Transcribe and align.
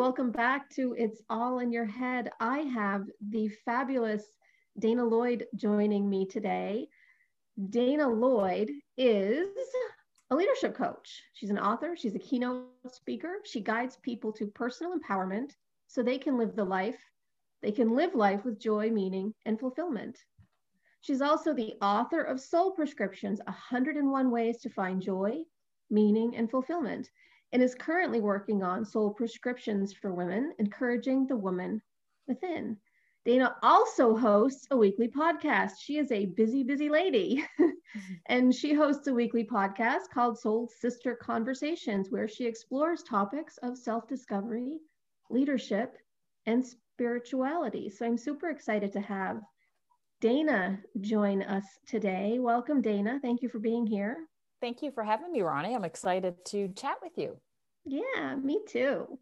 Welcome 0.00 0.30
back 0.30 0.70
to 0.70 0.94
It's 0.96 1.20
All 1.28 1.58
in 1.58 1.70
Your 1.70 1.84
Head. 1.84 2.30
I 2.40 2.60
have 2.60 3.04
the 3.28 3.50
fabulous 3.66 4.24
Dana 4.78 5.04
Lloyd 5.04 5.44
joining 5.56 6.08
me 6.08 6.24
today. 6.24 6.88
Dana 7.68 8.08
Lloyd 8.08 8.70
is 8.96 9.50
a 10.30 10.34
leadership 10.34 10.74
coach. 10.74 11.22
She's 11.34 11.50
an 11.50 11.58
author, 11.58 11.94
she's 11.94 12.14
a 12.14 12.18
keynote 12.18 12.64
speaker. 12.90 13.40
She 13.44 13.60
guides 13.60 13.98
people 14.02 14.32
to 14.32 14.46
personal 14.46 14.98
empowerment 14.98 15.50
so 15.86 16.02
they 16.02 16.16
can 16.16 16.38
live 16.38 16.56
the 16.56 16.64
life, 16.64 16.98
they 17.60 17.70
can 17.70 17.94
live 17.94 18.14
life 18.14 18.42
with 18.46 18.58
joy, 18.58 18.88
meaning, 18.88 19.34
and 19.44 19.60
fulfillment. 19.60 20.16
She's 21.02 21.20
also 21.20 21.52
the 21.52 21.74
author 21.82 22.22
of 22.22 22.40
Soul 22.40 22.70
Prescriptions 22.70 23.38
101 23.44 24.30
Ways 24.30 24.62
to 24.62 24.70
Find 24.70 25.02
Joy, 25.02 25.42
Meaning, 25.90 26.36
and 26.36 26.50
Fulfillment, 26.50 27.10
and 27.52 27.62
is 27.62 27.74
currently 27.74 28.20
working 28.20 28.62
on 28.62 28.84
Soul 28.84 29.10
Prescriptions 29.12 29.92
for 29.92 30.12
Women, 30.12 30.52
encouraging 30.58 31.26
the 31.26 31.36
woman 31.36 31.82
within. 32.26 32.76
Dana 33.24 33.56
also 33.62 34.16
hosts 34.16 34.66
a 34.70 34.76
weekly 34.76 35.08
podcast. 35.08 35.72
She 35.80 35.98
is 35.98 36.10
a 36.10 36.26
busy, 36.26 36.62
busy 36.62 36.88
lady. 36.88 37.44
and 38.26 38.54
she 38.54 38.72
hosts 38.72 39.06
a 39.08 39.12
weekly 39.14 39.44
podcast 39.44 40.08
called 40.12 40.38
Soul 40.38 40.68
Sister 40.68 41.14
Conversations, 41.14 42.10
where 42.10 42.28
she 42.28 42.46
explores 42.46 43.02
topics 43.02 43.58
of 43.58 43.76
self 43.76 44.08
discovery, 44.08 44.78
leadership, 45.28 45.98
and 46.46 46.64
spirituality. 46.64 47.90
So 47.90 48.06
I'm 48.06 48.16
super 48.16 48.48
excited 48.50 48.92
to 48.92 49.00
have 49.00 49.40
Dana 50.20 50.80
join 51.00 51.42
us 51.42 51.64
today. 51.86 52.38
Welcome, 52.38 52.80
Dana. 52.80 53.18
Thank 53.20 53.42
you 53.42 53.48
for 53.48 53.58
being 53.58 53.86
here. 53.86 54.29
Thank 54.60 54.82
you 54.82 54.90
for 54.90 55.02
having 55.02 55.32
me, 55.32 55.40
Ronnie. 55.40 55.74
I'm 55.74 55.84
excited 55.84 56.44
to 56.46 56.68
chat 56.68 56.96
with 57.02 57.16
you. 57.16 57.36
Yeah, 57.84 58.36
me 58.36 58.60
too. 58.68 59.18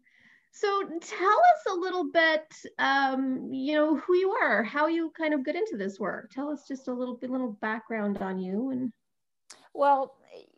So 0.51 0.81
tell 1.01 1.37
us 1.37 1.71
a 1.71 1.73
little 1.73 2.11
bit, 2.11 2.53
um, 2.79 3.49
you 3.53 3.75
know, 3.75 3.97
who 3.97 4.15
you 4.15 4.31
are, 4.31 4.63
how 4.63 4.87
you 4.87 5.11
kind 5.17 5.33
of 5.33 5.45
get 5.45 5.55
into 5.55 5.77
this 5.77 5.99
work. 5.99 6.31
Tell 6.31 6.49
us 6.49 6.67
just 6.67 6.87
a 6.87 6.93
little 6.93 7.15
bit, 7.15 7.29
little 7.29 7.53
background 7.61 8.17
on 8.17 8.39
you. 8.39 8.71
And 8.71 8.91
well, 9.73 10.15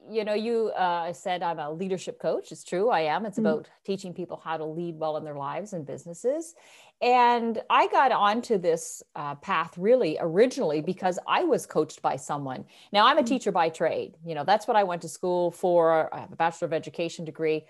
you 0.09 0.24
know, 0.24 0.34
you 0.34 0.70
uh, 0.70 1.14
said 1.14 1.44
I'm 1.44 1.59
a 1.59 1.72
leadership 1.72 2.20
coach. 2.20 2.52
It's 2.52 2.64
true, 2.64 2.90
I 2.90 3.02
am. 3.02 3.26
It's 3.26 3.38
mm-hmm. 3.38 3.46
about 3.46 3.70
teaching 3.86 4.14
people 4.14 4.42
how 4.44 4.58
to 4.58 4.66
lead 4.66 4.98
well 4.98 5.18
in 5.18 5.24
their 5.24 5.36
lives 5.36 5.74
and 5.74 5.86
businesses. 5.86 6.56
And 7.02 7.59
I 7.69 7.88
got 7.88 8.11
onto 8.11 8.59
this 8.59 9.02
uh, 9.16 9.35
path 9.35 9.75
really 9.77 10.17
originally 10.19 10.81
because 10.81 11.17
I 11.27 11.44
was 11.44 11.66
coached 11.66 12.02
by 12.02 12.16
someone. 12.16 12.66
Now, 12.94 13.07
I'm 13.07 13.17
a 13.17 13.21
mm-hmm. 13.21 13.27
teacher 13.27 13.52
by 13.52 13.69
trade. 13.69 14.17
You 14.23 14.35
know, 14.35 14.44
that's 14.44 14.67
what 14.67 14.77
I 14.77 14.83
went 14.83 15.02
to 15.02 15.09
school 15.09 15.52
for. 15.52 16.13
I 16.13 16.19
have 16.19 16.31
a 16.31 16.35
Bachelor 16.35 16.67
of 16.67 16.73
Education 16.73 17.25
degree. 17.25 17.66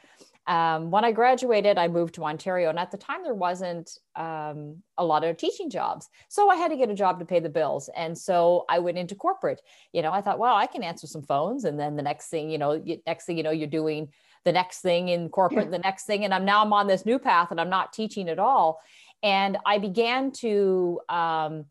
Um, 0.47 0.89
when 0.89 1.05
I 1.05 1.11
graduated, 1.11 1.77
I 1.77 1.87
moved 1.87 2.15
to 2.15 2.25
Ontario, 2.25 2.69
and 2.69 2.79
at 2.79 2.89
the 2.89 2.97
time 2.97 3.23
there 3.23 3.35
wasn't 3.35 3.99
um, 4.15 4.77
a 4.97 5.05
lot 5.05 5.23
of 5.23 5.37
teaching 5.37 5.69
jobs, 5.69 6.09
so 6.29 6.49
I 6.49 6.55
had 6.55 6.71
to 6.71 6.77
get 6.77 6.89
a 6.89 6.95
job 6.95 7.19
to 7.19 7.25
pay 7.25 7.39
the 7.39 7.49
bills, 7.49 7.91
and 7.95 8.17
so 8.17 8.65
I 8.67 8.79
went 8.79 8.97
into 8.97 9.13
corporate. 9.13 9.61
You 9.93 10.01
know, 10.01 10.11
I 10.11 10.21
thought, 10.21 10.39
well, 10.39 10.55
I 10.55 10.65
can 10.65 10.81
answer 10.81 11.05
some 11.05 11.21
phones, 11.21 11.63
and 11.63 11.79
then 11.79 11.95
the 11.95 12.01
next 12.01 12.29
thing, 12.29 12.49
you 12.49 12.57
know, 12.57 12.83
next 13.05 13.25
thing 13.25 13.37
you 13.37 13.43
know, 13.43 13.51
you're 13.51 13.67
doing 13.67 14.09
the 14.43 14.51
next 14.51 14.81
thing 14.81 15.09
in 15.09 15.29
corporate, 15.29 15.69
the 15.69 15.77
next 15.77 16.05
thing, 16.05 16.25
and 16.25 16.33
I'm 16.33 16.43
now 16.43 16.63
I'm 16.63 16.73
on 16.73 16.87
this 16.87 17.05
new 17.05 17.19
path, 17.19 17.51
and 17.51 17.61
I'm 17.61 17.69
not 17.69 17.93
teaching 17.93 18.27
at 18.27 18.39
all, 18.39 18.81
and 19.23 19.57
I 19.65 19.77
began 19.77 20.31
to 20.33 20.99
um, 21.09 21.65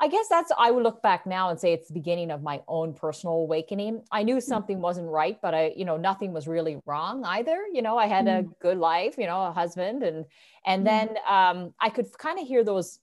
I 0.00 0.08
guess 0.08 0.26
that's, 0.28 0.50
I 0.58 0.70
would 0.70 0.82
look 0.82 1.02
back 1.02 1.24
now 1.24 1.50
and 1.50 1.58
say 1.58 1.72
it's 1.72 1.88
the 1.88 1.94
beginning 1.94 2.30
of 2.30 2.42
my 2.42 2.60
own 2.66 2.94
personal 2.94 3.36
awakening. 3.36 4.02
I 4.10 4.24
knew 4.24 4.36
mm. 4.36 4.42
something 4.42 4.80
wasn't 4.80 5.08
right, 5.08 5.38
but 5.40 5.54
I, 5.54 5.72
you 5.76 5.84
know, 5.84 5.96
nothing 5.96 6.32
was 6.32 6.48
really 6.48 6.80
wrong 6.84 7.24
either. 7.24 7.62
You 7.72 7.80
know, 7.80 7.96
I 7.96 8.06
had 8.06 8.26
mm. 8.26 8.40
a 8.40 8.42
good 8.60 8.76
life, 8.76 9.14
you 9.16 9.26
know, 9.26 9.46
a 9.46 9.52
husband 9.52 10.02
and, 10.02 10.24
and 10.66 10.82
mm. 10.82 10.84
then 10.84 11.08
um, 11.28 11.74
I 11.80 11.90
could 11.90 12.06
kind 12.18 12.40
of 12.40 12.46
hear 12.46 12.64
those 12.64 12.98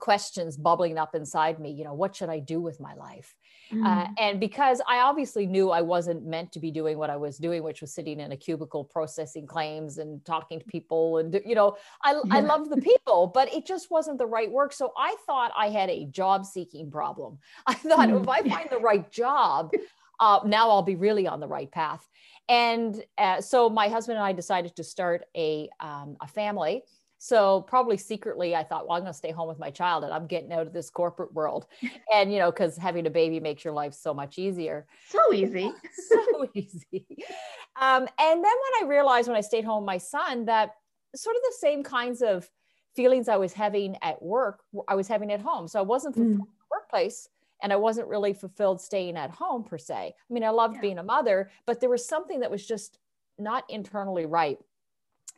questions 0.00 0.56
bubbling 0.56 0.96
up 0.96 1.14
inside 1.14 1.60
me, 1.60 1.72
you 1.72 1.84
know, 1.84 1.94
what 1.94 2.16
should 2.16 2.30
I 2.30 2.38
do 2.38 2.58
with 2.58 2.80
my 2.80 2.94
life? 2.94 3.34
Mm. 3.72 3.84
Uh, 3.84 4.08
and 4.18 4.40
because 4.40 4.80
I 4.86 5.00
obviously 5.00 5.46
knew 5.46 5.70
I 5.70 5.82
wasn't 5.82 6.24
meant 6.24 6.52
to 6.52 6.60
be 6.60 6.70
doing 6.70 6.96
what 6.98 7.10
I 7.10 7.16
was 7.16 7.38
doing, 7.38 7.62
which 7.62 7.80
was 7.80 7.92
sitting 7.92 8.20
in 8.20 8.32
a 8.32 8.36
cubicle 8.36 8.84
processing 8.84 9.46
claims 9.46 9.98
and 9.98 10.24
talking 10.24 10.58
to 10.58 10.64
people, 10.64 11.18
and 11.18 11.40
you 11.44 11.54
know, 11.54 11.76
I 12.02 12.12
yeah. 12.12 12.20
I 12.30 12.40
love 12.40 12.70
the 12.70 12.80
people, 12.80 13.26
but 13.26 13.52
it 13.52 13.66
just 13.66 13.90
wasn't 13.90 14.18
the 14.18 14.26
right 14.26 14.50
work. 14.50 14.72
So 14.72 14.92
I 14.96 15.16
thought 15.26 15.52
I 15.56 15.68
had 15.68 15.90
a 15.90 16.06
job 16.06 16.46
seeking 16.46 16.90
problem. 16.90 17.38
I 17.66 17.74
thought 17.74 18.08
mm. 18.08 18.22
if 18.22 18.28
I 18.28 18.42
find 18.48 18.68
the 18.70 18.78
right 18.78 19.10
job, 19.10 19.72
uh, 20.20 20.40
now 20.44 20.70
I'll 20.70 20.82
be 20.82 20.96
really 20.96 21.26
on 21.26 21.40
the 21.40 21.48
right 21.48 21.70
path. 21.70 22.06
And 22.48 23.02
uh, 23.18 23.42
so 23.42 23.68
my 23.68 23.88
husband 23.88 24.16
and 24.16 24.24
I 24.24 24.32
decided 24.32 24.76
to 24.76 24.84
start 24.84 25.24
a 25.36 25.68
um, 25.80 26.16
a 26.20 26.26
family 26.26 26.82
so 27.18 27.62
probably 27.62 27.96
secretly, 27.96 28.54
I 28.54 28.62
thought, 28.62 28.86
well, 28.86 28.96
I'm 28.96 29.02
going 29.02 29.12
to 29.12 29.18
stay 29.18 29.32
home 29.32 29.48
with 29.48 29.58
my 29.58 29.70
child 29.70 30.04
and 30.04 30.12
I'm 30.12 30.28
getting 30.28 30.52
out 30.52 30.66
of 30.66 30.72
this 30.72 30.88
corporate 30.88 31.34
world. 31.34 31.66
And, 32.14 32.32
you 32.32 32.38
know, 32.38 32.50
because 32.50 32.76
having 32.78 33.06
a 33.06 33.10
baby 33.10 33.38
makes 33.38 33.64
your 33.64 33.74
life 33.74 33.92
so 33.92 34.14
much 34.14 34.38
easier. 34.38 34.86
So 35.08 35.32
easy. 35.32 35.70
so 36.08 36.48
easy. 36.54 37.04
Um, 37.80 38.08
and 38.18 38.42
then 38.42 38.42
when 38.42 38.82
I 38.82 38.84
realized 38.86 39.28
when 39.28 39.36
I 39.36 39.42
stayed 39.42 39.64
home 39.64 39.82
with 39.82 39.86
my 39.86 39.98
son 39.98 40.46
that 40.46 40.76
sort 41.14 41.36
of 41.36 41.42
the 41.42 41.56
same 41.58 41.82
kinds 41.82 42.22
of 42.22 42.48
feelings 42.96 43.28
I 43.28 43.36
was 43.36 43.52
having 43.52 43.96
at 44.00 44.22
work, 44.22 44.62
I 44.86 44.94
was 44.94 45.06
having 45.06 45.30
at 45.30 45.42
home. 45.42 45.68
So 45.68 45.78
I 45.78 45.82
wasn't 45.82 46.14
fulfilled 46.14 46.38
mm. 46.38 46.40
in 46.40 46.46
the 46.46 46.76
workplace 46.76 47.28
and 47.62 47.72
I 47.72 47.76
wasn't 47.76 48.08
really 48.08 48.32
fulfilled 48.32 48.80
staying 48.80 49.16
at 49.16 49.30
home 49.30 49.64
per 49.64 49.76
se. 49.76 50.14
I 50.18 50.32
mean, 50.32 50.44
I 50.44 50.50
loved 50.50 50.76
yeah. 50.76 50.80
being 50.80 50.98
a 50.98 51.02
mother, 51.02 51.50
but 51.66 51.80
there 51.80 51.90
was 51.90 52.06
something 52.06 52.40
that 52.40 52.50
was 52.50 52.66
just 52.66 52.98
not 53.38 53.64
internally 53.68 54.24
right 54.26 54.58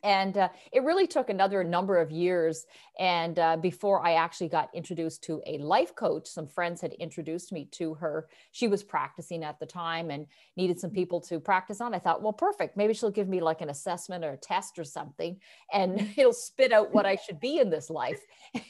and 0.03 0.37
uh, 0.37 0.49
it 0.71 0.83
really 0.83 1.07
took 1.07 1.29
another 1.29 1.63
number 1.63 1.97
of 1.97 2.11
years 2.11 2.65
and 2.99 3.39
uh, 3.39 3.57
before 3.57 4.05
i 4.05 4.13
actually 4.13 4.49
got 4.49 4.69
introduced 4.73 5.23
to 5.23 5.41
a 5.45 5.57
life 5.59 5.95
coach 5.95 6.27
some 6.27 6.47
friends 6.47 6.81
had 6.81 6.93
introduced 6.93 7.51
me 7.51 7.67
to 7.71 7.93
her. 7.95 8.27
She 8.51 8.67
was 8.67 8.83
practicing 8.83 9.43
at 9.43 9.59
the 9.59 9.65
time 9.65 10.11
and 10.11 10.27
needed 10.57 10.79
some 10.79 10.91
people 10.91 11.21
to 11.21 11.39
practice 11.39 11.81
on. 11.81 11.93
I 11.93 11.99
thought 11.99 12.21
well 12.21 12.33
perfect. 12.33 12.77
Maybe 12.77 12.93
she'll 12.93 13.11
give 13.11 13.27
me 13.27 13.41
like 13.41 13.61
an 13.61 13.69
assessment 13.69 14.23
or 14.23 14.33
a 14.33 14.37
test 14.37 14.77
or 14.77 14.83
something 14.83 15.37
and 15.73 16.09
it'll 16.17 16.33
spit 16.33 16.71
out 16.71 16.93
what 16.93 17.05
i 17.05 17.15
should 17.15 17.39
be 17.39 17.59
in 17.59 17.69
this 17.69 17.89
life. 17.89 18.21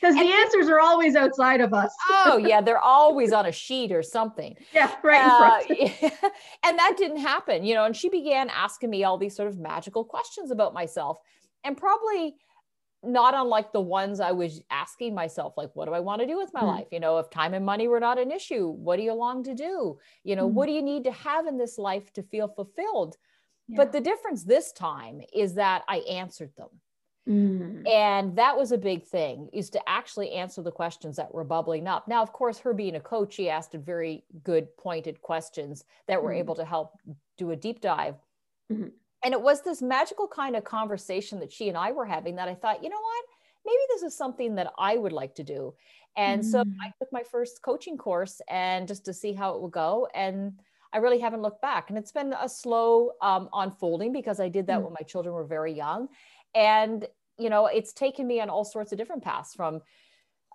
Because 0.00 0.16
the 0.16 0.32
answers 0.32 0.68
are 0.68 0.80
always 0.80 1.14
outside 1.14 1.60
of 1.60 1.72
us. 1.72 1.94
Oh 2.10 2.36
yeah 2.36 2.60
they're 2.60 2.78
always 2.96 3.32
on 3.32 3.46
a 3.46 3.52
sheet 3.52 3.92
or 3.92 4.02
something. 4.02 4.56
Yeah 4.74 4.92
right 5.04 5.64
uh, 5.70 5.74
yeah. 5.74 6.10
and 6.64 6.78
that 6.78 6.94
didn't 6.96 7.18
happen 7.18 7.64
you 7.64 7.74
know 7.74 7.84
and 7.84 7.96
she 7.96 8.08
began 8.08 8.50
asking 8.50 8.90
me 8.90 9.04
all 9.04 9.16
these 9.16 9.36
sort 9.36 9.48
of 9.48 9.58
magical 9.58 10.04
questions 10.04 10.21
questions 10.22 10.50
about 10.52 10.72
myself 10.72 11.18
and 11.64 11.76
probably 11.76 12.36
not 13.04 13.34
unlike 13.34 13.72
the 13.72 13.80
ones 13.80 14.20
I 14.20 14.30
was 14.30 14.62
asking 14.70 15.14
myself, 15.14 15.54
like, 15.56 15.70
what 15.74 15.86
do 15.86 15.94
I 15.94 15.98
want 15.98 16.20
to 16.20 16.26
do 16.26 16.36
with 16.36 16.54
my 16.54 16.60
mm. 16.60 16.68
life? 16.68 16.86
You 16.92 17.00
know, 17.00 17.18
if 17.18 17.28
time 17.30 17.54
and 17.54 17.66
money 17.66 17.88
were 17.88 17.98
not 17.98 18.20
an 18.20 18.30
issue, 18.30 18.68
what 18.68 18.96
do 18.96 19.02
you 19.02 19.12
long 19.12 19.42
to 19.42 19.54
do? 19.54 19.98
You 20.22 20.36
know, 20.36 20.48
mm. 20.48 20.52
what 20.52 20.66
do 20.66 20.72
you 20.72 20.82
need 20.82 21.02
to 21.04 21.12
have 21.12 21.46
in 21.46 21.58
this 21.58 21.78
life 21.78 22.12
to 22.12 22.22
feel 22.22 22.46
fulfilled? 22.46 23.16
Yeah. 23.66 23.78
But 23.78 23.90
the 23.90 24.00
difference 24.00 24.44
this 24.44 24.70
time 24.72 25.20
is 25.34 25.54
that 25.54 25.82
I 25.88 25.98
answered 26.08 26.52
them. 26.56 26.68
Mm. 27.28 27.88
And 27.88 28.36
that 28.36 28.56
was 28.56 28.70
a 28.70 28.78
big 28.78 29.04
thing 29.04 29.48
is 29.52 29.70
to 29.70 29.88
actually 29.88 30.30
answer 30.32 30.62
the 30.62 30.70
questions 30.70 31.16
that 31.16 31.34
were 31.34 31.44
bubbling 31.44 31.88
up. 31.88 32.06
Now, 32.06 32.22
of 32.22 32.32
course, 32.32 32.58
her 32.60 32.72
being 32.72 32.94
a 32.94 33.00
coach, 33.00 33.34
she 33.34 33.50
asked 33.50 33.74
very 33.74 34.24
good, 34.44 34.76
pointed 34.76 35.20
questions 35.22 35.84
that 36.06 36.22
were 36.22 36.32
mm. 36.32 36.38
able 36.38 36.54
to 36.54 36.64
help 36.64 36.92
do 37.36 37.50
a 37.50 37.56
deep 37.56 37.80
dive. 37.80 38.14
And 39.24 39.32
it 39.32 39.40
was 39.40 39.62
this 39.62 39.80
magical 39.82 40.26
kind 40.26 40.56
of 40.56 40.64
conversation 40.64 41.38
that 41.40 41.52
she 41.52 41.68
and 41.68 41.78
I 41.78 41.92
were 41.92 42.06
having 42.06 42.36
that 42.36 42.48
I 42.48 42.54
thought, 42.54 42.82
you 42.82 42.88
know 42.88 43.00
what? 43.00 43.24
Maybe 43.64 43.78
this 43.90 44.02
is 44.02 44.16
something 44.16 44.56
that 44.56 44.72
I 44.78 44.96
would 44.96 45.12
like 45.12 45.34
to 45.36 45.44
do. 45.44 45.74
And 46.16 46.42
mm. 46.42 46.44
so 46.44 46.60
I 46.60 46.92
took 46.98 47.12
my 47.12 47.22
first 47.22 47.62
coaching 47.62 47.96
course 47.96 48.40
and 48.48 48.88
just 48.88 49.04
to 49.04 49.12
see 49.12 49.32
how 49.32 49.54
it 49.54 49.62
would 49.62 49.70
go. 49.70 50.08
And 50.14 50.54
I 50.92 50.98
really 50.98 51.20
haven't 51.20 51.42
looked 51.42 51.62
back. 51.62 51.88
And 51.88 51.98
it's 51.98 52.12
been 52.12 52.34
a 52.38 52.48
slow 52.48 53.12
um, 53.22 53.48
unfolding 53.52 54.12
because 54.12 54.40
I 54.40 54.48
did 54.48 54.66
that 54.66 54.80
mm. 54.80 54.84
when 54.84 54.92
my 54.92 55.04
children 55.04 55.34
were 55.34 55.44
very 55.44 55.72
young. 55.72 56.08
And, 56.54 57.06
you 57.38 57.48
know, 57.48 57.66
it's 57.66 57.92
taken 57.92 58.26
me 58.26 58.40
on 58.40 58.50
all 58.50 58.64
sorts 58.64 58.92
of 58.92 58.98
different 58.98 59.22
paths 59.22 59.54
from, 59.54 59.80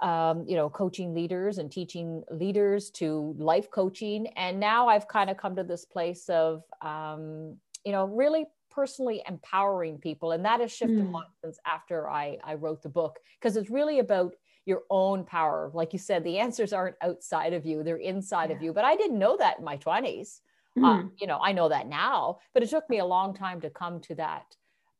um, 0.01 0.45
you 0.47 0.55
know, 0.55 0.69
coaching 0.69 1.15
leaders 1.15 1.57
and 1.57 1.71
teaching 1.71 2.23
leaders 2.29 2.91
to 2.91 3.33
life 3.39 3.71
coaching. 3.71 4.27
And 4.35 4.59
now 4.59 4.87
I've 4.87 5.07
kind 5.07 5.29
of 5.29 5.37
come 5.37 5.55
to 5.55 5.63
this 5.63 5.85
place 5.85 6.29
of, 6.29 6.63
um, 6.81 7.57
you 7.83 7.91
know, 7.91 8.05
really 8.05 8.45
personally 8.77 9.23
empowering 9.27 9.97
people. 9.97 10.33
And 10.33 10.45
that 10.45 10.59
has 10.59 10.71
shifted 10.71 10.99
mm. 10.99 11.23
since 11.43 11.57
after 11.65 12.07
I, 12.07 12.37
I 12.43 12.53
wrote 12.53 12.83
the 12.83 12.89
book, 12.89 13.17
because 13.39 13.57
it's 13.57 13.71
really 13.71 13.97
about 13.97 14.35
your 14.65 14.83
own 14.91 15.23
power. 15.23 15.71
Like 15.73 15.93
you 15.93 15.99
said, 15.99 16.23
the 16.23 16.37
answers 16.37 16.73
aren't 16.73 16.95
outside 17.01 17.53
of 17.53 17.65
you, 17.65 17.81
they're 17.81 17.97
inside 17.97 18.51
yeah. 18.51 18.55
of 18.57 18.61
you. 18.61 18.73
But 18.73 18.85
I 18.85 18.95
didn't 18.95 19.17
know 19.17 19.35
that 19.37 19.57
in 19.57 19.65
my 19.65 19.77
20s. 19.77 20.41
Mm. 20.77 21.01
Hmm. 21.01 21.07
you 21.19 21.25
know, 21.25 21.39
I 21.41 21.53
know 21.53 21.69
that 21.69 21.87
now, 21.87 22.37
but 22.53 22.61
it 22.61 22.69
took 22.69 22.87
me 22.87 22.99
a 22.99 23.05
long 23.05 23.33
time 23.33 23.61
to 23.61 23.71
come 23.71 23.99
to 24.01 24.15
that, 24.15 24.45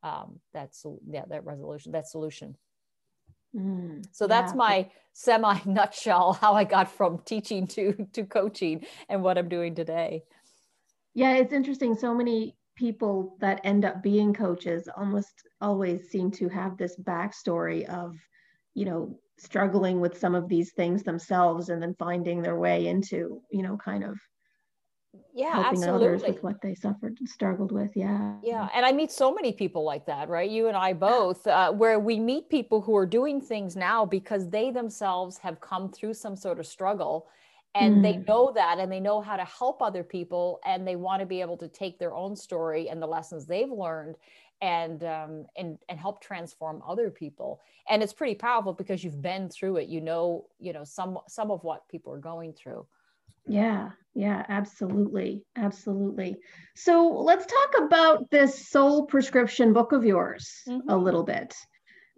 um, 0.02 0.40
that, 0.52 0.74
yeah, 1.08 1.22
that 1.28 1.44
resolution, 1.44 1.92
that 1.92 2.08
solution. 2.08 2.56
Mm, 3.54 4.04
so 4.10 4.26
that's 4.26 4.52
yeah. 4.52 4.56
my 4.56 4.90
semi 5.12 5.56
nutshell 5.66 6.32
how 6.32 6.54
I 6.54 6.64
got 6.64 6.90
from 6.90 7.20
teaching 7.24 7.68
to 7.68 8.08
to 8.12 8.24
coaching 8.24 8.84
and 9.08 9.22
what 9.22 9.38
I'm 9.38 9.48
doing 9.48 9.76
today. 9.76 10.24
Yeah, 11.14 11.34
it's 11.34 11.52
interesting. 11.52 11.96
So 11.96 12.12
many 12.12 12.57
people 12.78 13.36
that 13.40 13.60
end 13.64 13.84
up 13.84 14.02
being 14.02 14.32
coaches 14.32 14.88
almost 14.96 15.42
always 15.60 16.08
seem 16.08 16.30
to 16.30 16.48
have 16.48 16.76
this 16.76 16.96
backstory 16.96 17.84
of, 17.88 18.16
you 18.74 18.84
know, 18.84 19.18
struggling 19.36 20.00
with 20.00 20.16
some 20.16 20.34
of 20.34 20.48
these 20.48 20.72
things 20.72 21.02
themselves 21.02 21.68
and 21.68 21.82
then 21.82 21.94
finding 21.98 22.40
their 22.40 22.56
way 22.56 22.86
into, 22.86 23.42
you 23.50 23.62
know, 23.62 23.76
kind 23.76 24.04
of 24.04 24.16
yeah 25.34 25.54
helping 25.54 25.78
absolutely. 25.78 26.06
others 26.06 26.22
with 26.22 26.42
what 26.42 26.60
they 26.62 26.74
suffered 26.74 27.16
and 27.18 27.28
struggled 27.28 27.72
with. 27.72 27.90
Yeah. 27.96 28.34
Yeah 28.42 28.68
and 28.74 28.86
i 28.86 28.92
meet 28.92 29.10
so 29.10 29.32
many 29.32 29.52
people 29.52 29.82
like 29.82 30.06
that 30.06 30.28
right? 30.28 30.48
You 30.48 30.68
and 30.68 30.76
i 30.76 30.92
both 30.92 31.46
uh, 31.46 31.72
where 31.72 31.98
we 31.98 32.20
meet 32.20 32.48
people 32.48 32.80
who 32.80 32.96
are 32.96 33.06
doing 33.06 33.40
things 33.40 33.74
now 33.74 34.04
because 34.04 34.48
they 34.48 34.70
themselves 34.70 35.38
have 35.38 35.60
come 35.60 35.90
through 35.90 36.14
some 36.14 36.36
sort 36.36 36.60
of 36.60 36.66
struggle 36.66 37.26
and 37.74 37.96
mm. 37.96 38.02
they 38.02 38.16
know 38.16 38.52
that 38.54 38.78
and 38.78 38.90
they 38.90 39.00
know 39.00 39.20
how 39.20 39.36
to 39.36 39.44
help 39.44 39.82
other 39.82 40.02
people 40.02 40.60
and 40.64 40.86
they 40.86 40.96
want 40.96 41.20
to 41.20 41.26
be 41.26 41.40
able 41.40 41.56
to 41.56 41.68
take 41.68 41.98
their 41.98 42.14
own 42.14 42.34
story 42.34 42.88
and 42.88 43.00
the 43.00 43.06
lessons 43.06 43.46
they've 43.46 43.70
learned 43.70 44.16
and 44.60 45.04
um, 45.04 45.46
and 45.56 45.78
and 45.88 45.98
help 45.98 46.20
transform 46.20 46.82
other 46.86 47.10
people 47.10 47.60
and 47.88 48.02
it's 48.02 48.12
pretty 48.12 48.34
powerful 48.34 48.72
because 48.72 49.04
you've 49.04 49.22
been 49.22 49.48
through 49.48 49.76
it 49.76 49.88
you 49.88 50.00
know 50.00 50.46
you 50.58 50.72
know 50.72 50.84
some 50.84 51.18
some 51.28 51.50
of 51.50 51.62
what 51.62 51.88
people 51.88 52.12
are 52.12 52.18
going 52.18 52.52
through 52.52 52.86
yeah, 53.48 53.90
yeah, 54.14 54.44
absolutely. 54.48 55.42
Absolutely. 55.56 56.36
So 56.76 57.08
let's 57.08 57.46
talk 57.46 57.82
about 57.86 58.30
this 58.30 58.68
soul 58.68 59.06
prescription 59.06 59.72
book 59.72 59.92
of 59.92 60.04
yours 60.04 60.62
mm-hmm. 60.68 60.88
a 60.88 60.96
little 60.96 61.24
bit. 61.24 61.54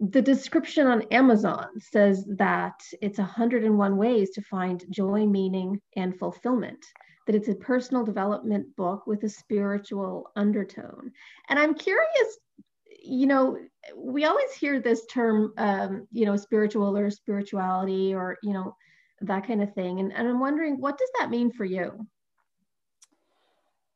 The 0.01 0.21
description 0.21 0.87
on 0.87 1.03
Amazon 1.11 1.67
says 1.79 2.25
that 2.37 2.81
it's 3.03 3.19
101 3.19 3.97
ways 3.97 4.31
to 4.31 4.41
find 4.41 4.83
joy, 4.89 5.27
meaning, 5.27 5.79
and 5.95 6.17
fulfillment. 6.17 6.83
That 7.27 7.35
it's 7.35 7.49
a 7.49 7.55
personal 7.55 8.03
development 8.03 8.75
book 8.75 9.05
with 9.05 9.23
a 9.23 9.29
spiritual 9.29 10.31
undertone. 10.35 11.11
And 11.49 11.59
I'm 11.59 11.75
curious, 11.75 12.39
you 13.03 13.27
know, 13.27 13.59
we 13.95 14.25
always 14.25 14.51
hear 14.53 14.79
this 14.79 15.05
term, 15.05 15.53
um, 15.57 16.07
you 16.11 16.25
know, 16.25 16.35
spiritual 16.35 16.97
or 16.97 17.11
spirituality, 17.11 18.15
or, 18.15 18.37
you 18.41 18.53
know, 18.53 18.75
that 19.21 19.45
kind 19.45 19.61
of 19.61 19.71
thing. 19.75 19.99
And, 19.99 20.11
and 20.11 20.27
I'm 20.27 20.39
wondering, 20.39 20.81
what 20.81 20.97
does 20.97 21.09
that 21.19 21.29
mean 21.29 21.51
for 21.51 21.63
you? 21.63 22.07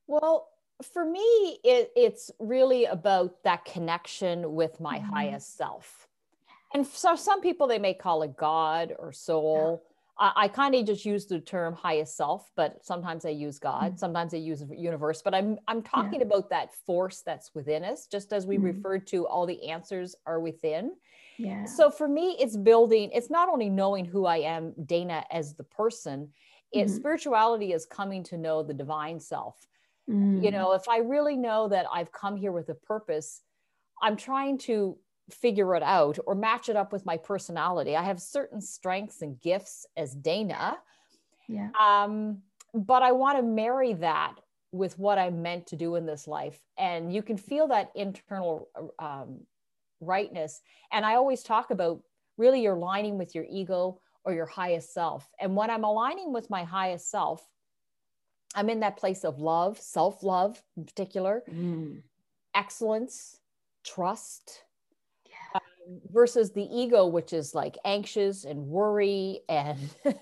Well, 0.05 0.47
for 0.81 1.05
me, 1.05 1.59
it, 1.63 1.91
it's 1.95 2.31
really 2.39 2.85
about 2.85 3.43
that 3.43 3.65
connection 3.65 4.55
with 4.55 4.79
my 4.79 4.99
mm-hmm. 4.99 5.13
highest 5.13 5.57
self. 5.57 6.07
And 6.73 6.85
so 6.85 7.15
some 7.15 7.41
people, 7.41 7.67
they 7.67 7.79
may 7.79 7.93
call 7.93 8.23
it 8.23 8.35
God 8.35 8.93
or 8.99 9.11
soul. 9.13 9.81
Yeah. 10.19 10.27
I, 10.35 10.43
I 10.43 10.47
kind 10.49 10.75
of 10.75 10.85
just 10.85 11.05
use 11.05 11.25
the 11.25 11.39
term 11.39 11.73
highest 11.73 12.17
self, 12.17 12.51
but 12.55 12.85
sometimes 12.85 13.25
I 13.25 13.29
use 13.29 13.59
God, 13.59 13.91
mm-hmm. 13.91 13.97
sometimes 13.97 14.33
I 14.33 14.37
use 14.37 14.63
universe, 14.69 15.21
but 15.21 15.33
I'm, 15.33 15.57
I'm 15.67 15.81
talking 15.81 16.19
yeah. 16.19 16.27
about 16.27 16.49
that 16.49 16.73
force 16.73 17.21
that's 17.25 17.53
within 17.53 17.83
us, 17.83 18.07
just 18.07 18.33
as 18.33 18.45
we 18.45 18.57
mm-hmm. 18.57 18.65
referred 18.65 19.07
to 19.07 19.27
all 19.27 19.45
the 19.45 19.69
answers 19.69 20.15
are 20.25 20.39
within. 20.39 20.93
Yeah. 21.37 21.65
So 21.65 21.89
for 21.89 22.07
me, 22.07 22.37
it's 22.39 22.55
building, 22.55 23.11
it's 23.13 23.29
not 23.29 23.49
only 23.49 23.69
knowing 23.69 24.05
who 24.05 24.25
I 24.25 24.37
am, 24.37 24.73
Dana, 24.85 25.25
as 25.31 25.53
the 25.53 25.63
person, 25.63 26.29
it 26.71 26.87
mm-hmm. 26.87 26.95
spirituality 26.95 27.73
is 27.73 27.85
coming 27.85 28.23
to 28.25 28.37
know 28.37 28.63
the 28.63 28.73
divine 28.73 29.19
self. 29.19 29.67
Mm. 30.09 30.43
You 30.43 30.51
know, 30.51 30.73
if 30.73 30.87
I 30.87 30.99
really 30.99 31.35
know 31.35 31.67
that 31.69 31.85
I've 31.91 32.11
come 32.11 32.35
here 32.35 32.51
with 32.51 32.69
a 32.69 32.75
purpose, 32.75 33.41
I'm 34.01 34.15
trying 34.15 34.57
to 34.59 34.97
figure 35.31 35.75
it 35.75 35.83
out 35.83 36.19
or 36.27 36.35
match 36.35 36.69
it 36.69 36.75
up 36.75 36.93
with 36.93 37.05
my 37.05 37.17
personality. 37.17 37.95
I 37.95 38.03
have 38.03 38.21
certain 38.21 38.61
strengths 38.61 39.21
and 39.21 39.39
gifts 39.41 39.85
as 39.97 40.13
Dana. 40.13 40.77
Yeah. 41.47 41.69
Um, 41.79 42.41
but 42.73 43.01
I 43.01 43.11
want 43.11 43.37
to 43.37 43.43
marry 43.43 43.93
that 43.93 44.35
with 44.71 44.99
what 44.99 45.17
I'm 45.17 45.41
meant 45.41 45.67
to 45.67 45.75
do 45.75 45.95
in 45.95 46.05
this 46.05 46.27
life. 46.27 46.59
And 46.77 47.13
you 47.13 47.23
can 47.23 47.37
feel 47.37 47.67
that 47.69 47.91
internal 47.95 48.67
um, 48.99 49.39
rightness. 50.01 50.61
And 50.91 51.05
I 51.05 51.15
always 51.15 51.41
talk 51.41 51.71
about 51.71 52.01
really 52.37 52.61
you're 52.61 52.75
aligning 52.75 53.17
with 53.17 53.33
your 53.33 53.45
ego 53.49 54.01
or 54.25 54.33
your 54.33 54.45
highest 54.45 54.93
self. 54.93 55.29
And 55.39 55.55
when 55.55 55.69
I'm 55.69 55.85
aligning 55.85 56.33
with 56.33 56.49
my 56.49 56.63
highest 56.63 57.09
self, 57.09 57.47
I'm 58.55 58.69
in 58.69 58.79
that 58.79 58.97
place 58.97 59.23
of 59.23 59.39
love, 59.39 59.79
self 59.79 60.23
love 60.23 60.61
in 60.77 60.85
particular, 60.85 61.43
mm. 61.49 62.01
excellence, 62.53 63.39
trust, 63.83 64.63
yeah. 65.27 65.59
um, 65.59 65.99
versus 66.11 66.51
the 66.51 66.67
ego, 66.71 67.05
which 67.05 67.33
is 67.33 67.53
like 67.53 67.77
anxious 67.85 68.45
and 68.45 68.67
worry 68.67 69.41
and. 69.49 69.79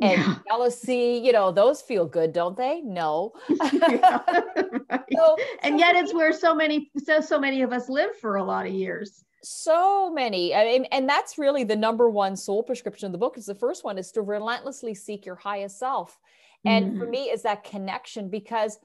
and 0.00 0.20
yeah. 0.20 0.36
jealousy, 0.46 1.20
you 1.24 1.32
know, 1.32 1.50
those 1.50 1.82
feel 1.82 2.06
good, 2.06 2.32
don't 2.32 2.56
they? 2.56 2.80
No. 2.82 3.32
yeah, 3.72 4.20
right. 4.88 5.02
so, 5.12 5.36
and 5.62 5.78
yet 5.78 5.96
it's 5.96 6.14
where 6.14 6.32
so 6.32 6.54
many 6.54 6.90
so 7.04 7.20
so 7.20 7.38
many 7.38 7.62
of 7.62 7.72
us 7.72 7.88
live 7.88 8.14
for 8.20 8.36
a 8.36 8.44
lot 8.44 8.66
of 8.66 8.72
years. 8.72 9.24
So 9.42 10.12
many. 10.12 10.54
I 10.54 10.64
mean, 10.64 10.84
and 10.86 11.08
that's 11.08 11.38
really 11.38 11.64
the 11.64 11.76
number 11.76 12.08
one 12.10 12.36
soul 12.36 12.62
prescription 12.62 13.06
of 13.06 13.12
the 13.12 13.18
book 13.18 13.38
is 13.38 13.46
the 13.46 13.54
first 13.54 13.84
one 13.84 13.98
is 13.98 14.12
to 14.12 14.22
relentlessly 14.22 14.94
seek 14.94 15.26
your 15.26 15.36
highest 15.36 15.78
self. 15.78 16.18
And 16.64 16.86
mm-hmm. 16.86 16.98
for 16.98 17.06
me 17.06 17.24
is 17.24 17.42
that 17.42 17.64
connection 17.64 18.28
because 18.28 18.78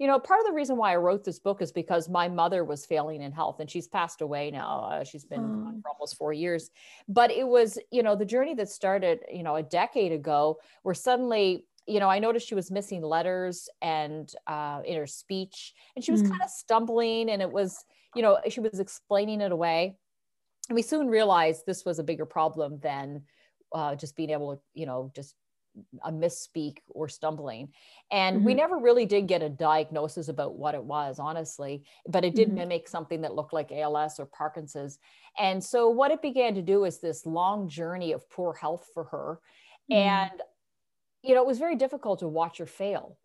you 0.00 0.06
know, 0.06 0.18
part 0.18 0.40
of 0.40 0.46
the 0.46 0.54
reason 0.54 0.78
why 0.78 0.94
I 0.94 0.96
wrote 0.96 1.24
this 1.24 1.38
book 1.38 1.60
is 1.60 1.72
because 1.72 2.08
my 2.08 2.26
mother 2.26 2.64
was 2.64 2.86
failing 2.86 3.20
in 3.20 3.32
health 3.32 3.60
and 3.60 3.70
she's 3.70 3.86
passed 3.86 4.22
away 4.22 4.50
now. 4.50 4.88
Uh, 4.90 5.04
she's 5.04 5.26
been 5.26 5.40
oh. 5.40 5.80
for 5.82 5.90
almost 5.90 6.16
four 6.16 6.32
years. 6.32 6.70
But 7.06 7.30
it 7.30 7.46
was, 7.46 7.78
you 7.90 8.02
know, 8.02 8.16
the 8.16 8.24
journey 8.24 8.54
that 8.54 8.70
started, 8.70 9.20
you 9.30 9.42
know, 9.42 9.56
a 9.56 9.62
decade 9.62 10.12
ago, 10.12 10.56
where 10.84 10.94
suddenly, 10.94 11.66
you 11.86 12.00
know, 12.00 12.08
I 12.08 12.18
noticed 12.18 12.48
she 12.48 12.54
was 12.54 12.70
missing 12.70 13.02
letters 13.02 13.68
and 13.82 14.32
uh, 14.46 14.80
in 14.86 14.96
her 14.96 15.06
speech, 15.06 15.74
and 15.94 16.02
she 16.02 16.12
was 16.12 16.22
mm. 16.22 16.30
kind 16.30 16.42
of 16.42 16.48
stumbling, 16.48 17.28
and 17.28 17.42
it 17.42 17.52
was, 17.52 17.84
you 18.16 18.22
know, 18.22 18.38
she 18.48 18.60
was 18.60 18.80
explaining 18.80 19.42
it 19.42 19.52
away. 19.52 19.96
And 20.70 20.76
we 20.76 20.82
soon 20.82 21.08
realized 21.08 21.64
this 21.66 21.84
was 21.84 21.98
a 21.98 22.04
bigger 22.04 22.24
problem 22.24 22.78
than 22.82 23.24
uh, 23.74 23.96
just 23.96 24.16
being 24.16 24.30
able 24.30 24.56
to, 24.56 24.62
you 24.72 24.86
know, 24.86 25.12
just 25.14 25.34
a 26.04 26.12
misspeak 26.12 26.78
or 26.88 27.08
stumbling. 27.08 27.68
And 28.10 28.36
mm-hmm. 28.36 28.46
we 28.46 28.54
never 28.54 28.78
really 28.78 29.06
did 29.06 29.26
get 29.26 29.42
a 29.42 29.48
diagnosis 29.48 30.28
about 30.28 30.56
what 30.56 30.74
it 30.74 30.82
was, 30.82 31.18
honestly, 31.18 31.84
but 32.08 32.24
it 32.24 32.34
did 32.34 32.48
mm-hmm. 32.48 32.58
mimic 32.58 32.88
something 32.88 33.20
that 33.22 33.34
looked 33.34 33.52
like 33.52 33.72
ALS 33.72 34.18
or 34.18 34.26
Parkinson's. 34.26 34.98
And 35.38 35.62
so 35.62 35.88
what 35.88 36.10
it 36.10 36.22
began 36.22 36.54
to 36.54 36.62
do 36.62 36.84
is 36.84 36.98
this 36.98 37.26
long 37.26 37.68
journey 37.68 38.12
of 38.12 38.28
poor 38.30 38.54
health 38.54 38.88
for 38.92 39.04
her. 39.04 39.40
Mm-hmm. 39.90 40.08
And, 40.08 40.42
you 41.22 41.34
know, 41.34 41.42
it 41.42 41.46
was 41.46 41.58
very 41.58 41.76
difficult 41.76 42.20
to 42.20 42.28
watch 42.28 42.58
her 42.58 42.66
fail. 42.66 43.16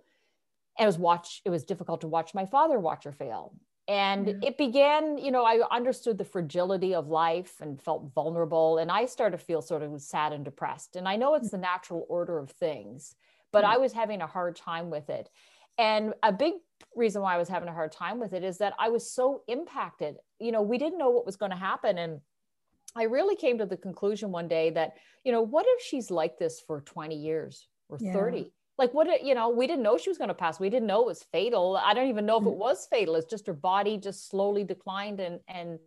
And 0.77 0.85
it 0.85 0.87
was 0.87 0.97
watch, 0.97 1.41
it 1.45 1.49
was 1.49 1.63
difficult 1.63 2.01
to 2.01 2.07
watch 2.07 2.33
my 2.33 2.45
father 2.45 2.79
watch 2.79 3.05
her 3.05 3.13
fail 3.13 3.53
and 3.87 4.27
mm-hmm. 4.27 4.43
it 4.43 4.57
began 4.57 5.17
you 5.17 5.31
know 5.31 5.43
i 5.43 5.59
understood 5.71 6.17
the 6.17 6.25
fragility 6.25 6.95
of 6.95 7.07
life 7.07 7.55
and 7.61 7.81
felt 7.81 8.11
vulnerable 8.13 8.77
and 8.77 8.91
i 8.91 9.05
started 9.05 9.37
to 9.37 9.43
feel 9.43 9.61
sort 9.61 9.83
of 9.83 10.01
sad 10.01 10.33
and 10.33 10.43
depressed 10.45 10.95
and 10.95 11.07
i 11.07 11.15
know 11.15 11.35
it's 11.35 11.51
the 11.51 11.57
natural 11.57 12.05
order 12.09 12.39
of 12.39 12.49
things 12.49 13.15
but 13.51 13.63
mm-hmm. 13.63 13.73
i 13.73 13.77
was 13.77 13.93
having 13.93 14.21
a 14.21 14.27
hard 14.27 14.55
time 14.55 14.89
with 14.89 15.09
it 15.09 15.29
and 15.77 16.13
a 16.23 16.31
big 16.31 16.53
reason 16.95 17.21
why 17.21 17.35
i 17.35 17.37
was 17.37 17.49
having 17.49 17.69
a 17.69 17.73
hard 17.73 17.91
time 17.91 18.19
with 18.19 18.33
it 18.33 18.43
is 18.43 18.57
that 18.57 18.73
i 18.79 18.89
was 18.89 19.11
so 19.11 19.41
impacted 19.47 20.15
you 20.39 20.51
know 20.51 20.61
we 20.61 20.77
didn't 20.77 20.97
know 20.97 21.09
what 21.09 21.25
was 21.25 21.35
going 21.35 21.51
to 21.51 21.57
happen 21.57 21.97
and 21.97 22.19
i 22.95 23.03
really 23.03 23.35
came 23.35 23.57
to 23.57 23.65
the 23.65 23.77
conclusion 23.77 24.31
one 24.31 24.47
day 24.47 24.71
that 24.71 24.93
you 25.23 25.31
know 25.31 25.41
what 25.41 25.65
if 25.67 25.83
she's 25.83 26.09
like 26.09 26.39
this 26.39 26.59
for 26.59 26.81
20 26.81 27.15
years 27.15 27.67
or 27.87 27.99
yeah. 28.01 28.13
30 28.13 28.51
like 28.77 28.93
what 28.93 29.23
you 29.23 29.35
know 29.35 29.49
we 29.49 29.67
didn't 29.67 29.83
know 29.83 29.97
she 29.97 30.09
was 30.09 30.17
going 30.17 30.27
to 30.29 30.33
pass. 30.33 30.59
We 30.59 30.69
didn't 30.69 30.87
know 30.87 31.01
it 31.01 31.07
was 31.07 31.23
fatal. 31.23 31.79
I 31.81 31.93
don't 31.93 32.09
even 32.09 32.25
know 32.25 32.37
if 32.37 32.43
it 32.43 32.49
mm. 32.49 32.57
was 32.57 32.87
fatal. 32.91 33.15
It's 33.15 33.29
just 33.29 33.47
her 33.47 33.53
body 33.53 33.97
just 33.97 34.29
slowly 34.29 34.63
declined 34.63 35.19
and 35.19 35.39
and 35.47 35.79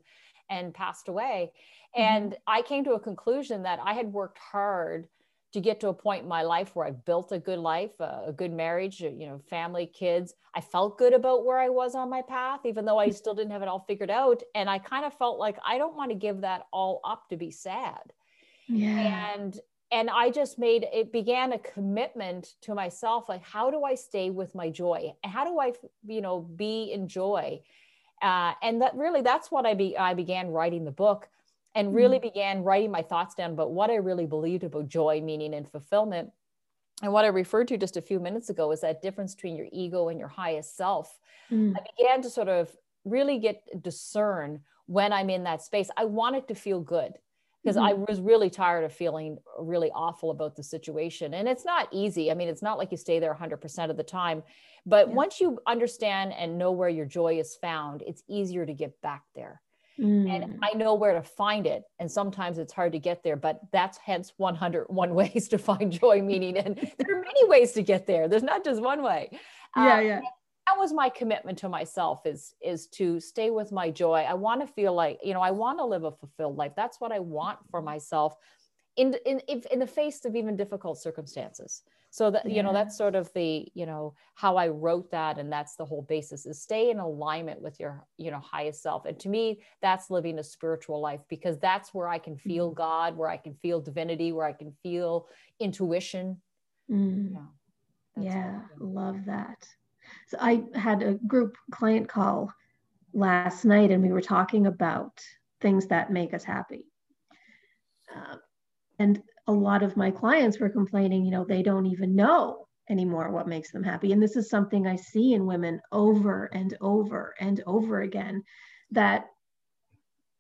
and 0.51 0.73
passed 0.73 1.09
away. 1.09 1.53
Mm-hmm. 1.97 2.03
and 2.03 2.37
i 2.47 2.61
came 2.61 2.85
to 2.85 2.93
a 2.93 3.01
conclusion 3.01 3.63
that 3.63 3.79
i 3.83 3.95
had 3.95 4.13
worked 4.13 4.37
hard 4.37 5.09
to 5.55 5.61
get 5.61 5.81
to 5.81 5.89
a 5.89 5.95
point 5.95 6.25
in 6.25 6.29
my 6.29 6.43
life 6.43 6.77
where 6.77 6.87
i 6.87 6.91
built 6.91 7.33
a 7.33 7.39
good 7.39 7.59
life 7.59 7.99
a, 8.01 8.25
a 8.27 8.33
good 8.33 8.53
marriage 8.53 9.01
you 9.01 9.27
know 9.27 9.41
family 9.49 9.87
kids. 9.87 10.35
I 10.55 10.61
felt 10.61 10.99
good 10.99 11.15
about 11.15 11.47
where 11.47 11.59
i 11.59 11.71
was 11.71 11.95
on 11.95 12.11
my 12.11 12.21
path 12.21 12.61
even 12.67 12.85
though 12.85 12.99
i 12.99 13.09
still 13.09 13.33
didn't 13.35 13.53
have 13.53 13.63
it 13.63 13.69
all 13.69 13.87
figured 13.89 14.11
out. 14.11 14.43
And 14.55 14.69
i 14.69 14.79
kind 14.79 15.07
of 15.07 15.15
felt 15.15 15.39
like 15.39 15.57
i 15.67 15.79
don't 15.79 15.97
want 15.97 16.11
to 16.11 16.15
give 16.15 16.43
that 16.43 16.67
all 16.75 17.01
up 17.05 17.27
to 17.31 17.39
be 17.39 17.51
sad. 17.51 18.13
Yeah. 18.69 19.33
and 19.35 19.59
and 19.91 20.11
I 20.11 20.31
just 20.31 20.59
made 20.59 20.87
it 20.93 21.13
began 21.13 21.53
a 21.53 21.59
commitment 21.59 22.55
to 22.63 22.75
myself 22.75 23.29
like 23.29 23.43
how 23.43 23.71
do 23.71 23.85
I 23.85 23.95
stay 23.95 24.31
with 24.31 24.55
my 24.55 24.71
joy? 24.71 25.15
How 25.25 25.45
do 25.45 25.59
I 25.59 25.73
you 26.07 26.21
know 26.21 26.41
be 26.41 26.93
in 26.93 27.09
joy? 27.09 27.61
uh, 28.23 28.53
and 28.63 28.83
that 28.83 28.95
really 28.95 29.23
that's 29.23 29.51
what 29.51 29.67
I 29.67 29.75
be 29.75 29.97
I 29.97 30.15
began 30.15 30.49
writing 30.49 30.85
the 30.85 30.91
book 30.91 31.29
and 31.75 31.95
really 31.95 32.19
mm. 32.19 32.23
began 32.23 32.63
writing 32.63 32.91
my 32.91 33.03
thoughts 33.03 33.35
down 33.35 33.53
about 33.53 33.73
what 33.73 33.91
I 33.91 33.97
really 33.97 34.27
believed 34.27 34.65
about 34.65 34.89
joy, 34.89 35.21
meaning, 35.21 35.55
and 35.55 35.69
fulfillment. 35.69 36.31
And 37.03 37.13
what 37.13 37.25
I 37.25 37.29
referred 37.29 37.69
to 37.69 37.77
just 37.77 37.97
a 37.97 38.03
few 38.03 38.19
minutes 38.19 38.51
ago 38.51 38.73
is 38.73 38.81
that 38.81 39.03
difference 39.03 39.35
between 39.35 39.57
your 39.57 39.69
ego 39.71 40.09
and 40.09 40.19
your 40.19 40.29
highest 40.29 40.77
self. 40.77 41.19
Mm. 41.51 41.75
I 41.77 41.81
began 41.97 42.23
to 42.23 42.31
sort 42.31 42.49
of 42.49 42.75
really 43.05 43.39
get 43.39 43.63
discern 43.81 44.61
when 44.87 45.13
I'm 45.13 45.31
in 45.31 45.45
that 45.45 45.63
space. 45.63 45.91
I 45.97 46.07
want 46.07 46.37
it 46.37 46.49
to 46.49 46.55
feel 46.55 46.81
good 46.81 47.13
because 47.63 47.77
mm-hmm. 47.77 47.87
I 47.87 47.93
was 48.09 48.21
really 48.21 48.51
tired 48.51 48.85
of 48.85 48.93
feeling 48.93 49.39
really 49.59 49.91
awful 49.95 50.31
about 50.31 50.57
the 50.57 50.63
situation. 50.63 51.35
And 51.35 51.49
it's 51.49 51.65
not 51.65 51.89
easy. 51.93 52.31
I 52.31 52.35
mean, 52.35 52.49
it's 52.49 52.63
not 52.63 52.79
like 52.79 52.91
you 52.91 52.97
stay 52.97 53.19
there 53.19 53.35
100% 53.35 53.91
of 53.91 53.97
the 53.97 54.03
time. 54.03 54.43
But 54.87 55.09
yeah. 55.09 55.15
once 55.15 55.41
you 55.41 55.59
understand 55.67 56.33
and 56.33 56.57
know 56.57 56.73
where 56.73 56.89
your 56.89 57.05
joy 57.05 57.39
is 57.39 57.57
found, 57.57 58.03
it's 58.07 58.23
easier 58.29 58.65
to 58.65 58.73
get 58.73 59.01
back 59.03 59.23
there. 59.35 59.61
Mm. 59.99 60.31
And 60.31 60.59
I 60.63 60.75
know 60.75 60.95
where 60.95 61.15
to 61.15 61.23
find 61.23 61.67
it. 61.67 61.83
And 61.99 62.11
sometimes 62.11 62.59
it's 62.59 62.73
hard 62.73 62.93
to 62.93 63.01
get 63.01 63.25
there, 63.25 63.37
but 63.37 63.61
that's 63.73 63.99
hence 63.99 64.33
101 64.37 65.15
ways 65.15 65.49
to 65.49 65.59
find 65.59 65.91
joy, 65.91 66.23
meaning. 66.23 66.57
And 66.57 66.77
there 66.77 67.19
are 67.19 67.23
many 67.23 67.49
ways 67.49 67.73
to 67.73 67.83
get 67.83 68.07
there. 68.07 68.29
There's 68.29 68.45
not 68.45 68.65
just 68.65 68.81
one 68.81 69.03
way. 69.03 69.31
Yeah, 69.77 69.99
um, 69.99 70.07
yeah 70.07 70.21
that 70.69 70.79
was 70.79 70.93
my 70.93 71.09
commitment 71.09 71.59
to 71.59 71.69
myself 71.69 72.27
is 72.27 72.55
is 72.61 72.87
to 72.89 73.21
stay 73.21 73.51
with 73.51 73.73
my 73.73 73.91
joy. 73.91 74.27
I 74.29 74.35
want 74.35 74.61
to 74.61 74.67
feel 74.67 74.95
like 74.95 75.19
you 75.23 75.35
know 75.35 75.41
i 75.41 75.51
want 75.51 75.79
to 75.79 75.85
live 75.85 76.05
a 76.05 76.13
fulfilled 76.13 76.57
life. 76.57 76.73
That's 76.77 77.01
what 77.01 77.13
i 77.13 77.19
want 77.19 77.59
for 77.71 77.81
myself 77.81 78.37
in 78.97 79.15
in 79.25 79.41
in 79.71 79.79
the 79.79 79.87
face 79.87 80.25
of 80.25 80.37
even 80.37 80.57
difficult 80.57 81.01
circumstances. 81.01 81.83
So 82.11 82.31
that 82.31 82.47
yeah. 82.47 82.57
you 82.57 82.63
know 82.63 82.73
that's 82.73 82.99
sort 82.99 83.15
of 83.15 83.33
the 83.35 83.69
you 83.75 83.87
know 83.87 84.15
how 84.35 84.57
i 84.57 84.69
wrote 84.69 85.11
that 85.11 85.39
and 85.39 85.53
that's 85.53 85.77
the 85.77 85.85
whole 85.85 86.03
basis 86.03 86.47
is 86.47 86.61
stay 86.61 86.91
in 86.91 86.99
alignment 86.99 87.61
with 87.61 87.79
your 87.81 88.05
you 88.17 88.31
know 88.31 88.41
highest 88.41 88.83
self. 88.83 89.07
And 89.07 89.19
to 89.21 89.29
me 89.29 89.61
that's 89.81 90.11
living 90.11 90.39
a 90.39 90.45
spiritual 90.45 91.01
life 91.01 91.21
because 91.29 91.59
that's 91.59 91.95
where 91.95 92.09
i 92.09 92.19
can 92.19 92.37
feel 92.37 92.71
mm. 92.71 92.75
god 92.75 93.17
where 93.17 93.31
i 93.31 93.37
can 93.37 93.55
feel 93.55 93.81
divinity 93.81 94.33
where 94.33 94.47
i 94.47 94.53
can 94.53 94.73
feel 94.83 95.29
intuition. 95.61 96.41
Mm. 96.91 97.37
yeah. 98.19 98.61
Love 98.79 99.25
that 99.27 99.69
so 100.29 100.37
I 100.41 100.65
had 100.75 101.03
a 101.03 101.15
group 101.15 101.57
client 101.71 102.09
call 102.09 102.53
last 103.15 103.65
night 103.65 103.91
and 103.91 104.03
we 104.03 104.13
were 104.13 104.21
talking 104.21 104.67
about 104.67 105.21
things 105.61 105.87
that 105.87 106.13
make 106.13 106.35
us 106.35 106.45
happy. 106.45 106.85
Uh, 108.15 108.37
and 108.99 109.23
a 109.47 109.53
lot 109.53 109.83
of 109.83 109.97
my 109.97 110.11
clients 110.11 110.59
were 110.59 110.69
complaining, 110.69 111.25
you 111.25 111.31
know, 111.31 111.45
they 111.45 111.63
don't 111.63 111.87
even 111.87 112.15
know 112.15 112.69
anymore 112.91 113.31
what 113.31 113.49
makes 113.49 113.71
them 113.71 113.83
happy. 113.83 114.13
And 114.13 114.23
this 114.23 114.37
is 114.37 114.51
something 114.51 114.87
I 114.87 114.97
see 114.97 115.33
in 115.33 115.47
women 115.47 115.81
over 115.93 116.47
and 116.53 116.77
over 116.81 117.35
and 117.41 117.63
over 117.67 118.03
again 118.03 118.43
that 118.91 119.27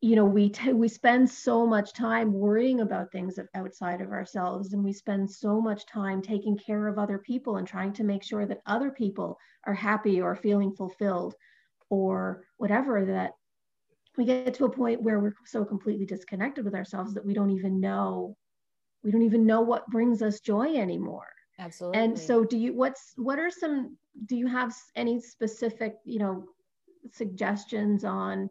you 0.00 0.14
know 0.14 0.24
we 0.24 0.48
t- 0.48 0.72
we 0.72 0.88
spend 0.88 1.28
so 1.28 1.66
much 1.66 1.92
time 1.92 2.32
worrying 2.32 2.80
about 2.80 3.10
things 3.10 3.38
outside 3.54 4.00
of 4.00 4.12
ourselves 4.12 4.72
and 4.72 4.84
we 4.84 4.92
spend 4.92 5.28
so 5.28 5.60
much 5.60 5.86
time 5.86 6.22
taking 6.22 6.56
care 6.56 6.86
of 6.86 6.98
other 6.98 7.18
people 7.18 7.56
and 7.56 7.66
trying 7.66 7.92
to 7.92 8.04
make 8.04 8.22
sure 8.22 8.46
that 8.46 8.62
other 8.66 8.90
people 8.90 9.36
are 9.66 9.74
happy 9.74 10.20
or 10.20 10.36
feeling 10.36 10.72
fulfilled 10.72 11.34
or 11.90 12.44
whatever 12.58 13.04
that 13.04 13.32
we 14.16 14.24
get 14.24 14.54
to 14.54 14.64
a 14.66 14.70
point 14.70 15.02
where 15.02 15.18
we're 15.20 15.34
so 15.44 15.64
completely 15.64 16.06
disconnected 16.06 16.64
with 16.64 16.74
ourselves 16.74 17.14
that 17.14 17.24
we 17.24 17.34
don't 17.34 17.50
even 17.50 17.80
know 17.80 18.36
we 19.02 19.10
don't 19.10 19.22
even 19.22 19.46
know 19.46 19.60
what 19.60 19.86
brings 19.88 20.22
us 20.22 20.40
joy 20.40 20.74
anymore. 20.76 21.28
Absolutely. 21.60 22.00
and 22.00 22.18
so 22.18 22.44
do 22.44 22.56
you 22.56 22.72
what's 22.72 23.14
what 23.16 23.38
are 23.40 23.50
some 23.50 23.96
do 24.26 24.36
you 24.36 24.46
have 24.46 24.72
any 24.94 25.20
specific 25.20 25.96
you 26.04 26.20
know 26.20 26.44
suggestions 27.12 28.04
on 28.04 28.48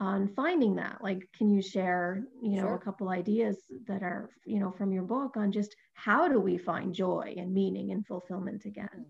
on 0.00 0.28
finding 0.28 0.74
that 0.74 0.98
like 1.02 1.28
can 1.36 1.50
you 1.50 1.60
share 1.60 2.24
you 2.42 2.56
know 2.56 2.62
sure. 2.62 2.74
a 2.74 2.78
couple 2.78 3.10
ideas 3.10 3.58
that 3.86 4.02
are 4.02 4.30
you 4.46 4.58
know 4.58 4.70
from 4.70 4.92
your 4.92 5.02
book 5.02 5.36
on 5.36 5.52
just 5.52 5.76
how 5.92 6.26
do 6.26 6.40
we 6.40 6.56
find 6.56 6.94
joy 6.94 7.34
and 7.36 7.52
meaning 7.52 7.92
and 7.92 8.06
fulfillment 8.06 8.64
again 8.64 8.88
mm. 8.98 9.04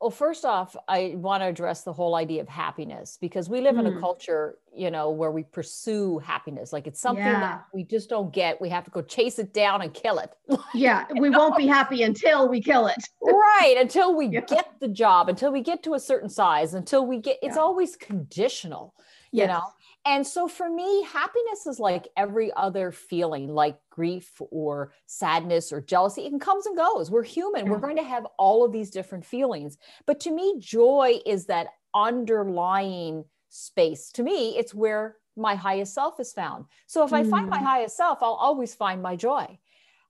well 0.00 0.10
first 0.10 0.46
off 0.46 0.74
i 0.88 1.12
want 1.16 1.42
to 1.42 1.46
address 1.46 1.82
the 1.82 1.92
whole 1.92 2.14
idea 2.14 2.40
of 2.40 2.48
happiness 2.48 3.18
because 3.20 3.50
we 3.50 3.60
live 3.60 3.74
mm. 3.74 3.80
in 3.80 3.86
a 3.86 3.90
mm. 3.90 4.00
culture 4.00 4.56
you 4.74 4.90
know 4.90 5.10
where 5.10 5.30
we 5.30 5.42
pursue 5.42 6.18
happiness 6.20 6.72
like 6.72 6.86
it's 6.86 7.00
something 7.00 7.22
yeah. 7.22 7.40
that 7.40 7.64
we 7.74 7.84
just 7.84 8.08
don't 8.08 8.32
get 8.32 8.58
we 8.62 8.70
have 8.70 8.84
to 8.84 8.90
go 8.90 9.02
chase 9.02 9.38
it 9.38 9.52
down 9.52 9.82
and 9.82 9.92
kill 9.92 10.18
it 10.18 10.32
yeah 10.74 11.04
we 11.20 11.28
won't 11.28 11.56
be 11.56 11.66
happy 11.66 12.02
until 12.02 12.48
we 12.48 12.62
kill 12.62 12.86
it 12.86 13.04
right 13.22 13.76
until 13.78 14.16
we 14.16 14.26
yeah. 14.28 14.40
get 14.40 14.72
the 14.80 14.88
job 14.88 15.28
until 15.28 15.52
we 15.52 15.60
get 15.60 15.82
to 15.82 15.92
a 15.92 16.00
certain 16.00 16.30
size 16.30 16.72
until 16.72 17.06
we 17.06 17.18
get 17.18 17.36
it's 17.42 17.56
yeah. 17.56 17.62
always 17.62 17.94
conditional 17.94 18.94
you 19.30 19.40
yes. 19.40 19.48
know 19.48 19.64
and 20.06 20.26
so 20.26 20.48
for 20.48 20.68
me, 20.68 21.02
happiness 21.04 21.66
is 21.66 21.80
like 21.80 22.08
every 22.16 22.52
other 22.54 22.92
feeling, 22.92 23.48
like 23.48 23.78
grief 23.90 24.30
or 24.50 24.92
sadness 25.06 25.72
or 25.72 25.80
jealousy. 25.80 26.26
It 26.26 26.40
comes 26.40 26.66
and 26.66 26.76
goes. 26.76 27.10
We're 27.10 27.22
human. 27.22 27.70
We're 27.70 27.78
going 27.78 27.96
to 27.96 28.02
have 28.02 28.26
all 28.38 28.64
of 28.64 28.72
these 28.72 28.90
different 28.90 29.24
feelings. 29.24 29.78
But 30.04 30.20
to 30.20 30.30
me, 30.30 30.56
joy 30.58 31.20
is 31.24 31.46
that 31.46 31.68
underlying 31.94 33.24
space. 33.48 34.10
To 34.12 34.22
me, 34.22 34.58
it's 34.58 34.74
where 34.74 35.16
my 35.36 35.54
highest 35.54 35.94
self 35.94 36.20
is 36.20 36.32
found. 36.32 36.66
So 36.86 37.02
if. 37.04 37.12
I 37.12 37.24
find 37.24 37.48
my 37.48 37.58
mm. 37.58 37.64
highest 37.64 37.96
self, 37.96 38.22
I'll 38.22 38.34
always 38.34 38.74
find 38.74 39.00
my 39.00 39.16
joy. 39.16 39.58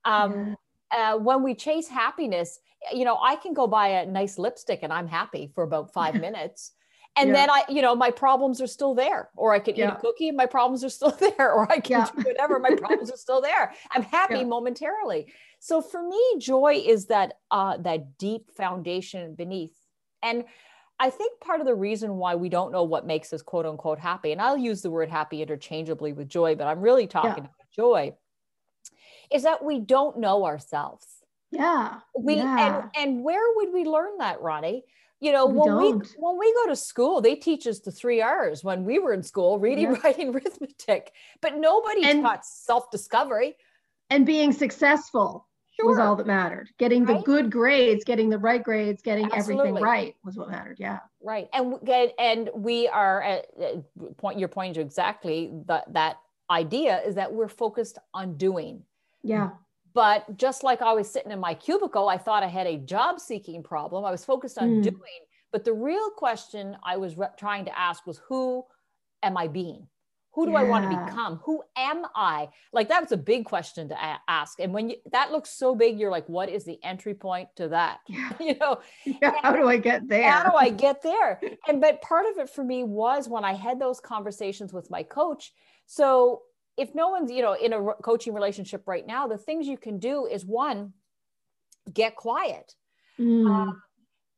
Um, 0.04 0.56
yeah. 0.92 1.12
uh, 1.12 1.18
when 1.18 1.44
we 1.44 1.54
chase 1.54 1.86
happiness, 1.86 2.58
you 2.92 3.04
know, 3.04 3.18
I 3.22 3.36
can 3.36 3.54
go 3.54 3.68
buy 3.68 3.88
a 3.88 4.06
nice 4.06 4.38
lipstick 4.38 4.80
and 4.82 4.92
I'm 4.92 5.06
happy 5.06 5.52
for 5.54 5.62
about 5.62 5.92
five 5.92 6.14
minutes 6.20 6.72
and 7.16 7.28
yeah. 7.28 7.35
then 7.35 7.50
I, 7.50 7.64
you 7.68 7.80
know, 7.80 7.94
my 7.94 8.11
problems 8.11 8.61
are 8.61 8.66
still 8.66 8.94
there. 8.94 9.28
Or 9.37 9.54
I 9.54 9.61
can 9.61 9.76
yeah. 9.76 9.88
eat 9.88 9.92
a 9.94 10.00
cookie 10.00 10.30
my 10.30 10.47
problems 10.47 10.83
are 10.83 10.88
still 10.88 11.11
there. 11.38 11.52
Or 11.52 11.71
I 11.71 11.80
can 11.80 12.00
yeah. 12.00 12.11
do 12.16 12.23
whatever, 12.23 12.59
my 12.59 12.75
problems 12.76 13.11
are 13.11 13.16
still 13.16 13.40
there. 13.40 13.73
I'm 13.92 14.02
happy 14.02 14.44
momentarily. 14.44 15.33
So 15.61 15.80
for 15.80 16.02
me, 16.06 16.21
joy 16.38 16.83
is 16.85 17.06
that 17.06 17.35
uh, 17.50 17.78
that 17.78 18.18
deep 18.18 18.50
foundation 18.56 19.35
beneath. 19.35 19.75
And 20.23 20.44
I 20.99 21.11
think 21.11 21.40
part 21.40 21.61
of 21.61 21.66
the 21.66 21.75
reason 21.75 22.16
why 22.16 22.35
we 22.35 22.49
don't 22.49 22.73
know 22.73 22.85
what 22.85 23.06
makes 23.06 23.33
us 23.33 23.42
quote 23.42 23.66
unquote 23.66 23.99
happy, 23.99 24.33
and 24.33 24.40
I'll 24.40 24.56
use 24.56 24.83
the 24.83 24.90
word 24.90 25.09
happy 25.09 25.42
interchangeably 25.42 26.12
with 26.12 26.28
joy, 26.28 26.54
but 26.54 26.66
I'm 26.66 26.80
really 26.80 27.06
talking 27.06 27.44
about 27.44 27.50
joy, 27.75 28.14
is 29.33 29.42
that 29.42 29.64
we 29.64 29.80
don't 29.80 30.18
know 30.18 30.44
ourselves. 30.44 31.06
Yeah. 31.50 32.00
We 32.18 32.38
and 32.38 32.90
and 32.97 33.25
where 33.25 33.54
would 33.56 33.73
we 33.73 33.85
learn 33.85 34.18
that, 34.18 34.40
Ronnie? 34.40 34.85
You 35.25 35.33
know 35.33 35.47
we 35.47 35.59
when 35.59 35.69
don't. 35.69 36.02
we 36.02 36.09
when 36.19 36.38
we 36.38 36.54
go 36.54 36.69
to 36.69 36.76
school 36.76 37.21
they 37.21 37.35
teach 37.35 37.66
us 37.66 37.78
the 37.81 37.90
three 37.90 38.21
r's 38.21 38.62
when 38.62 38.85
we 38.85 38.99
were 38.99 39.14
in 39.14 39.23
school 39.23 39.59
reading 39.59 39.93
yeah. 39.93 39.99
writing 40.04 40.28
arithmetic 40.35 41.12
but 41.40 41.57
nobody 41.57 42.04
and, 42.04 42.23
taught 42.23 42.45
self-discovery 42.45 43.57
and 44.11 44.26
being 44.26 44.52
successful 44.52 45.49
sure. 45.76 45.88
was 45.88 45.99
all 45.99 46.14
that 46.14 46.26
mattered 46.26 46.69
getting 46.78 47.04
right? 47.04 47.19
the 47.19 47.23
good 47.23 47.50
grades 47.50 48.04
getting 48.04 48.28
the 48.28 48.38
right 48.38 48.62
grades 48.62 49.00
getting 49.00 49.25
Absolutely. 49.33 49.69
everything 49.69 49.83
right 49.83 50.14
was 50.25 50.37
what 50.37 50.50
mattered 50.50 50.76
yeah 50.78 50.99
right 51.23 51.49
and 51.54 51.75
and 52.19 52.50
we 52.54 52.87
are 52.88 53.23
at 53.23 53.47
point 54.19 54.38
you're 54.38 54.49
pointing 54.49 54.75
to 54.75 54.81
exactly 54.81 55.50
that 55.66 55.90
that 55.95 56.19
idea 56.50 57.00
is 57.07 57.14
that 57.14 57.33
we're 57.33 57.49
focused 57.49 57.99
on 58.12 58.37
doing 58.37 58.83
yeah 59.23 59.50
but 59.94 60.36
just 60.36 60.64
like 60.64 60.82
I 60.82 60.92
was 60.92 61.10
sitting 61.10 61.30
in 61.30 61.38
my 61.38 61.54
cubicle, 61.54 62.08
I 62.08 62.18
thought 62.18 62.42
I 62.42 62.48
had 62.48 62.66
a 62.66 62.76
job 62.76 63.20
seeking 63.20 63.62
problem. 63.62 64.04
I 64.04 64.10
was 64.10 64.24
focused 64.24 64.58
on 64.58 64.68
mm. 64.68 64.82
doing. 64.82 65.22
But 65.52 65.64
the 65.64 65.72
real 65.72 66.10
question 66.10 66.76
I 66.84 66.96
was 66.96 67.16
re- 67.16 67.28
trying 67.38 67.64
to 67.66 67.78
ask 67.78 68.04
was 68.06 68.20
who 68.28 68.64
am 69.22 69.36
I 69.36 69.46
being? 69.46 69.86
Who 70.32 70.46
do 70.46 70.52
yeah. 70.52 70.58
I 70.58 70.64
want 70.64 70.90
to 70.90 71.04
become? 71.04 71.36
Who 71.44 71.62
am 71.76 72.04
I? 72.16 72.48
Like 72.72 72.88
that 72.88 73.00
was 73.00 73.12
a 73.12 73.16
big 73.16 73.44
question 73.44 73.88
to 73.90 73.94
a- 73.94 74.20
ask. 74.26 74.58
And 74.58 74.74
when 74.74 74.90
you, 74.90 74.96
that 75.12 75.30
looks 75.30 75.50
so 75.50 75.76
big, 75.76 75.96
you're 75.96 76.10
like, 76.10 76.28
what 76.28 76.48
is 76.48 76.64
the 76.64 76.82
entry 76.82 77.14
point 77.14 77.50
to 77.54 77.68
that? 77.68 78.00
Yeah. 78.08 78.32
you 78.40 78.56
know, 78.58 78.80
yeah, 79.04 79.34
how 79.42 79.52
do 79.52 79.68
I 79.68 79.76
get 79.76 80.08
there? 80.08 80.28
How 80.28 80.50
do 80.50 80.56
I 80.56 80.70
get 80.86 81.02
there? 81.02 81.40
and 81.68 81.80
but 81.80 82.02
part 82.02 82.26
of 82.26 82.38
it 82.38 82.50
for 82.50 82.64
me 82.64 82.82
was 82.82 83.28
when 83.28 83.44
I 83.44 83.54
had 83.54 83.78
those 83.78 84.00
conversations 84.00 84.72
with 84.72 84.90
my 84.90 85.04
coach. 85.04 85.52
So 85.86 86.42
if 86.76 86.95
no 86.95 87.09
one's 87.09 87.31
you 87.31 87.43
know 87.43 87.54
in 87.54 87.73
a 87.73 87.95
coaching 88.02 88.35
relationship 88.35 88.83
right 88.87 89.07
now 89.07 89.26
the 89.26 89.38
things 89.38 89.66
you 89.66 89.76
can 89.76 89.99
do 89.99 90.26
is 90.26 90.45
one 90.45 90.93
get 91.93 92.16
quiet. 92.16 92.75
Mm. 93.21 93.47
um, 93.49 93.83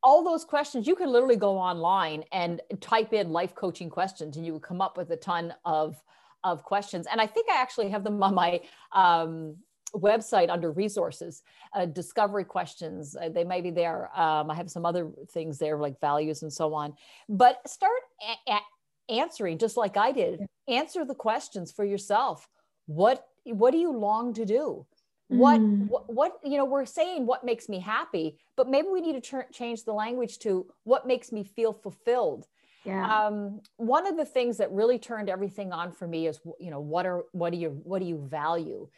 all 0.02 0.23
those 0.23 0.45
questions 0.45 0.87
you 0.87 0.95
can 0.95 1.11
literally 1.11 1.37
go 1.37 1.57
online 1.57 2.25
and 2.31 2.61
type 2.81 3.12
in 3.14 3.31
life 3.31 3.55
coaching 3.55 3.88
questions 3.88 4.37
and 4.37 4.45
you 4.45 4.52
would 4.52 4.62
come 4.62 4.81
up 4.83 4.97
with 4.97 5.11
a 5.11 5.16
ton 5.16 5.55
of 5.64 5.97
of 6.45 6.62
questions. 6.62 7.07
And 7.11 7.21
i 7.21 7.26
think 7.26 7.49
i 7.50 7.61
actually 7.61 7.88
have 7.90 8.05
them 8.05 8.23
on 8.23 8.35
my 8.35 8.61
um, 8.93 9.57
website 9.95 10.50
under 10.50 10.71
resources 10.73 11.43
uh, 11.75 11.87
discovery 11.87 12.45
questions. 12.45 13.16
Uh, 13.16 13.28
they 13.28 13.45
may 13.45 13.61
be 13.61 13.71
there. 13.71 14.11
Um, 14.19 14.50
i 14.50 14.55
have 14.55 14.71
some 14.71 14.85
other 14.85 15.11
things 15.31 15.59
there 15.59 15.78
like 15.78 15.99
values 16.00 16.43
and 16.43 16.52
so 16.52 16.75
on. 16.75 16.95
But 17.28 17.66
start 17.69 18.02
a- 18.23 18.52
a- 18.52 18.75
answering 19.08 19.58
just 19.58 19.76
like 19.76 19.96
I 19.96 20.12
did. 20.12 20.46
Answer 20.68 21.04
the 21.04 21.14
questions 21.14 21.72
for 21.72 21.84
yourself. 21.84 22.48
What 22.86 23.25
what 23.44 23.70
do 23.70 23.78
you 23.78 23.92
long 23.92 24.34
to 24.34 24.44
do? 24.44 24.86
What, 25.28 25.60
mm. 25.60 25.88
what, 25.88 26.12
what 26.12 26.32
you 26.44 26.56
know 26.56 26.64
we're 26.64 26.86
saying 26.86 27.26
what 27.26 27.44
makes 27.44 27.68
me 27.68 27.80
happy, 27.80 28.38
but 28.56 28.68
maybe 28.68 28.88
we 28.92 29.00
need 29.00 29.20
to 29.20 29.20
ch- 29.20 29.52
change 29.52 29.84
the 29.84 29.92
language 29.92 30.38
to 30.40 30.66
what 30.84 31.06
makes 31.06 31.32
me 31.32 31.42
feel 31.42 31.72
fulfilled. 31.72 32.46
Yeah. 32.84 33.26
Um, 33.26 33.60
one 33.76 34.06
of 34.06 34.16
the 34.16 34.25
things 34.25 34.58
that 34.58 34.70
really 34.70 34.98
turned 35.00 35.28
everything 35.28 35.72
on 35.72 35.90
for 35.90 36.06
me 36.06 36.28
is, 36.28 36.38
you 36.60 36.70
know, 36.70 36.78
what 36.78 37.06
are 37.06 37.25
what 37.32 37.50
do 37.50 37.58
you 37.58 37.80
what 37.82 38.00
do 38.00 38.06
you 38.06 38.18
value? 38.18 38.88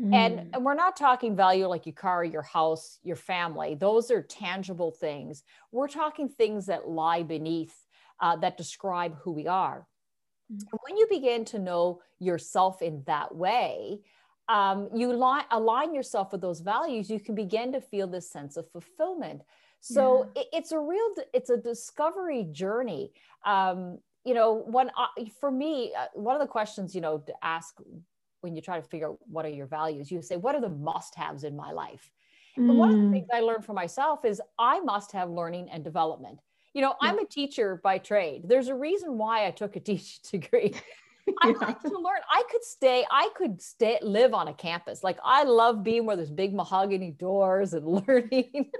Mm. 0.00 0.14
And, 0.14 0.54
and 0.54 0.64
we're 0.64 0.74
not 0.74 0.96
talking 0.96 1.36
value 1.36 1.66
like 1.66 1.86
your 1.86 1.94
car, 1.94 2.24
your 2.24 2.42
house, 2.42 2.98
your 3.02 3.16
family. 3.16 3.76
Those 3.76 4.10
are 4.10 4.22
tangible 4.22 4.90
things. 4.90 5.42
We're 5.72 5.88
talking 5.88 6.28
things 6.28 6.66
that 6.66 6.88
lie 6.88 7.22
beneath 7.22 7.74
uh, 8.20 8.36
that 8.36 8.56
describe 8.56 9.16
who 9.22 9.32
we 9.32 9.46
are. 9.46 9.86
Mm. 10.52 10.60
And 10.70 10.80
when 10.86 10.96
you 10.96 11.06
begin 11.08 11.44
to 11.46 11.58
know 11.58 12.00
yourself 12.18 12.82
in 12.82 13.02
that 13.06 13.34
way, 13.34 14.00
um, 14.48 14.88
you 14.94 15.12
li- 15.12 15.46
align 15.50 15.94
yourself 15.94 16.32
with 16.32 16.40
those 16.40 16.60
values, 16.60 17.10
you 17.10 17.18
can 17.18 17.34
begin 17.34 17.72
to 17.72 17.80
feel 17.80 18.06
this 18.06 18.30
sense 18.30 18.56
of 18.56 18.70
fulfillment. 18.70 19.42
So 19.80 20.30
Yeah. 20.34 20.42
it, 20.42 20.46
it's 20.52 20.72
a 20.72 20.78
real, 20.78 21.14
it's 21.32 21.50
a 21.50 21.56
discovery 21.56 22.46
journey. 22.52 23.12
Um, 23.44 23.98
you 24.24 24.34
know, 24.34 24.64
when 24.66 24.90
I, 24.96 25.30
for 25.40 25.50
me, 25.50 25.92
uh, 25.98 26.06
one 26.14 26.34
of 26.34 26.40
the 26.40 26.48
questions, 26.48 26.94
you 26.94 27.00
know, 27.00 27.18
to 27.18 27.34
ask 27.42 27.76
when 28.40 28.54
you 28.54 28.62
try 28.62 28.80
to 28.80 28.86
figure 28.86 29.08
out 29.08 29.18
what 29.26 29.44
are 29.44 29.50
your 29.50 29.66
values, 29.66 30.10
you 30.10 30.22
say, 30.22 30.36
what 30.36 30.54
are 30.54 30.60
the 30.60 30.68
must-haves 30.68 31.42
in 31.44 31.56
my 31.56 31.72
life? 31.72 32.10
And 32.56 32.76
one 32.76 32.90
of 32.90 32.96
the 32.98 33.04
Mm. 33.06 33.10
things 33.10 33.28
I 33.32 33.40
learned 33.40 33.64
for 33.64 33.72
myself 33.72 34.24
is 34.24 34.40
I 34.58 34.80
must 34.80 35.12
have 35.12 35.30
learning 35.30 35.68
and 35.70 35.84
development. 35.84 36.40
You 36.76 36.82
know, 36.82 36.94
I'm 37.00 37.18
a 37.18 37.24
teacher 37.24 37.80
by 37.82 37.96
trade. 37.96 38.42
There's 38.44 38.68
a 38.68 38.74
reason 38.74 39.16
why 39.16 39.46
I 39.46 39.50
took 39.50 39.76
a 39.76 39.80
teaching 39.90 40.40
degree. 40.40 40.74
I 41.42 41.48
Yeah. 41.48 41.66
like 41.68 41.80
to 41.80 41.88
learn. 41.88 42.20
I 42.30 42.42
could 42.50 42.62
stay, 42.62 43.06
I 43.10 43.30
could 43.34 43.62
stay, 43.62 43.98
live 44.02 44.34
on 44.34 44.48
a 44.48 44.52
campus. 44.52 45.02
Like 45.02 45.18
I 45.24 45.44
love 45.44 45.82
being 45.82 46.04
where 46.04 46.16
there's 46.16 46.30
big 46.30 46.54
mahogany 46.54 47.12
doors 47.12 47.72
and 47.72 47.86
learning. 48.06 48.70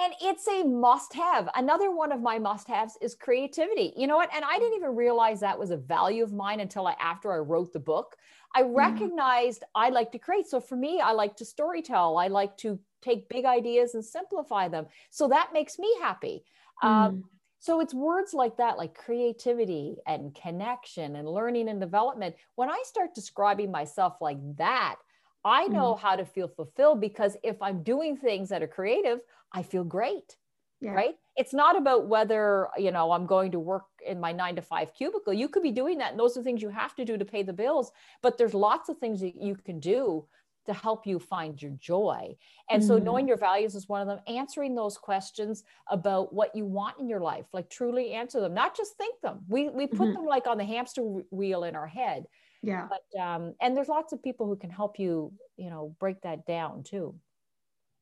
and 0.00 0.14
it's 0.22 0.48
a 0.48 0.64
must 0.64 1.12
have. 1.12 1.50
Another 1.54 1.94
one 1.94 2.10
of 2.10 2.22
my 2.22 2.38
must 2.38 2.66
haves 2.66 2.96
is 3.02 3.14
creativity. 3.14 3.92
You 3.94 4.06
know 4.06 4.16
what? 4.16 4.30
And 4.34 4.42
I 4.42 4.58
didn't 4.58 4.76
even 4.76 4.96
realize 4.96 5.40
that 5.40 5.58
was 5.58 5.70
a 5.70 5.76
value 5.76 6.24
of 6.24 6.32
mine 6.32 6.60
until 6.60 6.86
I, 6.86 6.94
after 6.98 7.30
I 7.30 7.36
wrote 7.36 7.74
the 7.74 7.80
book. 7.80 8.16
I 8.54 8.62
mm-hmm. 8.62 8.74
recognized 8.74 9.62
I 9.74 9.90
like 9.90 10.10
to 10.12 10.18
create. 10.18 10.46
So 10.46 10.58
for 10.58 10.76
me, 10.76 11.02
I 11.02 11.12
like 11.12 11.36
to 11.36 11.44
storytell. 11.44 12.18
I 12.18 12.28
like 12.28 12.56
to 12.58 12.78
take 13.02 13.28
big 13.28 13.44
ideas 13.44 13.94
and 13.94 14.02
simplify 14.02 14.68
them. 14.68 14.86
So 15.10 15.28
that 15.28 15.50
makes 15.52 15.78
me 15.78 15.94
happy. 16.00 16.44
Um, 16.82 16.88
Mm. 17.16 17.22
so 17.58 17.80
it's 17.80 17.94
words 17.94 18.34
like 18.34 18.56
that, 18.58 18.78
like 18.78 18.94
creativity 18.94 19.96
and 20.06 20.34
connection 20.34 21.16
and 21.16 21.28
learning 21.28 21.68
and 21.68 21.80
development. 21.80 22.36
When 22.54 22.70
I 22.70 22.82
start 22.86 23.14
describing 23.14 23.70
myself 23.70 24.16
like 24.20 24.38
that, 24.56 24.96
I 25.44 25.66
know 25.68 25.94
how 25.94 26.16
to 26.16 26.24
feel 26.24 26.48
fulfilled 26.48 27.00
because 27.00 27.36
if 27.42 27.60
I'm 27.62 27.82
doing 27.82 28.16
things 28.16 28.48
that 28.50 28.62
are 28.62 28.68
creative, 28.68 29.20
I 29.52 29.62
feel 29.62 29.84
great, 29.84 30.36
yeah. 30.80 30.92
right? 30.92 31.14
It's 31.36 31.54
not 31.54 31.76
about 31.76 32.08
whether, 32.08 32.68
you 32.76 32.90
know, 32.90 33.12
I'm 33.12 33.26
going 33.26 33.52
to 33.52 33.60
work 33.60 33.84
in 34.06 34.20
my 34.20 34.32
nine 34.32 34.56
to 34.56 34.62
five 34.62 34.92
cubicle. 34.94 35.32
You 35.32 35.48
could 35.48 35.62
be 35.62 35.72
doing 35.72 35.98
that. 35.98 36.10
And 36.10 36.20
those 36.20 36.36
are 36.36 36.42
things 36.42 36.60
you 36.60 36.68
have 36.68 36.94
to 36.96 37.04
do 37.04 37.16
to 37.16 37.24
pay 37.24 37.42
the 37.42 37.52
bills. 37.52 37.92
But 38.22 38.36
there's 38.36 38.54
lots 38.54 38.88
of 38.88 38.98
things 38.98 39.20
that 39.20 39.40
you 39.40 39.54
can 39.56 39.80
do 39.80 40.26
to 40.68 40.74
help 40.74 41.06
you 41.06 41.18
find 41.18 41.60
your 41.60 41.72
joy. 41.72 42.36
And 42.70 42.82
so 42.84 42.98
Mm. 42.98 43.00
knowing 43.00 43.28
your 43.28 43.36
values 43.36 43.74
is 43.74 43.88
one 43.88 44.00
of 44.02 44.08
them, 44.08 44.20
answering 44.28 44.74
those 44.76 44.96
questions 44.98 45.64
about 45.88 46.32
what 46.32 46.54
you 46.54 46.66
want 46.66 47.00
in 47.00 47.08
your 47.08 47.20
life, 47.20 47.46
like 47.52 47.70
truly 47.70 48.12
answer 48.12 48.40
them, 48.40 48.54
not 48.54 48.76
just 48.76 48.96
think 48.96 49.20
them. 49.22 49.44
We 49.48 49.68
we 49.70 49.86
put 49.88 50.10
Mhm. 50.10 50.14
them 50.14 50.26
like 50.26 50.46
on 50.46 50.58
the 50.58 50.64
hamster 50.64 51.02
wheel 51.02 51.64
in 51.64 51.76
our 51.76 51.88
head. 51.88 52.26
Yeah. 52.62 52.90
But 52.90 53.20
um 53.20 53.54
and 53.60 53.76
there's 53.76 53.88
lots 53.88 54.12
of 54.12 54.22
people 54.22 54.46
who 54.46 54.56
can 54.56 54.70
help 54.70 54.98
you, 54.98 55.34
you 55.56 55.70
know, 55.70 55.96
break 56.00 56.22
that 56.22 56.46
down 56.46 56.82
too. 56.84 57.20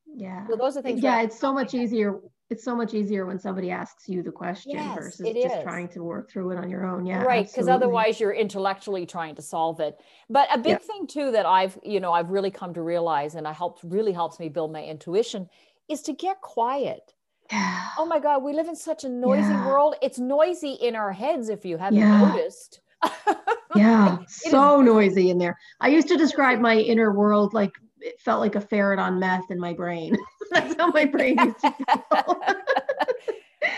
Yeah. 0.05 0.49
So 0.49 0.55
those 0.57 0.77
are 0.77 0.81
things 0.81 1.01
yeah, 1.01 1.21
it's 1.21 1.39
so 1.39 1.53
much 1.53 1.73
easier. 1.73 2.19
It's 2.49 2.63
so 2.63 2.75
much 2.75 2.93
easier 2.93 3.25
when 3.25 3.37
somebody 3.39 3.71
asks 3.71 4.07
you 4.07 4.23
the 4.23 4.31
question 4.31 4.71
Yes, 4.71 4.95
versus 4.95 5.27
just 5.33 5.57
is. 5.57 5.63
trying 5.63 5.89
to 5.89 6.01
work 6.03 6.31
through 6.31 6.51
it 6.51 6.57
on 6.57 6.69
your 6.69 6.85
own. 6.85 7.05
Yeah. 7.05 7.21
right 7.23 7.45
because 7.45 7.67
otherwise 7.67 8.19
you're 8.19 8.31
intellectually 8.33 9.05
trying 9.05 9.35
to 9.35 9.41
solve 9.41 9.79
it 9.81 9.99
but 10.29 10.47
a 10.53 10.57
big 10.57 10.71
Yeah. 10.71 10.77
thing 10.77 11.07
too 11.07 11.31
that 11.31 11.45
i've 11.45 11.77
you 11.83 11.99
know 11.99 12.13
i've 12.13 12.29
really 12.31 12.51
come 12.51 12.73
to 12.73 12.81
realize 12.81 13.35
and 13.35 13.47
i 13.47 13.51
helped 13.53 13.81
really 13.83 14.13
helps 14.13 14.39
me 14.39 14.47
build 14.49 14.71
my 14.71 14.83
intuition 14.83 15.49
is 15.89 16.01
to 16.03 16.13
get 16.13 16.39
quiet 16.41 17.13
Yeah. 17.51 17.87
oh 17.97 18.05
my 18.05 18.19
god 18.19 18.43
we 18.43 18.53
live 18.53 18.67
in 18.69 18.75
such 18.75 19.03
a 19.03 19.09
noisy 19.09 19.49
Yeah. 19.51 19.67
world 19.67 19.95
it's 20.01 20.17
noisy 20.19 20.73
in 20.73 20.95
our 20.95 21.11
heads 21.11 21.49
if 21.49 21.65
you 21.65 21.77
haven't 21.77 21.99
noticed 21.99 22.79
Yeah. 23.75 24.19
is 24.21 24.35
so 24.49 24.81
noisy 24.81 25.29
in 25.29 25.37
there. 25.37 25.55
I 25.81 25.89
used 25.89 26.07
to 26.07 26.17
describe 26.17 26.59
my 26.59 26.75
inner 26.77 27.11
world 27.11 27.53
like 27.53 27.73
it 28.01 28.19
felt 28.21 28.39
like 28.39 28.55
a 28.55 28.61
ferret 28.61 28.99
on 28.99 29.19
meth 29.19 29.49
in 29.49 29.59
my 29.59 29.73
brain. 29.73 30.15
That's 30.51 30.75
how 30.77 30.87
my 30.91 31.05
brain 31.05 31.37
used 31.39 31.59
to 31.61 31.71
feel. 31.71 32.41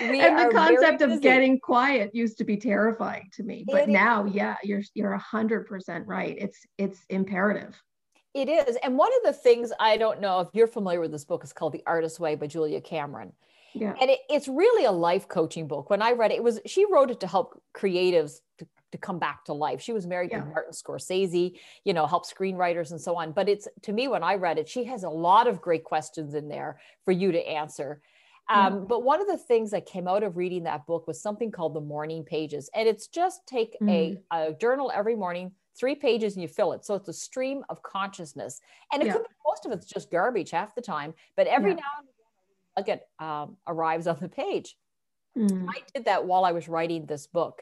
And 0.01 0.39
the 0.39 0.53
concept 0.53 1.01
of 1.01 1.19
getting 1.21 1.59
quiet 1.59 2.11
used 2.13 2.37
to 2.37 2.43
be 2.43 2.57
terrifying 2.57 3.29
to 3.33 3.43
me. 3.43 3.65
But 3.67 3.81
It 3.81 3.89
is. 3.89 3.93
now, 3.93 4.25
yeah, 4.25 4.55
you're 4.63 4.81
you're 4.93 5.13
a 5.13 5.19
hundred 5.19 5.67
percent 5.67 6.07
right. 6.07 6.37
It's 6.39 6.65
it's 6.77 6.99
imperative. 7.09 7.81
It 8.33 8.47
is. 8.47 8.77
And 8.83 8.97
one 8.97 9.11
of 9.17 9.23
the 9.23 9.33
things 9.33 9.71
I 9.79 9.97
don't 9.97 10.21
know 10.21 10.39
if 10.41 10.49
you're 10.53 10.67
familiar 10.67 11.01
with 11.01 11.11
this 11.11 11.25
book 11.25 11.43
is 11.43 11.51
called 11.51 11.73
The 11.73 11.83
Artist's 11.85 12.19
Way 12.19 12.35
by 12.35 12.47
Julia 12.47 12.79
Cameron. 12.79 13.33
Yeah. 13.73 13.95
And 13.99 14.09
it, 14.09 14.19
it's 14.29 14.47
really 14.47 14.85
a 14.85 14.91
life 14.91 15.27
coaching 15.27 15.67
book. 15.67 15.89
When 15.89 16.01
I 16.01 16.11
read 16.11 16.31
it, 16.31 16.35
it 16.35 16.43
was 16.43 16.59
she 16.65 16.85
wrote 16.85 17.11
it 17.11 17.19
to 17.21 17.27
help 17.27 17.61
creatives 17.75 18.39
to, 18.59 18.67
to 18.91 18.97
come 18.97 19.19
back 19.19 19.45
to 19.45 19.53
life. 19.53 19.81
She 19.81 19.93
was 19.93 20.07
married 20.07 20.31
Yeah. 20.31 20.41
to 20.41 20.45
Martin 20.45 20.73
Scorsese, 20.73 21.59
you 21.83 21.93
know, 21.93 22.07
help 22.07 22.25
screenwriters 22.25 22.91
and 22.91 22.99
so 22.99 23.15
on. 23.15 23.31
But 23.31 23.49
it's 23.49 23.67
to 23.83 23.93
me, 23.93 24.07
when 24.07 24.23
I 24.23 24.35
read 24.35 24.57
it, 24.57 24.67
she 24.67 24.83
has 24.85 25.03
a 25.03 25.09
lot 25.09 25.47
of 25.47 25.61
great 25.61 25.83
questions 25.83 26.33
in 26.33 26.47
there 26.49 26.79
for 27.05 27.11
you 27.11 27.31
to 27.31 27.39
answer. 27.47 28.01
Um, 28.49 28.87
But 28.87 29.03
one 29.03 29.21
of 29.21 29.27
the 29.27 29.37
things 29.37 29.71
that 29.71 29.85
came 29.85 30.07
out 30.07 30.23
of 30.23 30.35
reading 30.35 30.63
that 30.63 30.87
book 30.87 31.05
was 31.07 31.21
something 31.21 31.51
called 31.51 31.75
the 31.75 31.81
morning 31.81 32.23
pages. 32.23 32.69
And 32.73 32.87
it's 32.87 33.07
just 33.07 33.45
take 33.45 33.77
a, 33.87 34.17
a 34.31 34.53
journal 34.53 34.91
every 34.93 35.15
morning, 35.15 35.51
three 35.79 35.93
pages, 35.93 36.33
and 36.33 36.41
you 36.41 36.47
fill 36.47 36.73
it. 36.73 36.83
So 36.83 36.95
it's 36.95 37.07
a 37.07 37.13
stream 37.13 37.63
of 37.69 37.83
consciousness. 37.83 38.59
And 38.91 39.03
it 39.03 39.05
Yeah. 39.05 39.13
could 39.13 39.21
be 39.23 39.35
most 39.45 39.65
of 39.67 39.71
it's 39.71 39.85
just 39.85 40.09
garbage 40.09 40.49
half 40.49 40.73
the 40.73 40.81
time, 40.81 41.13
but 41.35 41.45
every 41.45 41.71
Yeah. 41.71 41.75
now 41.75 41.91
and 41.99 42.07
then 42.07 42.15
a 42.77 42.79
nugget 42.81 43.07
um, 43.19 43.57
arrives 43.67 44.07
on 44.07 44.17
the 44.19 44.29
page. 44.29 44.77
Mm. 45.37 45.67
I 45.69 45.83
did 45.93 46.05
that 46.05 46.25
while 46.25 46.43
I 46.43 46.51
was 46.51 46.67
writing 46.67 47.05
this 47.05 47.27
book. 47.27 47.61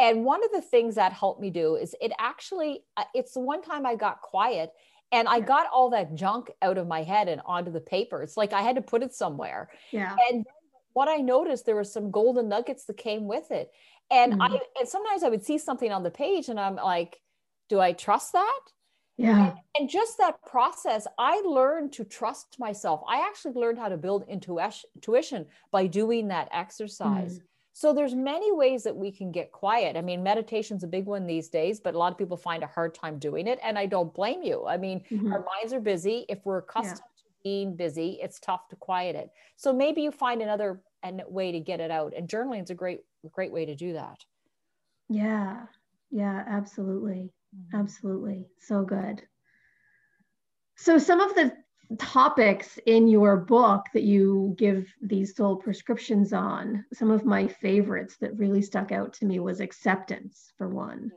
And 0.00 0.24
one 0.24 0.42
of 0.42 0.50
the 0.50 0.62
things 0.62 0.94
that 0.96 1.12
helped 1.12 1.40
me 1.40 1.50
do 1.50 1.76
is 1.76 1.94
it 2.00 2.10
actually, 2.18 2.82
uh, 2.96 3.04
it's 3.14 3.34
the 3.34 3.40
one 3.40 3.62
time 3.62 3.84
I 3.84 3.94
got 3.96 4.22
quiet 4.22 4.70
and 5.12 5.28
I 5.28 5.40
got 5.40 5.66
all 5.72 5.90
that 5.90 6.14
junk 6.14 6.50
out 6.62 6.78
of 6.78 6.86
my 6.86 7.02
head 7.02 7.28
and 7.28 7.40
onto 7.44 7.70
the 7.70 7.80
paper. 7.80 8.22
It's 8.22 8.36
like 8.36 8.52
I 8.52 8.62
had 8.62 8.76
to 8.76 8.82
put 8.82 9.02
it 9.02 9.12
somewhere. 9.14 9.70
Yeah. 9.92 10.16
And 10.30 10.46
what 10.94 11.08
I 11.08 11.16
noticed, 11.16 11.66
there 11.66 11.74
were 11.74 11.84
some 11.84 12.10
golden 12.10 12.48
nuggets 12.48 12.84
that 12.86 12.96
came 12.96 13.26
with 13.26 13.50
it. 13.50 13.70
And 14.10 14.34
Mhm. 14.34 14.40
I, 14.40 14.60
and 14.80 14.88
sometimes 14.88 15.22
I 15.22 15.28
would 15.28 15.44
see 15.44 15.58
something 15.58 15.92
on 15.92 16.02
the 16.02 16.10
page 16.10 16.48
and 16.48 16.58
I'm 16.58 16.76
like, 16.76 17.20
do 17.68 17.78
I 17.78 17.92
trust 17.92 18.32
that? 18.32 18.60
Yeah. 19.16 19.52
and 19.78 19.86
just 19.90 20.16
that 20.16 20.40
process 20.46 21.06
i 21.18 21.42
learned 21.44 21.92
to 21.92 22.04
trust 22.04 22.58
myself 22.58 23.02
i 23.06 23.20
actually 23.28 23.52
learned 23.52 23.78
how 23.78 23.90
to 23.90 23.98
build 23.98 24.24
intuition 24.28 25.44
by 25.70 25.86
doing 25.86 26.28
that 26.28 26.48
exercise 26.52 27.38
Mm. 27.38 27.42
So 27.72 27.92
there's 27.92 28.14
many 28.14 28.50
ways 28.52 28.82
that 28.82 28.96
we 28.96 29.10
can 29.12 29.30
get 29.32 29.52
quiet 29.52 29.96
i 29.96 30.00
mean 30.00 30.22
meditation's 30.22 30.82
a 30.84 30.88
big 30.88 31.06
one 31.06 31.26
these 31.26 31.48
days 31.48 31.80
but 31.80 31.94
a 31.94 31.98
lot 31.98 32.12
of 32.12 32.18
people 32.18 32.36
find 32.36 32.62
a 32.62 32.66
hard 32.66 32.94
time 32.94 33.18
doing 33.18 33.46
it 33.46 33.58
and 33.62 33.78
i 33.78 33.86
don't 33.86 34.14
blame 34.14 34.42
you 34.42 34.66
i 34.66 34.76
mean 34.76 35.04
Mhm. 35.10 35.32
our 35.32 35.44
minds 35.56 35.72
are 35.72 35.80
busy 35.80 36.24
if 36.28 36.44
we're 36.44 36.58
accustomed 36.58 37.06
to 37.16 37.24
being 37.44 37.76
busy 37.76 38.18
it's 38.22 38.40
tough 38.40 38.68
to 38.68 38.76
quiet 38.76 39.16
it 39.16 39.30
so 39.56 39.72
maybe 39.72 40.02
you 40.02 40.10
find 40.10 40.42
another 40.42 40.82
an- 41.02 41.22
way 41.28 41.52
to 41.52 41.60
get 41.60 41.80
it 41.80 41.90
out 41.90 42.12
and 42.16 42.28
journaling 42.28 42.62
is 42.62 42.70
a 42.70 42.74
great 42.74 43.00
great 43.30 43.52
way 43.52 43.64
to 43.66 43.74
do 43.74 43.92
that 43.94 44.24
Yeah. 45.08 45.66
Yeah, 46.10 46.42
absolutely. 46.46 47.34
Absolutely. 47.72 48.50
So 48.58 48.84
good. 48.84 49.28
So, 50.76 50.98
some 50.98 51.20
of 51.20 51.34
the 51.36 51.56
topics 51.98 52.78
in 52.86 53.08
your 53.08 53.36
book 53.36 53.86
that 53.94 54.04
you 54.04 54.54
give 54.56 54.92
these 55.02 55.34
soul 55.34 55.56
prescriptions 55.56 56.32
on, 56.32 56.84
some 56.92 57.10
of 57.10 57.24
my 57.24 57.48
favorites 57.48 58.16
that 58.20 58.38
really 58.38 58.62
stuck 58.62 58.92
out 58.92 59.12
to 59.14 59.26
me 59.26 59.40
was 59.40 59.60
acceptance, 59.60 60.52
for 60.56 60.68
one, 60.68 61.10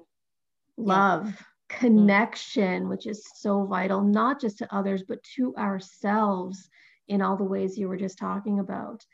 love, 0.78 1.34
connection, 1.70 2.90
which 2.90 3.06
is 3.06 3.26
so 3.36 3.66
vital, 3.66 4.02
not 4.02 4.42
just 4.42 4.58
to 4.60 4.76
others, 4.76 5.04
but 5.04 5.22
to 5.36 5.56
ourselves 5.56 6.70
in 7.08 7.22
all 7.22 7.38
the 7.38 7.44
ways 7.44 7.78
you 7.78 7.88
were 7.88 7.98
just 7.98 8.18
talking 8.18 8.60
about, 8.60 9.06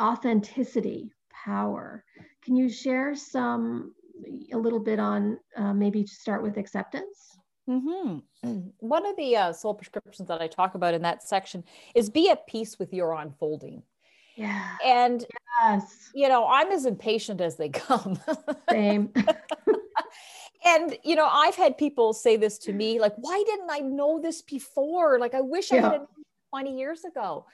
authenticity, 0.00 1.12
power. 1.30 2.04
Can 2.44 2.56
you 2.56 2.68
share 2.68 3.14
some, 3.14 3.94
a 4.52 4.56
little 4.56 4.80
bit 4.80 4.98
on 4.98 5.38
uh, 5.56 5.72
maybe 5.72 6.04
to 6.04 6.14
start 6.14 6.42
with 6.42 6.56
acceptance? 6.56 7.37
Hmm 7.68 8.18
One 8.78 9.04
of 9.06 9.16
the 9.16 9.36
uh, 9.36 9.52
soul 9.52 9.74
prescriptions 9.74 10.28
that 10.28 10.40
I 10.40 10.46
talk 10.46 10.74
about 10.74 10.94
in 10.94 11.02
that 11.02 11.22
section 11.22 11.62
is 11.94 12.08
be 12.08 12.30
at 12.30 12.46
peace 12.46 12.78
with 12.78 12.94
your 12.94 13.12
unfolding. 13.12 13.82
Yeah. 14.36 14.76
And, 14.84 15.24
Yes. 15.60 16.10
you 16.14 16.28
know, 16.28 16.46
I'm 16.46 16.70
as 16.70 16.86
impatient 16.86 17.40
as 17.40 17.56
they 17.56 17.68
come. 17.86 18.18
Same. 18.70 19.12
and, 20.64 20.96
you 21.02 21.14
know, 21.16 21.26
I've 21.26 21.56
had 21.56 21.76
people 21.76 22.12
say 22.14 22.36
this 22.36 22.56
to 22.60 22.72
me 22.72 23.00
like, 23.00 23.14
why 23.16 23.42
didn't 23.44 23.68
I 23.70 23.80
know 23.80 24.18
this 24.20 24.40
before? 24.40 25.18
Like, 25.18 25.34
I 25.34 25.40
wish 25.42 25.70
I 25.72 25.76
had 25.76 25.82
known 25.92 26.06
20 26.50 26.78
years 26.78 27.04
ago. 27.04 27.44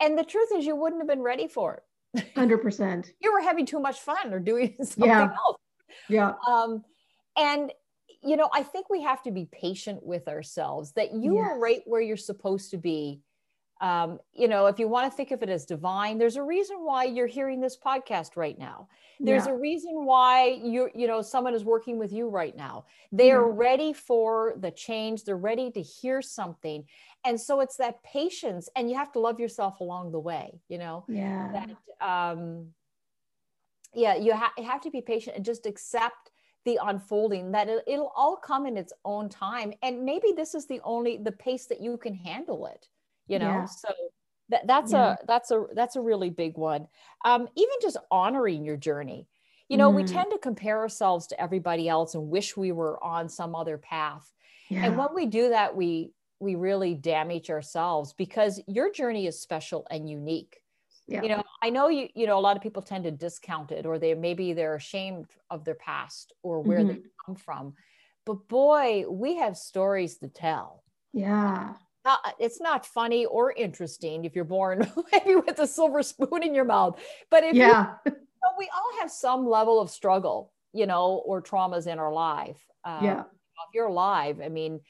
And 0.00 0.16
the 0.16 0.24
truth 0.24 0.48
is, 0.56 0.64
you 0.64 0.76
wouldn't 0.76 1.00
have 1.02 1.08
been 1.08 1.20
ready 1.22 1.46
for 1.48 1.82
it. 2.14 2.24
100%. 2.36 3.12
you 3.20 3.32
were 3.32 3.40
having 3.40 3.66
too 3.66 3.80
much 3.80 4.00
fun 4.00 4.32
or 4.32 4.38
doing 4.38 4.76
something 4.82 5.08
Yeah. 5.08 5.34
else. 5.44 5.58
Yeah. 6.08 6.32
Um, 6.48 6.84
and 7.36 7.72
you 8.22 8.36
know, 8.36 8.48
I 8.52 8.62
think 8.62 8.88
we 8.88 9.02
have 9.02 9.22
to 9.22 9.30
be 9.30 9.46
patient 9.50 10.02
with 10.04 10.28
ourselves 10.28 10.92
that 10.92 11.12
you 11.12 11.38
are 11.38 11.58
right 11.58 11.82
where 11.86 12.00
you're 12.00 12.16
supposed 12.16 12.70
to 12.70 12.78
be. 12.78 13.20
Um, 13.80 14.20
you 14.32 14.46
know, 14.46 14.66
if 14.66 14.78
you 14.78 14.86
want 14.86 15.10
to 15.10 15.16
think 15.16 15.32
of 15.32 15.42
it 15.42 15.48
as 15.48 15.64
divine, 15.66 16.16
there's 16.16 16.36
a 16.36 16.42
reason 16.42 16.76
why 16.84 17.02
you're 17.04 17.26
hearing 17.26 17.60
this 17.60 17.76
podcast 17.76 18.36
right 18.36 18.56
now. 18.56 18.88
There's 19.18 19.46
yeah. 19.46 19.52
a 19.52 19.56
reason 19.56 20.04
why 20.04 20.60
you're, 20.62 20.92
you 20.94 21.08
know, 21.08 21.20
someone 21.20 21.52
is 21.52 21.64
working 21.64 21.98
with 21.98 22.12
you 22.12 22.28
right 22.28 22.56
now. 22.56 22.84
They 23.10 23.32
are 23.32 23.48
Yeah. 23.48 23.54
ready 23.56 23.92
for 23.92 24.54
the 24.56 24.70
change. 24.70 25.24
They're 25.24 25.36
ready 25.36 25.70
to 25.72 25.82
hear 25.82 26.22
something. 26.22 26.84
And 27.24 27.40
so 27.40 27.60
it's 27.60 27.76
that 27.76 28.02
patience, 28.04 28.68
and 28.76 28.88
you 28.88 28.96
have 28.96 29.12
to 29.12 29.18
love 29.20 29.40
yourself 29.40 29.80
along 29.80 30.12
the 30.12 30.20
way, 30.20 30.60
you 30.68 30.78
know 30.78 31.04
yeah. 31.08 31.50
that 31.52 31.70
um 32.06 32.74
yeah 33.94 34.14
you, 34.16 34.34
ha- 34.34 34.52
you 34.58 34.64
have 34.64 34.80
to 34.80 34.90
be 34.90 35.00
patient 35.00 35.36
and 35.36 35.44
just 35.44 35.66
accept 35.66 36.31
the 36.64 36.78
unfolding 36.82 37.52
that 37.52 37.68
it, 37.68 37.82
it'll 37.86 38.12
all 38.16 38.36
come 38.36 38.66
in 38.66 38.76
its 38.76 38.92
own 39.04 39.28
time 39.28 39.72
and 39.82 40.04
maybe 40.04 40.32
this 40.36 40.54
is 40.54 40.66
the 40.66 40.80
only 40.84 41.16
the 41.18 41.32
pace 41.32 41.66
that 41.66 41.80
you 41.80 41.96
can 41.96 42.14
handle 42.14 42.66
it 42.66 42.88
you 43.26 43.38
know 43.38 43.64
Yeah. 43.64 43.66
so 43.66 43.88
that, 44.48 44.66
that's 44.66 44.92
Yeah. 44.92 45.16
a 45.16 45.18
that's 45.26 45.50
a 45.50 45.64
that's 45.74 45.96
a 45.96 46.00
really 46.00 46.30
big 46.30 46.56
one 46.56 46.86
um 47.24 47.48
even 47.56 47.74
just 47.80 47.96
honoring 48.10 48.64
your 48.64 48.76
journey 48.76 49.28
you 49.68 49.76
know 49.76 49.90
we 49.90 50.02
Mhm. 50.02 50.06
tend 50.12 50.30
to 50.30 50.38
compare 50.38 50.78
ourselves 50.78 51.26
to 51.28 51.40
everybody 51.40 51.88
else 51.88 52.14
and 52.14 52.28
wish 52.30 52.56
we 52.56 52.72
were 52.72 53.02
on 53.02 53.28
some 53.28 53.54
other 53.54 53.78
path 53.78 54.32
yeah. 54.68 54.80
and 54.82 54.96
when 54.96 55.14
we 55.14 55.26
do 55.26 55.48
that 55.50 55.74
we 55.76 56.12
we 56.40 56.54
really 56.56 56.94
damage 56.94 57.50
ourselves 57.50 58.12
because 58.12 58.60
your 58.66 58.90
journey 58.90 59.26
is 59.26 59.40
special 59.40 59.86
and 59.90 60.08
unique 60.10 60.61
yeah. 61.08 61.22
you 61.22 61.28
know 61.28 61.42
i 61.62 61.70
know 61.70 61.88
you 61.88 62.08
you 62.14 62.26
know 62.26 62.38
a 62.38 62.40
lot 62.40 62.56
of 62.56 62.62
people 62.62 62.82
tend 62.82 63.04
to 63.04 63.10
discount 63.10 63.72
it 63.72 63.86
or 63.86 63.98
they 63.98 64.14
maybe 64.14 64.52
they're 64.52 64.76
ashamed 64.76 65.26
of 65.50 65.64
their 65.64 65.74
past 65.74 66.32
or 66.42 66.60
where 66.62 66.84
they 66.84 67.00
come 67.24 67.34
from 67.34 67.74
but 68.24 68.46
boy 68.48 69.04
we 69.08 69.36
have 69.36 69.56
stories 69.56 70.18
to 70.18 70.28
tell 70.28 70.82
yeah. 71.14 71.74
Uh, 72.04 72.16
it's 72.40 72.60
not 72.60 72.84
funny 72.84 73.26
or 73.26 73.52
interesting 73.52 74.24
if 74.24 74.34
you're 74.34 74.44
born 74.44 74.90
maybe 75.12 75.36
with 75.36 75.58
a 75.60 75.66
silver 75.66 76.02
spoon 76.02 76.42
in 76.42 76.54
your 76.54 76.64
mouth 76.64 76.98
but 77.30 77.44
if 77.44 77.54
you 77.54 77.60
Yeah. 77.60 77.94
know, 78.06 78.52
we 78.58 78.68
all 78.74 79.00
have 79.00 79.10
some 79.10 79.46
level 79.46 79.80
of 79.80 79.88
struggle 79.88 80.52
you 80.72 80.86
know 80.86 81.22
or 81.26 81.40
traumas 81.40 81.86
in 81.86 81.98
our 82.00 82.12
life 82.12 82.60
um, 82.84 83.04
Yeah. 83.04 83.20
if 83.20 83.74
you're 83.74 83.86
alive 83.86 84.40
i 84.42 84.48
mean 84.48 84.80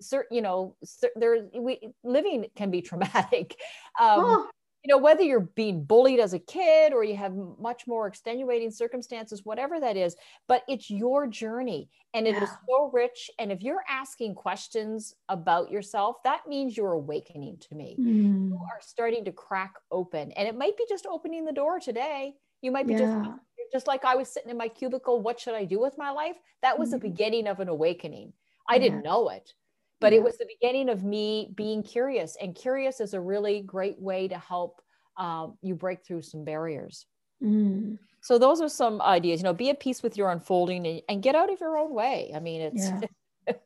certain 0.00 0.34
you 0.34 0.42
know 0.42 0.76
there 1.16 1.46
we 1.54 1.92
living 2.02 2.46
can 2.56 2.70
be 2.70 2.80
traumatic 2.80 3.54
um, 4.00 4.22
Oh, 4.24 4.50
you 4.84 4.88
know 4.92 4.98
whether 4.98 5.22
you're 5.22 5.40
being 5.40 5.84
bullied 5.84 6.20
as 6.20 6.32
a 6.34 6.38
kid 6.38 6.92
or 6.92 7.04
you 7.04 7.16
have 7.16 7.34
much 7.58 7.86
more 7.86 8.06
extenuating 8.06 8.70
circumstances 8.70 9.44
whatever 9.44 9.78
that 9.80 9.96
is 9.96 10.16
but 10.48 10.62
it's 10.68 10.90
your 10.90 11.26
journey 11.26 11.88
and 12.14 12.26
it 12.26 12.42
is 12.42 12.50
Yeah. 12.50 12.56
so 12.68 12.90
rich. 12.92 13.30
And 13.38 13.50
if 13.52 13.62
you're 13.62 13.84
asking 13.88 14.34
questions 14.34 15.14
about 15.28 15.70
yourself 15.70 16.16
that 16.24 16.46
means 16.48 16.76
you're 16.76 16.92
awakening 16.92 17.58
to 17.58 17.74
me. 17.74 18.00
Mm, 18.00 18.48
you 18.50 18.58
are 18.72 18.80
starting 18.80 19.24
to 19.24 19.32
crack 19.32 19.74
open 19.90 20.32
and 20.32 20.46
it 20.48 20.56
might 20.56 20.76
be 20.76 20.84
just 20.88 21.06
opening 21.06 21.44
the 21.44 21.52
door 21.52 21.78
today. 21.80 22.34
You 22.60 22.70
might 22.72 22.86
be 22.86 22.94
just 22.94 23.16
yeah. 23.18 23.34
just 23.72 23.86
like 23.86 24.04
i 24.04 24.14
was 24.16 24.28
sitting 24.28 24.50
in 24.50 24.56
my 24.58 24.68
cubicle 24.68 25.20
what 25.22 25.40
should 25.40 25.54
i 25.54 25.64
do 25.64 25.80
with 25.80 25.96
my 25.98 26.10
life? 26.10 26.36
That 26.62 26.78
was 26.78 26.90
the 26.90 26.98
Mhm. 26.98 27.00
beginning 27.00 27.46
of 27.48 27.60
an 27.60 27.68
awakening. 27.68 28.34
I 28.68 28.78
didn't 28.78 29.02
know 29.02 29.28
it 29.30 29.54
but 30.02 30.12
it 30.12 30.22
was 30.22 30.36
the 30.36 30.46
beginning 30.46 30.88
of 30.90 31.02
me 31.04 31.50
being 31.54 31.82
curious 31.82 32.36
and 32.42 32.54
curious 32.54 33.00
is 33.00 33.14
a 33.14 33.20
really 33.20 33.62
great 33.62 33.98
way 33.98 34.28
to 34.28 34.38
help 34.38 34.82
um, 35.16 35.56
you 35.62 35.74
break 35.74 36.04
through 36.04 36.22
some 36.22 36.44
barriers 36.44 37.06
Mm, 37.42 37.98
so 38.20 38.38
those 38.38 38.60
are 38.60 38.68
some 38.68 39.02
ideas 39.02 39.40
you 39.40 39.44
know 39.44 39.52
be 39.52 39.68
at 39.70 39.80
peace 39.80 40.00
with 40.02 40.16
your 40.16 40.30
unfolding 40.30 40.86
and, 40.86 41.02
and 41.08 41.22
get 41.24 41.34
out 41.34 41.52
of 41.52 41.58
your 41.60 41.76
own 41.76 41.92
way 41.92 42.30
i 42.36 42.38
mean 42.38 42.60
it's 42.60 42.86
Yeah. 42.86 43.00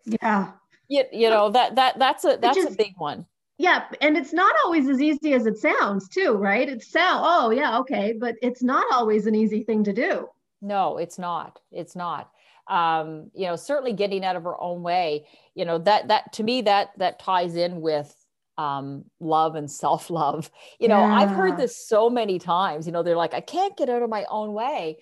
yeah. 0.23 0.53
you, 0.89 1.05
you 1.13 1.29
know 1.29 1.51
that 1.51 1.75
that 1.75 1.99
that's 1.99 2.25
a 2.25 2.39
that's 2.41 2.57
a 2.57 2.69
is- 2.69 2.77
big 2.77 2.95
one 2.97 3.27
Yeah. 3.59 3.85
And 4.03 4.17
it's 4.17 4.33
not 4.35 4.55
always 4.65 4.87
as 4.89 5.01
easy 5.01 5.33
as 5.33 5.47
it 5.47 5.57
sounds, 5.57 6.09
too, 6.11 6.33
right? 6.35 6.69
it's 6.69 6.89
sound, 6.93 7.25
oh, 7.27 7.49
yeah, 7.51 7.79
okay. 7.81 8.13
But 8.13 8.35
it's 8.43 8.63
not 8.63 8.85
always 8.93 9.27
an 9.27 9.35
easy 9.35 9.63
thing 9.65 9.83
to 9.85 9.93
do. 9.95 10.29
no 10.63 10.97
it's 11.05 11.19
not 11.19 11.61
it's 11.71 11.97
not 11.97 12.31
um 12.69 13.31
you 13.35 13.47
know 13.47 13.57
certainly 13.57 13.93
getting 13.93 14.25
out 14.25 14.37
of 14.37 14.43
her 14.43 14.61
own 14.61 14.83
way 14.83 15.27
you 15.55 15.65
know 15.65 15.79
that 15.79 16.09
that 16.09 16.33
to 16.33 16.43
me 16.43 16.63
that 16.63 16.91
that 16.99 17.19
ties 17.19 17.55
in 17.55 17.81
with 17.81 18.15
um 18.59 19.05
love 19.21 19.55
and 19.55 19.71
self-love. 19.71 20.51
You 20.81 20.89
know 20.89 21.01
i've 21.01 21.31
heard 21.31 21.57
this 21.57 21.77
so 21.77 22.11
many 22.11 22.39
times 22.39 22.87
you 22.87 22.93
know 22.93 23.03
they're 23.03 23.17
like 23.17 23.35
i 23.35 23.41
can't 23.41 23.77
get 23.77 23.89
out 23.89 24.03
of 24.03 24.11
my 24.11 24.25
own 24.29 24.53
way. 24.53 24.99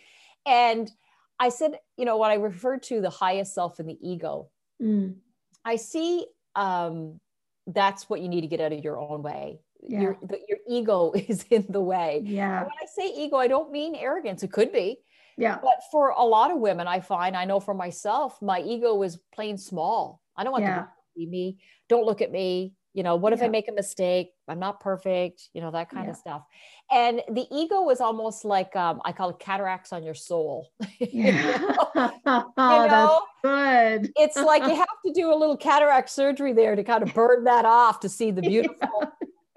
And 0.47 0.91
i 1.41 1.49
said 1.49 1.79
you 1.97 2.05
know 2.05 2.19
when 2.19 2.31
i 2.31 2.35
referred 2.35 2.83
to 2.85 3.01
the 3.01 3.11
highest 3.11 3.55
self 3.55 3.79
and 3.79 3.89
the 3.89 3.99
ego. 4.01 4.51
Mm, 4.83 5.17
i 5.65 5.77
see 5.77 6.27
um 6.55 7.21
that's 7.67 8.11
what 8.11 8.21
you 8.21 8.29
need 8.29 8.43
to 8.43 8.47
get 8.47 8.61
out 8.61 8.73
of 8.73 8.85
your 8.85 8.99
own 8.99 9.23
way. 9.23 9.61
Your 9.87 10.19
the, 10.23 10.39
your 10.49 10.59
ego 10.69 11.13
is 11.29 11.45
in 11.51 11.67
the 11.69 11.81
way. 11.81 12.23
Yeah. 12.25 12.61
when 12.63 12.71
i 12.83 12.87
say 12.87 13.13
ego 13.17 13.37
i 13.37 13.49
don't 13.49 13.73
mean 13.73 13.95
arrogance. 13.95 14.43
It 14.43 14.53
could 14.53 14.73
be 14.73 14.99
Yeah. 15.37 15.59
but 15.63 15.83
for 15.91 16.11
a 16.11 16.23
lot 16.25 16.51
of 16.51 16.59
women, 16.59 16.87
I 16.87 17.01
find, 17.01 17.37
I 17.37 17.45
know 17.45 17.61
for 17.61 17.75
myself, 17.75 18.41
my 18.43 18.61
ego 18.61 19.03
is 19.03 19.19
plain 19.35 19.57
small. 19.59 20.21
I 20.37 20.45
don't 20.45 20.53
want 20.53 20.65
Yeah. 20.65 20.83
to 20.83 20.89
see 21.17 21.27
me. 21.27 21.59
Don't 21.89 22.05
look 22.07 22.21
at 22.23 22.31
me. 22.31 22.75
You 22.93 23.03
know, 23.03 23.17
what 23.17 23.33
if 23.33 23.43
I 23.43 23.49
make 23.49 23.67
a 23.69 23.73
mistake? 23.73 24.31
I'm 24.47 24.61
not 24.61 24.79
perfect, 24.79 25.49
you 25.53 25.61
know, 25.61 25.73
that 25.73 25.91
kind 25.91 26.05
Yeah. 26.05 26.11
of 26.13 26.17
stuff. 26.17 26.43
And 26.93 27.23
the 27.29 27.45
ego 27.51 27.91
is 27.91 28.01
almost 28.01 28.45
like, 28.45 28.77
um, 28.77 29.03
I 29.05 29.11
call 29.11 29.31
it 29.31 29.41
cataracts 29.41 29.93
on 29.93 30.05
your 30.05 30.15
soul. 30.15 30.69
Yeah. 31.01 31.61
oh, 31.97 32.87
know? 32.87 33.21
that's 33.43 34.03
good. 34.03 34.13
it's 34.17 34.37
like 34.37 34.63
you 34.63 34.75
have 34.77 34.87
to 35.07 35.13
do 35.13 35.33
a 35.33 35.35
little 35.35 35.57
cataract 35.57 36.09
surgery 36.11 36.53
there 36.53 36.77
to 36.77 36.85
kind 36.85 37.03
of 37.03 37.13
burn 37.15 37.45
that 37.45 37.65
off 37.65 37.99
to 38.01 38.09
see 38.09 38.31
the 38.31 38.43
beautiful, 38.43 39.09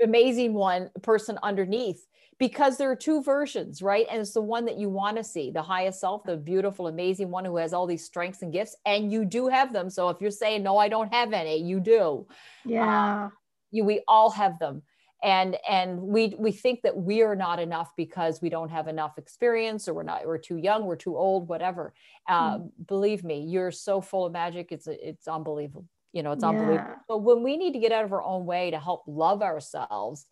amazing 0.01 0.53
one 0.53 0.89
person 1.01 1.38
underneath 1.43 2.05
because 2.39 2.77
there 2.77 2.91
are 2.91 2.95
two 2.95 3.21
versions, 3.23 3.81
right? 3.81 4.05
And 4.12 4.21
it's 4.21 4.33
the 4.33 4.41
one 4.41 4.65
that 4.65 4.77
you 4.77 4.89
want 4.89 5.17
to 5.17 5.23
see, 5.23 5.49
the 5.49 5.62
highest 5.62 5.99
self, 5.99 6.23
the 6.23 6.38
beautiful, 6.38 6.88
amazing 6.88 7.31
one 7.31 7.45
who 7.45 7.57
has 7.57 7.73
all 7.73 7.88
these 7.88 8.05
strengths 8.05 8.43
and 8.43 8.53
gifts, 8.53 8.75
and 8.86 9.12
you 9.12 9.25
do 9.25 9.47
have 9.47 9.73
them. 9.73 9.89
So 9.89 10.10
if 10.10 10.21
you're 10.21 10.29
saying, 10.29 10.63
no, 10.63 10.77
I 10.77 10.88
don't 10.88 11.12
have 11.13 11.33
any, 11.33 11.57
you 11.57 11.79
do. 11.79 12.27
Yeah. 12.63 13.29
You, 13.71 13.83
we 13.83 14.03
all 14.07 14.29
have 14.31 14.60
them. 14.60 14.83
And 15.23 15.57
and 15.67 15.99
we 15.99 16.36
we 16.38 16.51
think 16.51 16.83
that 16.83 16.95
we 16.95 17.23
are 17.23 17.36
not 17.36 17.60
enough 17.60 17.91
because 17.97 18.39
we 18.39 18.49
don't 18.49 18.69
have 18.69 18.88
enough 18.88 19.17
experience 19.17 19.88
or 19.88 19.95
we're 19.95 20.03
not 20.03 20.27
we're 20.27 20.38
too 20.38 20.57
young 20.57 20.86
we're 20.86 20.95
too 20.95 21.17
old 21.17 21.47
whatever. 21.47 21.95
Uh, 22.29 22.60
Believe 22.88 23.23
me, 23.23 23.39
you're 23.39 23.71
so 23.71 23.99
full 23.99 24.27
of 24.27 24.31
magic. 24.31 24.71
It's 24.71 24.86
it's 24.88 25.27
unbelievable. 25.27 25.88
You 26.17 26.23
know, 26.23 26.32
it's 26.32 26.43
unbelievable. 26.43 26.84
Yeah. 26.84 26.95
But 27.08 27.19
when 27.19 27.43
we 27.43 27.58
need 27.58 27.73
to 27.73 27.80
get 27.80 27.91
out 27.91 28.03
of 28.03 28.12
our 28.12 28.23
own 28.23 28.47
way 28.47 28.71
to 28.71 28.80
help 28.80 29.03
love 29.06 29.43
ourselves, 29.43 30.25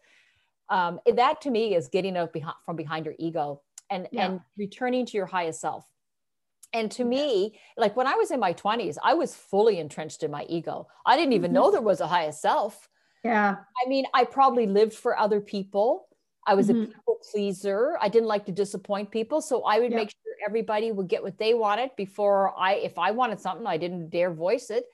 um, 0.69 0.99
that 1.05 1.41
to 1.41 1.51
me 1.51 1.75
is 1.75 1.89
getting 1.89 2.17
out 2.17 2.33
behind, 2.33 2.57
from 2.65 2.75
behind 2.75 3.05
your 3.05 3.15
ego 3.19 3.61
and 3.89 4.09
Yeah. 4.11 4.17
and 4.17 4.41
returning 4.57 5.05
to 5.07 5.17
your 5.17 5.27
highest 5.27 5.61
self. 5.61 5.91
And 6.73 6.91
to 6.93 7.05
me, 7.05 7.59
like 7.77 7.95
when 7.95 8.07
I 8.07 8.15
was 8.15 8.31
in 8.31 8.39
my 8.39 8.53
20s, 8.53 8.97
I 9.03 9.15
was 9.15 9.35
fully 9.35 9.79
entrenched 9.79 10.23
in 10.23 10.31
my 10.31 10.45
ego. 10.49 10.87
I 11.05 11.17
didn't 11.17 11.33
even 11.33 11.51
Mhm. 11.51 11.53
know 11.53 11.71
there 11.71 11.81
was 11.81 12.01
a 12.01 12.07
highest 12.07 12.41
self. 12.41 12.89
Yeah. 13.23 13.65
I 13.83 13.89
mean, 13.89 14.05
I 14.13 14.25
probably 14.25 14.67
lived 14.67 14.93
for 14.93 15.17
other 15.17 15.41
people. 15.41 16.07
I 16.47 16.55
was 16.55 16.69
Mhm. 16.69 16.71
a 16.71 16.75
people 16.75 17.19
pleaser. 17.31 17.97
I 18.01 18.09
didn't 18.09 18.27
like 18.29 18.45
to 18.45 18.51
disappoint 18.51 19.11
people. 19.11 19.41
So 19.41 19.63
I 19.63 19.79
would 19.79 19.91
Yeah. 19.91 19.99
make 20.01 20.11
sure 20.11 20.33
everybody 20.47 20.91
would 20.91 21.07
get 21.09 21.23
what 21.23 21.37
they 21.37 21.53
wanted 21.53 21.91
before 21.97 22.57
I, 22.57 22.75
if 22.75 22.97
I 22.97 23.11
wanted 23.11 23.39
something, 23.41 23.67
I 23.67 23.77
didn't 23.77 24.09
dare 24.11 24.31
voice 24.33 24.69
it. 24.69 24.85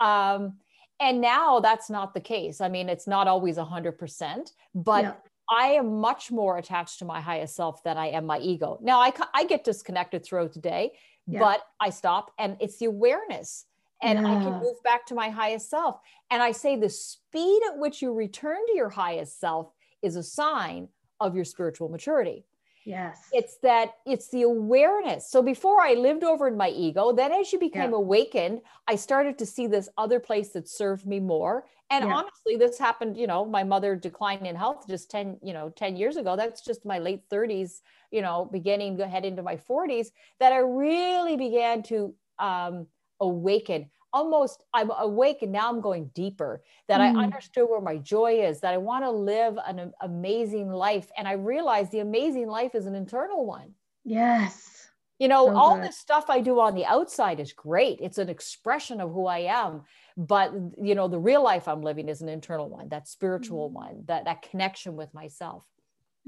Um, 0.00 0.58
and 1.00 1.20
now 1.20 1.60
that's 1.60 1.90
not 1.90 2.14
the 2.14 2.20
case. 2.20 2.60
I 2.60 2.68
mean, 2.68 2.88
it's 2.88 3.06
not 3.06 3.26
always 3.28 3.56
100%, 3.56 4.52
but 4.74 5.02
Yeah. 5.04 5.14
I 5.50 5.66
am 5.72 6.00
much 6.00 6.30
more 6.30 6.56
attached 6.56 7.00
to 7.00 7.04
my 7.04 7.20
highest 7.20 7.54
self 7.54 7.82
than 7.82 7.98
I 7.98 8.06
am 8.08 8.24
my 8.24 8.38
ego. 8.38 8.78
Now 8.80 9.00
I, 9.00 9.12
I 9.34 9.44
get 9.44 9.64
disconnected 9.64 10.24
throughout 10.24 10.52
the 10.54 10.60
day, 10.60 10.92
Yeah. 11.26 11.40
but 11.40 11.62
I 11.80 11.90
stop 11.90 12.32
and 12.38 12.56
it's 12.60 12.78
the 12.78 12.86
awareness 12.86 13.66
and 14.02 14.18
I 14.18 14.42
can 14.42 14.60
move 14.60 14.82
back 14.82 15.06
to 15.06 15.14
my 15.14 15.30
highest 15.30 15.70
self. 15.70 15.98
And 16.30 16.42
I 16.42 16.52
say 16.52 16.76
the 16.76 16.90
speed 16.90 17.62
at 17.68 17.78
which 17.78 18.02
you 18.02 18.12
return 18.12 18.58
to 18.66 18.74
your 18.74 18.90
highest 18.90 19.40
self 19.40 19.72
is 20.02 20.16
a 20.16 20.22
sign 20.22 20.88
of 21.20 21.34
your 21.34 21.44
spiritual 21.44 21.88
maturity. 21.88 22.44
Yes. 22.84 23.34
It's 23.36 23.58
that 23.58 23.96
it's 24.06 24.28
the 24.28 24.42
awareness. 24.42 25.28
So 25.28 25.42
before 25.42 25.80
I 25.80 25.94
lived 25.94 26.22
over 26.22 26.46
in 26.46 26.56
my 26.56 26.68
ego, 26.68 27.10
then 27.12 27.32
as 27.32 27.52
you 27.52 27.58
became 27.58 27.92
Yeah. 27.92 27.94
awakened, 27.94 28.62
I 28.86 28.94
started 28.94 29.38
to 29.38 29.46
see 29.46 29.66
this 29.66 29.88
other 29.98 30.20
place 30.20 30.50
that 30.50 30.68
served 30.68 31.04
me 31.04 31.18
more. 31.18 31.66
And 31.90 32.04
Yeah. 32.04 32.16
honestly, 32.16 32.56
this 32.56 32.78
happened, 32.78 33.16
you 33.16 33.26
know, 33.26 33.44
my 33.44 33.64
mother 33.64 33.96
declined 33.96 34.46
in 34.46 34.54
health 34.54 34.86
just 34.86 35.10
10, 35.10 35.38
you 35.42 35.52
know, 35.52 35.68
10 35.70 35.96
years 35.96 36.16
ago. 36.16 36.36
That's 36.36 36.60
just 36.60 36.84
my 36.84 37.00
late 37.00 37.24
30s, 37.28 37.82
you 38.12 38.22
know, 38.22 38.44
beginning 38.44 38.98
to 38.98 39.08
head 39.08 39.24
into 39.24 39.42
my 39.42 39.56
40s 39.56 40.12
that 40.38 40.52
I 40.52 40.58
really 40.58 41.36
began 41.36 41.82
to 41.84 42.14
um, 42.38 42.86
awaken. 43.20 43.90
Almost 44.14 44.62
i'm 44.72 44.90
awake 44.98 45.42
and 45.42 45.52
now 45.52 45.68
i'm 45.68 45.80
going 45.80 46.08
deeper 46.14 46.62
that 46.88 47.00
mm. 47.00 47.16
i 47.16 47.22
understood 47.22 47.68
where 47.68 47.80
my 47.80 47.98
joy 47.98 48.32
is 48.32 48.60
that 48.60 48.72
i 48.72 48.78
want 48.78 49.04
to 49.04 49.10
live 49.10 49.58
an 49.66 49.92
amazing 50.00 50.70
life 50.70 51.10
and 51.18 51.26
i 51.26 51.32
realize 51.32 51.90
the 51.90 51.98
amazing 51.98 52.48
life 52.48 52.74
is 52.74 52.86
an 52.86 52.94
internal 52.94 53.44
one. 53.44 53.74
Yes. 54.04 54.70
You 55.18 55.28
know 55.28 55.46
so 55.46 55.56
all 55.56 55.80
this 55.80 55.98
stuff 55.98 56.26
i 56.28 56.40
do 56.40 56.60
on 56.60 56.74
the 56.74 56.86
outside 56.86 57.40
is 57.40 57.52
great. 57.52 57.98
It's 58.00 58.18
an 58.18 58.28
expression 58.28 59.00
of 59.00 59.12
who 59.12 59.26
i 59.26 59.40
am 59.40 59.82
but 60.16 60.52
you 60.80 60.94
know 60.94 61.08
the 61.08 61.18
real 61.18 61.42
life 61.42 61.66
i'm 61.66 61.82
living 61.82 62.08
is 62.08 62.22
an 62.22 62.28
internal 62.28 62.68
one 62.68 62.88
that 62.88 63.08
spiritual 63.08 63.68
mm. 63.68 63.72
one 63.72 64.04
that 64.06 64.24
that 64.26 64.42
connection 64.42 64.94
with 64.94 65.12
myself. 65.12 65.64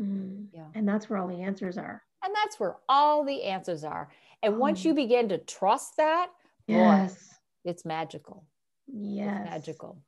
Mm. 0.00 0.46
yeah. 0.52 0.66
And 0.74 0.86
that's 0.88 1.08
where 1.08 1.18
all 1.18 1.28
the 1.28 1.42
answers 1.42 1.78
are. 1.78 2.02
And 2.24 2.34
that's 2.34 2.58
where 2.58 2.76
all 2.88 3.24
the 3.24 3.44
answers 3.44 3.84
are. 3.84 4.10
And 4.42 4.58
once 4.58 4.84
you 4.84 4.94
begin 4.94 5.28
to 5.28 5.38
trust 5.38 5.96
that 5.96 6.28
yes. 6.66 7.14
boy, 7.14 7.35
it's 7.66 7.84
magical. 7.84 8.44
Yes. 8.86 9.40
It's 9.40 9.50
magical. 9.50 9.98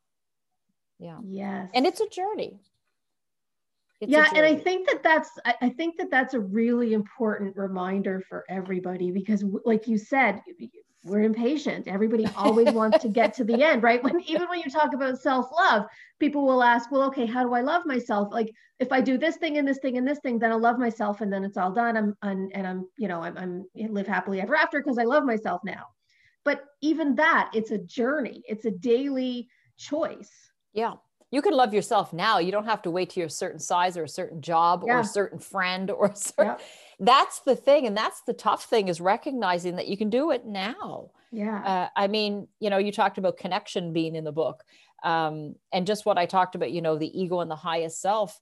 Yeah. 0.98 1.18
Yes. 1.24 1.68
And 1.74 1.86
it's 1.86 2.00
a 2.00 2.08
journey. 2.08 2.60
It's 4.00 4.12
yeah, 4.12 4.28
and 4.32 4.46
I 4.46 4.54
think 4.54 4.88
that 4.88 5.02
that's 5.02 5.30
I 5.44 5.70
think 5.70 5.96
that 5.96 6.08
that's 6.08 6.34
a 6.34 6.38
really 6.38 6.94
important 6.94 7.56
reminder 7.56 8.22
for 8.28 8.44
everybody 8.48 9.10
because, 9.10 9.44
like 9.64 9.88
you 9.88 9.98
said, 9.98 10.40
we're 11.02 11.22
impatient. 11.22 11.88
Everybody 11.88 12.24
always 12.36 12.70
wants 12.72 12.98
to 12.98 13.08
get 13.08 13.34
to 13.34 13.44
the 13.44 13.60
end, 13.60 13.82
right? 13.82 14.00
When 14.00 14.20
even 14.20 14.48
when 14.48 14.60
you 14.60 14.70
talk 14.70 14.94
about 14.94 15.18
self-love, 15.18 15.86
people 16.20 16.46
will 16.46 16.62
ask, 16.62 16.92
"Well, 16.92 17.02
okay, 17.08 17.26
how 17.26 17.42
do 17.42 17.54
I 17.54 17.60
love 17.60 17.86
myself? 17.86 18.28
Like, 18.32 18.52
if 18.78 18.92
I 18.92 19.00
do 19.00 19.18
this 19.18 19.36
thing 19.36 19.58
and 19.58 19.66
this 19.66 19.78
thing 19.78 19.98
and 19.98 20.06
this 20.06 20.20
thing, 20.20 20.38
then 20.38 20.52
I'll 20.52 20.60
love 20.60 20.78
myself, 20.78 21.20
and 21.20 21.32
then 21.32 21.42
it's 21.42 21.56
all 21.56 21.72
done. 21.72 21.96
I'm, 21.96 22.14
I'm 22.22 22.50
and 22.54 22.68
I'm, 22.68 22.88
you 22.98 23.08
know, 23.08 23.20
I'm, 23.20 23.36
I'm 23.36 23.64
live 23.92 24.06
happily 24.06 24.40
ever 24.40 24.54
after 24.54 24.80
because 24.80 24.98
I 24.98 25.04
love 25.04 25.24
myself 25.24 25.62
now." 25.64 25.86
But 26.48 26.64
even 26.80 27.14
that, 27.16 27.50
it's 27.52 27.72
a 27.72 27.76
journey, 27.76 28.42
it's 28.48 28.64
a 28.64 28.70
daily 28.70 29.50
choice. 29.76 30.30
Yeah. 30.72 30.94
You 31.30 31.42
can 31.42 31.52
love 31.52 31.74
yourself 31.74 32.14
now. 32.14 32.38
You 32.38 32.50
don't 32.50 32.64
have 32.64 32.80
to 32.82 32.90
wait 32.90 33.10
to 33.10 33.20
a 33.20 33.28
certain 33.28 33.60
size 33.60 33.98
or 33.98 34.04
a 34.04 34.08
certain 34.08 34.40
job 34.40 34.82
yeah. 34.86 34.94
or 34.94 35.00
a 35.00 35.04
certain 35.04 35.38
friend 35.38 35.90
or 35.90 36.14
certain, 36.14 36.56
yeah. 36.58 36.64
that's 37.00 37.40
the 37.40 37.54
thing. 37.54 37.86
And 37.86 37.94
that's 37.94 38.22
the 38.22 38.32
tough 38.32 38.64
thing 38.64 38.88
is 38.88 38.98
recognizing 38.98 39.76
that 39.76 39.88
you 39.88 39.98
can 39.98 40.08
do 40.08 40.30
it 40.30 40.46
now. 40.46 41.10
Yeah. 41.32 41.62
Uh, 41.62 41.88
I 41.94 42.06
mean, 42.06 42.48
you 42.60 42.70
know, 42.70 42.78
you 42.78 42.92
talked 42.92 43.18
about 43.18 43.36
connection 43.36 43.92
being 43.92 44.16
in 44.16 44.24
the 44.24 44.32
book. 44.32 44.64
Um, 45.04 45.54
and 45.70 45.86
just 45.86 46.06
what 46.06 46.16
I 46.16 46.24
talked 46.24 46.54
about, 46.54 46.70
you 46.70 46.80
know, 46.80 46.96
the 46.96 47.20
ego 47.20 47.40
and 47.40 47.50
the 47.50 47.56
highest 47.56 48.00
self. 48.00 48.40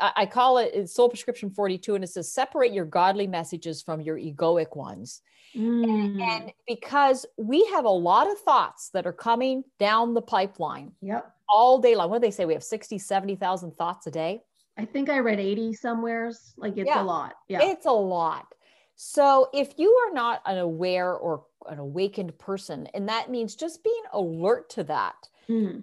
I 0.00 0.26
call 0.26 0.58
it 0.58 0.90
Soul 0.90 1.08
Prescription 1.08 1.48
42, 1.50 1.94
and 1.94 2.02
it 2.02 2.08
says 2.08 2.30
separate 2.30 2.72
your 2.72 2.84
godly 2.84 3.28
messages 3.28 3.82
from 3.82 4.00
your 4.00 4.18
egoic 4.18 4.76
ones. 4.76 5.22
Mm. 5.56 6.20
And, 6.20 6.52
because 6.66 7.24
we 7.38 7.64
have 7.66 7.84
a 7.84 7.90
lot 7.90 8.30
of 8.30 8.38
thoughts 8.38 8.90
that 8.90 9.06
are 9.06 9.12
coming 9.12 9.64
down 9.78 10.14
the 10.14 10.22
pipeline 10.22 10.92
yep. 11.00 11.32
all 11.48 11.78
day 11.78 11.94
long. 11.94 12.10
What 12.10 12.20
do 12.20 12.26
they 12.26 12.30
say? 12.30 12.44
We 12.44 12.52
have 12.54 12.64
60, 12.64 12.98
70,000 12.98 13.72
thoughts 13.72 14.06
a 14.06 14.10
day. 14.10 14.42
I 14.78 14.84
think 14.84 15.08
I 15.08 15.18
read 15.18 15.40
80 15.40 15.72
somewheres. 15.74 16.52
Like 16.56 16.76
it's 16.76 16.86
yeah. 16.86 17.02
a 17.02 17.04
lot. 17.04 17.34
Yeah. 17.48 17.60
It's 17.62 17.86
a 17.86 17.92
lot. 17.92 18.46
So 18.96 19.48
if 19.54 19.74
you 19.78 19.90
are 20.06 20.14
not 20.14 20.42
an 20.46 20.58
aware 20.58 21.14
or 21.14 21.44
an 21.66 21.78
awakened 21.78 22.38
person, 22.38 22.88
and 22.94 23.08
that 23.08 23.30
means 23.30 23.54
just 23.54 23.82
being 23.82 24.02
alert 24.12 24.70
to 24.70 24.84
that. 24.84 25.16
Mm 25.48 25.82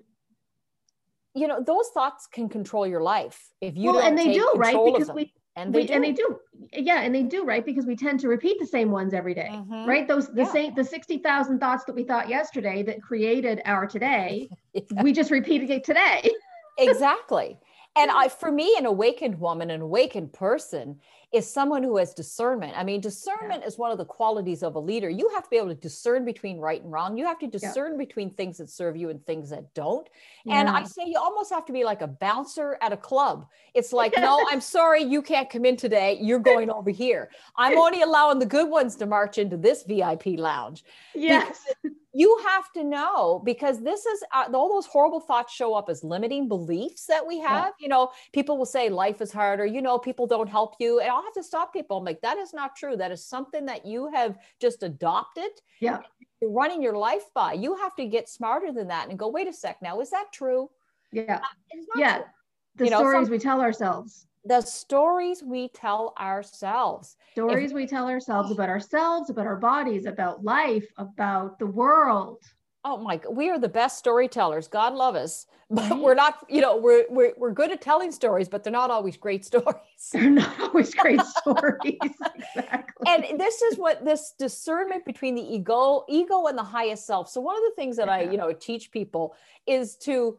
you 1.35 1.47
know 1.47 1.61
those 1.61 1.89
thoughts 1.93 2.27
can 2.27 2.47
control 2.47 2.85
your 2.85 3.01
life 3.01 3.49
if 3.61 3.75
you 3.75 3.91
well, 3.91 3.95
don't 3.95 4.05
and 4.05 4.17
they 4.17 4.33
do 4.33 4.51
right 4.55 4.77
because 4.85 5.11
we 5.11 5.33
and 5.55 5.73
they 5.73 5.81
we, 5.81 5.87
do. 5.87 5.93
and 5.93 6.03
they 6.03 6.11
do 6.11 6.39
yeah 6.73 7.01
and 7.01 7.13
they 7.13 7.23
do 7.23 7.45
right 7.45 7.65
because 7.65 7.85
we 7.85 7.95
tend 7.95 8.19
to 8.19 8.27
repeat 8.27 8.57
the 8.59 8.65
same 8.65 8.91
ones 8.91 9.13
every 9.13 9.33
day, 9.33 9.49
mm-hmm. 9.51 9.85
right 9.85 10.07
those 10.07 10.27
the 10.29 10.43
yeah. 10.43 10.51
same 10.51 10.75
the 10.75 10.83
60,000 10.83 11.59
thoughts 11.59 11.83
that 11.85 11.95
we 11.95 12.03
thought 12.03 12.29
yesterday 12.29 12.83
that 12.83 13.01
created 13.01 13.61
our 13.65 13.85
today 13.85 14.49
yeah. 14.73 15.03
we 15.03 15.13
just 15.13 15.31
repeated 15.31 15.69
it 15.69 15.83
today 15.83 16.29
exactly 16.77 17.57
and 17.95 18.09
I, 18.09 18.27
for 18.27 18.51
me, 18.51 18.75
an 18.77 18.85
awakened 18.85 19.39
woman, 19.39 19.69
an 19.69 19.81
awakened 19.81 20.33
person 20.33 20.99
is 21.31 21.51
someone 21.51 21.81
who 21.81 21.97
has 21.97 22.13
discernment. 22.13 22.73
I 22.75 22.83
mean, 22.83 23.01
discernment 23.01 23.61
yeah. 23.61 23.67
is 23.67 23.77
one 23.77 23.91
of 23.91 23.97
the 23.97 24.05
qualities 24.05 24.61
of 24.61 24.75
a 24.75 24.79
leader. 24.79 25.09
You 25.09 25.29
have 25.33 25.43
to 25.43 25.49
be 25.49 25.57
able 25.57 25.69
to 25.69 25.75
discern 25.75 26.25
between 26.25 26.59
right 26.59 26.81
and 26.81 26.91
wrong. 26.91 27.17
You 27.17 27.25
have 27.25 27.39
to 27.39 27.47
discern 27.47 27.93
yeah. 27.93 27.97
between 27.97 28.29
things 28.29 28.57
that 28.57 28.69
serve 28.69 28.95
you 28.95 29.09
and 29.09 29.23
things 29.25 29.49
that 29.49 29.73
don't. 29.73 30.07
Yeah. 30.45 30.59
And 30.59 30.69
I 30.69 30.83
say 30.83 31.03
you 31.07 31.17
almost 31.19 31.51
have 31.51 31.65
to 31.65 31.73
be 31.73 31.83
like 31.83 32.01
a 32.01 32.07
bouncer 32.07 32.77
at 32.81 32.93
a 32.93 32.97
club. 32.97 33.47
It's 33.73 33.91
like, 34.01 34.13
no, 34.17 34.45
I'm 34.49 34.61
sorry, 34.61 35.03
you 35.03 35.21
can't 35.23 35.49
come 35.49 35.65
in 35.65 35.75
today. 35.75 36.19
You're 36.21 36.39
going 36.39 36.69
over 36.69 36.91
here. 36.91 37.29
I'm 37.55 37.77
only 37.79 38.03
allowing 38.03 38.37
the 38.37 38.45
good 38.45 38.69
ones 38.69 38.95
to 38.97 39.07
march 39.07 39.39
into 39.39 39.57
this 39.57 39.83
VIP 39.83 40.37
lounge. 40.37 40.83
Yes. 41.15 41.65
Because 41.81 41.97
you 42.13 42.39
have 42.47 42.71
to 42.73 42.83
know 42.83 43.41
because 43.43 43.81
this 43.81 44.05
is 44.05 44.23
uh, 44.33 44.45
all 44.53 44.69
those 44.69 44.85
horrible 44.85 45.19
thoughts 45.19 45.51
show 45.51 45.73
up 45.73 45.89
as 45.89 46.03
limiting 46.03 46.47
beliefs 46.47 47.07
that 47.07 47.25
we 47.25 47.39
have. 47.39 47.73
Yeah. 47.79 47.83
You 47.83 47.87
know, 47.89 48.11
people 48.33 48.57
will 48.57 48.67
say 48.67 48.89
life 48.89 49.19
is 49.19 49.31
harder. 49.31 49.65
You 49.65 49.81
know, 49.81 49.97
people 49.97 50.27
don't 50.27 50.47
help 50.47 50.75
you. 50.79 50.99
And 50.99 51.09
I'll 51.09 51.23
have 51.23 51.33
to 51.33 51.43
stop 51.43 51.73
people. 51.73 51.97
I'm 51.97 52.05
like, 52.05 52.21
that 52.21 52.37
is 52.37 52.53
not 52.53 52.75
true. 52.75 52.95
That 52.95 53.11
is 53.11 53.25
something 53.25 53.65
that 53.65 53.85
you 53.85 54.11
have 54.13 54.37
just 54.61 54.83
adopted. 54.83 55.49
Yeah. 55.79 56.01
You're 56.39 56.51
running 56.51 56.83
your 56.83 56.95
life 56.95 57.23
by. 57.33 57.53
You 57.53 57.75
have 57.77 57.95
to 57.95 58.05
get 58.05 58.29
smarter 58.29 58.71
than 58.71 58.87
that 58.89 59.09
and 59.09 59.17
go, 59.17 59.27
wait 59.29 59.47
a 59.47 59.53
sec 59.53 59.81
now, 59.81 59.99
is 59.99 60.11
that 60.11 60.25
true? 60.31 60.69
Yeah. 61.11 61.37
Uh, 61.37 61.77
yeah. 61.95 62.17
True. 62.17 62.25
The 62.75 62.85
you 62.85 62.89
stories 62.91 63.25
some, 63.25 63.31
we 63.31 63.39
tell 63.39 63.61
ourselves 63.61 64.27
the 64.45 64.61
stories 64.61 65.41
we 65.43 65.69
tell 65.69 66.13
ourselves. 66.19 67.15
Stories 67.31 67.71
if, 67.71 67.75
we 67.75 67.87
tell 67.87 68.07
ourselves 68.09 68.51
about 68.51 68.69
ourselves, 68.69 69.29
about 69.29 69.47
our 69.47 69.55
bodies, 69.55 70.05
about 70.05 70.43
life, 70.43 70.85
about 70.97 71.59
the 71.59 71.65
world. 71.65 72.39
Oh 72.85 72.97
my, 72.97 73.21
we 73.31 73.49
are 73.49 73.57
the 73.57 73.69
best 73.69 73.97
storytellers. 73.97 74.67
God 74.67 74.93
love 74.93 75.15
us. 75.15 75.45
But 75.73 75.97
we're 75.97 76.13
not, 76.13 76.45
you 76.49 76.61
know, 76.61 76.77
we're, 76.77 77.05
we're, 77.09 77.33
we're 77.35 77.51
good 77.51 77.71
at 77.71 77.81
telling 77.81 78.11
stories, 78.11 78.47
but 78.47 78.63
they're 78.63 78.71
not 78.71 78.91
always 78.91 79.17
great 79.17 79.43
stories. 79.51 79.75
They're 80.11 80.29
not 80.29 80.59
always 80.59 80.93
great 80.93 81.21
stories. 81.21 81.97
exactly. 82.03 83.07
And 83.07 83.39
this 83.39 83.63
is 83.63 83.79
what 83.79 84.05
this 84.05 84.35
discernment 84.37 85.03
between 85.03 85.33
the 85.33 85.41
ego, 85.41 86.03
ego 86.07 86.45
and 86.45 86.55
the 86.55 86.63
highest 86.63 87.07
self. 87.07 87.27
So 87.27 87.41
one 87.41 87.55
of 87.55 87.63
the 87.63 87.73
things 87.75 87.95
that 87.95 88.05
yeah. 88.05 88.13
I, 88.13 88.21
you 88.23 88.37
know, 88.37 88.53
teach 88.53 88.91
people 88.91 89.33
is 89.65 89.95
to, 90.03 90.37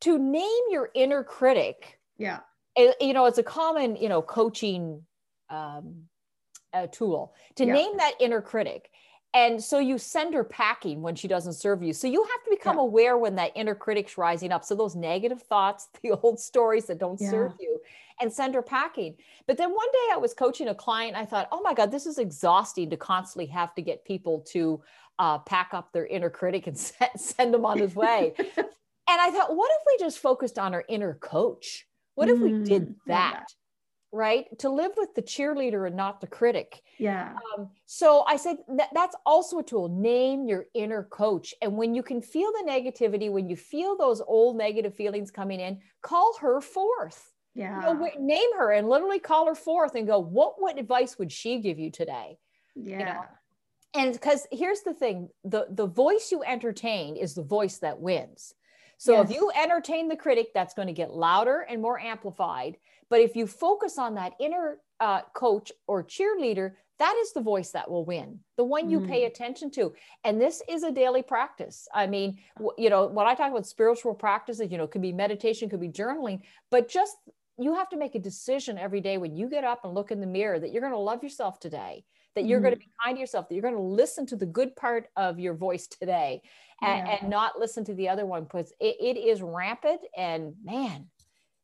to 0.00 0.18
name 0.18 0.62
your 0.68 0.90
inner 0.94 1.24
critic. 1.24 1.98
Yeah 2.18 2.40
it, 2.76 2.96
you 3.00 3.12
know, 3.12 3.26
it's 3.26 3.38
a 3.38 3.42
common, 3.42 3.96
you 3.96 4.08
know, 4.08 4.22
coaching 4.22 5.02
um, 5.50 6.04
uh, 6.72 6.86
tool 6.88 7.34
to 7.56 7.64
yeah. 7.64 7.72
name 7.72 7.96
that 7.96 8.14
inner 8.20 8.40
critic. 8.40 8.90
And 9.32 9.62
so 9.62 9.80
you 9.80 9.98
send 9.98 10.32
her 10.34 10.44
packing 10.44 11.02
when 11.02 11.16
she 11.16 11.26
doesn't 11.26 11.54
serve 11.54 11.82
you. 11.82 11.92
So 11.92 12.06
you 12.06 12.22
have 12.22 12.44
to 12.44 12.50
become 12.50 12.76
yeah. 12.76 12.82
aware 12.82 13.18
when 13.18 13.34
that 13.34 13.50
inner 13.56 13.74
critic's 13.74 14.16
rising 14.16 14.52
up. 14.52 14.64
So 14.64 14.76
those 14.76 14.94
negative 14.94 15.42
thoughts, 15.42 15.88
the 16.02 16.12
old 16.12 16.38
stories 16.38 16.86
that 16.86 16.98
don't 16.98 17.20
yeah. 17.20 17.30
serve 17.30 17.52
you, 17.58 17.80
and 18.20 18.32
send 18.32 18.54
her 18.54 18.62
packing. 18.62 19.16
But 19.48 19.56
then 19.56 19.70
one 19.70 19.90
day 19.92 20.12
I 20.12 20.16
was 20.18 20.34
coaching 20.34 20.68
a 20.68 20.74
client. 20.74 21.16
I 21.16 21.24
thought, 21.24 21.48
oh 21.50 21.60
my 21.62 21.74
God, 21.74 21.90
this 21.90 22.06
is 22.06 22.18
exhausting 22.18 22.90
to 22.90 22.96
constantly 22.96 23.46
have 23.46 23.74
to 23.74 23.82
get 23.82 24.04
people 24.04 24.40
to 24.52 24.80
uh, 25.18 25.38
pack 25.38 25.70
up 25.72 25.92
their 25.92 26.06
inner 26.06 26.30
critic 26.30 26.68
and 26.68 26.78
send 27.16 27.52
them 27.52 27.66
on 27.66 27.78
his 27.78 27.96
way. 27.96 28.34
and 28.56 28.66
I 29.08 29.30
thought, 29.30 29.56
what 29.56 29.70
if 29.72 29.82
we 29.86 30.04
just 30.04 30.20
focused 30.20 30.60
on 30.60 30.74
our 30.74 30.84
inner 30.88 31.14
coach? 31.14 31.86
What 32.14 32.28
if 32.28 32.38
we 32.38 32.62
did 32.62 32.88
mm, 32.88 32.94
that? 33.06 33.46
Right? 34.12 34.46
To 34.60 34.68
live 34.68 34.92
with 34.96 35.14
the 35.16 35.22
cheerleader 35.22 35.88
and 35.88 35.96
not 35.96 36.20
the 36.20 36.28
critic. 36.28 36.80
Yeah. 36.98 37.34
Um, 37.58 37.70
so 37.86 38.24
I 38.28 38.36
said 38.36 38.58
that, 38.76 38.90
that's 38.94 39.16
also 39.26 39.58
a 39.58 39.62
tool. 39.64 39.88
Name 39.88 40.46
your 40.46 40.66
inner 40.74 41.02
coach. 41.02 41.52
And 41.60 41.76
when 41.76 41.96
you 41.96 42.04
can 42.04 42.20
feel 42.22 42.52
the 42.52 42.70
negativity, 42.70 43.30
when 43.30 43.48
you 43.48 43.56
feel 43.56 43.96
those 43.96 44.22
old 44.24 44.56
negative 44.56 44.94
feelings 44.94 45.32
coming 45.32 45.58
in, 45.58 45.80
call 46.02 46.36
her 46.40 46.60
forth. 46.60 47.32
Yeah. 47.54 47.90
You 47.90 47.98
know, 47.98 48.08
name 48.20 48.56
her 48.56 48.72
and 48.72 48.88
literally 48.88 49.18
call 49.18 49.46
her 49.46 49.54
forth 49.56 49.96
and 49.96 50.06
go, 50.06 50.20
what, 50.20 50.54
what 50.58 50.78
advice 50.78 51.18
would 51.18 51.32
she 51.32 51.58
give 51.58 51.78
you 51.80 51.90
today? 51.90 52.38
Yeah. 52.76 52.98
You 52.98 53.04
know? 53.04 53.24
And 53.96 54.12
because 54.12 54.46
here's 54.50 54.80
the 54.80 54.94
thing 54.94 55.28
the, 55.44 55.66
the 55.70 55.86
voice 55.86 56.30
you 56.32 56.42
entertain 56.42 57.16
is 57.16 57.34
the 57.34 57.44
voice 57.44 57.78
that 57.78 58.00
wins. 58.00 58.54
So 58.98 59.12
yes. 59.12 59.30
if 59.30 59.36
you 59.36 59.50
entertain 59.54 60.08
the 60.08 60.16
critic, 60.16 60.48
that's 60.54 60.74
going 60.74 60.88
to 60.88 60.94
get 60.94 61.12
louder 61.12 61.66
and 61.68 61.80
more 61.80 61.98
amplified. 61.98 62.76
But 63.10 63.20
if 63.20 63.36
you 63.36 63.46
focus 63.46 63.98
on 63.98 64.14
that 64.14 64.32
inner 64.40 64.78
uh, 65.00 65.22
coach 65.34 65.70
or 65.86 66.02
cheerleader, 66.02 66.72
that 66.98 67.16
is 67.20 67.32
the 67.32 67.40
voice 67.40 67.70
that 67.72 67.90
will 67.90 68.04
win, 68.04 68.38
the 68.56 68.64
one 68.64 68.88
you 68.88 69.00
mm. 69.00 69.08
pay 69.08 69.24
attention 69.24 69.70
to. 69.72 69.92
And 70.22 70.40
this 70.40 70.62
is 70.68 70.84
a 70.84 70.92
daily 70.92 71.22
practice. 71.22 71.88
I 71.92 72.06
mean, 72.06 72.38
you 72.78 72.88
know, 72.88 73.06
when 73.06 73.26
I 73.26 73.34
talk 73.34 73.50
about 73.50 73.66
spiritual 73.66 74.14
practices, 74.14 74.70
you 74.70 74.78
know, 74.78 74.86
could 74.86 75.02
be 75.02 75.12
meditation, 75.12 75.68
could 75.68 75.80
be 75.80 75.88
journaling, 75.88 76.40
but 76.70 76.88
just 76.88 77.16
you 77.58 77.74
have 77.74 77.88
to 77.90 77.96
make 77.96 78.14
a 78.14 78.20
decision 78.20 78.78
every 78.78 79.00
day 79.00 79.18
when 79.18 79.36
you 79.36 79.48
get 79.48 79.64
up 79.64 79.84
and 79.84 79.94
look 79.94 80.10
in 80.12 80.20
the 80.20 80.26
mirror 80.26 80.58
that 80.58 80.72
you're 80.72 80.80
going 80.80 80.92
to 80.92 80.98
love 80.98 81.22
yourself 81.22 81.58
today 81.58 82.04
that 82.34 82.44
you're 82.44 82.58
mm-hmm. 82.58 82.64
going 82.64 82.74
to 82.74 82.80
be 82.80 82.90
kind 83.04 83.16
to 83.16 83.20
yourself, 83.20 83.48
that 83.48 83.54
you're 83.54 83.62
going 83.62 83.74
to 83.74 83.80
listen 83.80 84.26
to 84.26 84.36
the 84.36 84.46
good 84.46 84.74
part 84.76 85.08
of 85.16 85.38
your 85.38 85.54
voice 85.54 85.86
today 85.86 86.42
and, 86.82 87.06
yeah. 87.06 87.18
and 87.20 87.30
not 87.30 87.58
listen 87.58 87.84
to 87.84 87.94
the 87.94 88.08
other 88.08 88.26
one 88.26 88.44
because 88.44 88.72
it, 88.80 88.96
it 89.00 89.18
is 89.18 89.42
rampant 89.42 90.00
and 90.16 90.54
man, 90.64 91.06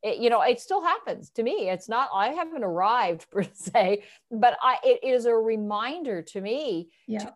it, 0.02 0.18
you 0.18 0.30
know, 0.30 0.42
it 0.42 0.60
still 0.60 0.82
happens 0.82 1.30
to 1.30 1.42
me. 1.42 1.68
It's 1.68 1.88
not, 1.88 2.08
I 2.14 2.28
haven't 2.28 2.64
arrived 2.64 3.28
per 3.30 3.44
se, 3.52 4.04
but 4.30 4.56
I, 4.62 4.78
it 4.84 5.00
is 5.02 5.26
a 5.26 5.34
reminder 5.34 6.22
to 6.22 6.40
me 6.40 6.90
yeah. 7.06 7.18
to 7.20 7.34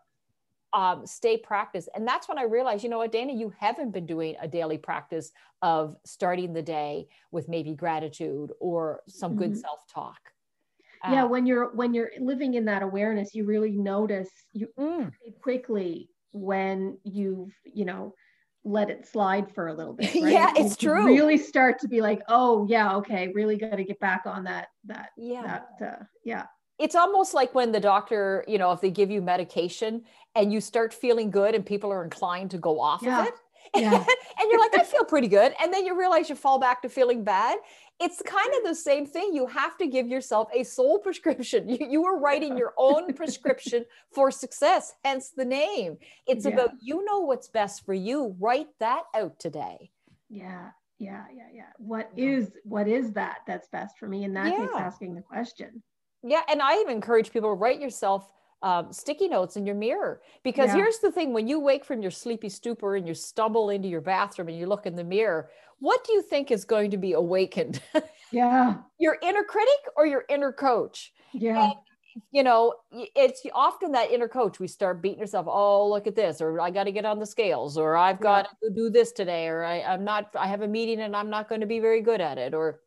um, 0.73 1.07
stay 1.07 1.37
practiced. 1.37 1.89
And 1.95 2.07
that's 2.07 2.29
when 2.29 2.39
I 2.39 2.45
realized, 2.45 2.83
you 2.83 2.91
know 2.91 2.99
what, 2.99 3.13
Dana, 3.13 3.33
you 3.33 3.53
haven't 3.59 3.93
been 3.93 4.07
doing 4.07 4.35
a 4.41 4.49
daily 4.49 4.79
practice 4.79 5.31
of 5.63 5.97
starting 6.05 6.53
the 6.53 6.63
day 6.63 7.07
with 7.31 7.49
maybe 7.49 7.75
gratitude 7.75 8.51
or 8.61 9.01
some 9.09 9.33
mm-hmm. 9.33 9.41
good 9.41 9.59
self-talk. 9.59 10.19
Yeah, 10.19 10.34
uh, 11.05 11.27
when 11.27 11.47
you're 11.47 11.75
when 11.75 11.95
you're 11.95 12.11
living 12.19 12.55
in 12.55 12.65
that 12.67 12.83
awareness, 12.83 13.35
you 13.35 13.45
really 13.45 13.73
notice 13.73 14.31
you 14.53 14.69
mm. 14.79 15.11
quickly 15.41 16.09
when 16.33 16.99
you've 17.05 17.53
you 17.65 17.85
know 17.85 18.15
let 18.67 18.89
it 18.89 19.07
slide 19.07 19.55
for 19.55 19.69
a 19.69 19.75
little 19.75 19.93
bit. 19.99 20.15
Right? 20.15 20.33
yeah, 20.33 20.53
it's 20.57 20.81
you 20.83 20.89
true. 20.89 21.07
Really 21.07 21.39
start 21.39 21.79
to 21.81 21.89
be 21.89 22.01
like, 22.01 22.23
oh 22.29 22.67
yeah, 22.69 22.97
okay, 22.97 23.31
really 23.35 23.57
got 23.57 23.77
to 23.77 23.85
get 23.85 24.01
back 24.01 24.23
on 24.27 24.45
that 24.45 24.69
that 24.87 25.11
yeah 25.17 25.43
that 25.79 25.87
uh, 25.87 26.05
yeah 26.25 26.47
it's 26.79 26.95
almost 26.95 27.35
like 27.35 27.55
when 27.55 27.73
the 27.73 27.81
doctor, 27.81 28.45
you 28.49 28.59
know, 28.59 28.73
if 28.73 28.81
they 28.81 28.91
give 28.91 29.11
you 29.11 29.23
medication 29.23 30.03
and 30.35 30.53
you 30.53 30.61
start 30.61 30.93
feeling 30.93 31.31
good 31.31 31.55
and 31.55 31.65
people 31.65 31.93
are 31.93 32.03
inclined 32.03 32.51
to 32.51 32.59
go 32.59 32.81
off 32.81 33.03
yeah. 33.03 33.21
of 33.21 33.27
it. 33.29 33.35
Yeah. 33.75 33.95
and 34.41 34.51
you're 34.51 34.61
like, 34.61 34.79
I 34.79 34.85
feel 34.85 35.05
pretty 35.05 35.29
good. 35.29 35.55
And 35.61 35.73
then 35.73 35.85
you 35.85 35.99
realize 35.99 36.29
you 36.29 36.35
fall 36.35 36.59
back 36.59 36.83
to 36.83 36.89
feeling 36.89 37.25
bad. 37.25 37.59
It's 38.01 38.21
kind 38.23 38.51
of 38.57 38.65
the 38.65 38.75
same 38.75 39.07
thing. 39.07 39.35
You 39.35 39.47
have 39.47 39.77
to 39.79 39.87
give 39.87 40.09
yourself 40.09 40.49
a 40.55 40.65
soul 40.65 40.99
prescription. 41.03 41.69
You, 41.69 41.79
you 41.89 42.05
are 42.07 42.19
writing 42.19 42.57
your 42.57 42.75
own 42.77 43.13
prescription 43.15 43.85
for 44.13 44.31
success, 44.31 44.95
hence 45.05 45.31
the 45.31 45.45
name. 45.45 45.99
It's 46.27 46.45
yeah. 46.45 46.53
about 46.53 46.71
you 46.81 47.05
know 47.05 47.21
what's 47.21 47.49
best 47.49 47.85
for 47.85 47.95
you. 47.95 48.37
Write 48.41 48.69
that 48.81 49.05
out 49.15 49.39
today. 49.39 49.91
Yeah. 50.29 50.71
Yeah, 50.99 51.25
yeah, 51.35 51.49
yeah. 51.53 51.67
What 51.79 52.11
is 52.17 52.53
what 52.63 52.87
is 52.87 53.13
that 53.13 53.39
that's 53.47 53.69
best 53.69 53.99
for 53.99 54.09
me? 54.09 54.25
And 54.25 54.37
that 54.37 54.53
yeah. 54.53 54.69
asking 54.79 55.17
the 55.17 55.23
question. 55.23 55.83
Yeah, 56.23 56.41
and 56.49 56.63
I 56.63 56.81
even 56.81 56.95
encourage 56.95 57.31
people 57.33 57.51
to 57.51 57.55
write 57.55 57.81
yourself 57.81 58.31
um, 58.65 58.91
sticky 58.93 59.29
notes 59.29 59.57
in 59.57 59.67
your 59.67 59.75
mirror 59.75 60.23
because 60.43 60.69
yeah. 60.69 60.77
here's 60.77 60.99
the 60.99 61.13
thing: 61.13 61.33
when 61.35 61.47
you 61.47 61.61
wake 61.61 61.85
from 61.85 62.01
your 62.01 62.11
sleepy 62.11 62.49
stupor 62.49 62.97
and 62.97 63.07
you 63.07 63.15
stumble 63.15 63.69
into 63.69 63.89
your 63.89 64.01
bathroom 64.01 64.49
and 64.49 64.59
you 64.59 64.67
look 64.67 64.87
in 64.87 64.97
the 64.97 65.05
mirror, 65.05 65.51
what 65.81 66.03
do 66.05 66.15
you 66.15 66.23
think 66.23 66.51
is 66.51 66.65
going 66.65 66.91
to 66.91 66.97
be 66.97 67.13
awakened? 67.13 67.81
Yeah, 68.33 68.79
your 68.99 69.19
inner 69.23 69.45
critic 69.45 69.79
or 69.97 70.07
your 70.07 70.25
inner 70.29 70.51
coach? 70.51 71.13
Yeah. 71.33 71.67
And, 71.67 71.75
you 72.33 72.43
know, 72.43 72.75
it's 72.91 73.43
often 73.55 73.93
that 73.93 74.11
inner 74.11 74.27
coach. 74.27 74.59
We 74.59 74.67
start 74.67 75.01
beating 75.01 75.21
yourself. 75.21 75.47
Oh, 75.49 75.89
look 75.89 76.09
at 76.09 76.17
this, 76.17 76.41
or 76.41 76.61
I 76.61 76.71
got 76.71 76.85
to 76.85 76.91
get 76.91 77.05
on 77.05 77.21
the 77.21 77.27
scales, 77.27 77.79
or 77.79 77.97
I've 77.97 78.19
got 78.19 78.49
yeah. 78.61 78.69
to 78.69 78.75
do 78.75 78.91
this 78.91 79.13
today, 79.13 79.47
or 79.47 79.63
I, 79.63 79.83
I'm 79.83 80.03
not. 80.03 80.35
I 80.37 80.49
have 80.49 80.63
a 80.63 80.67
meeting 80.67 81.03
and 81.03 81.15
I'm 81.15 81.31
not 81.31 81.49
going 81.49 81.61
to 81.61 81.67
be 81.67 81.79
very 81.79 82.01
good 82.01 82.21
at 82.21 82.39
it, 82.39 82.55
or 82.55 82.81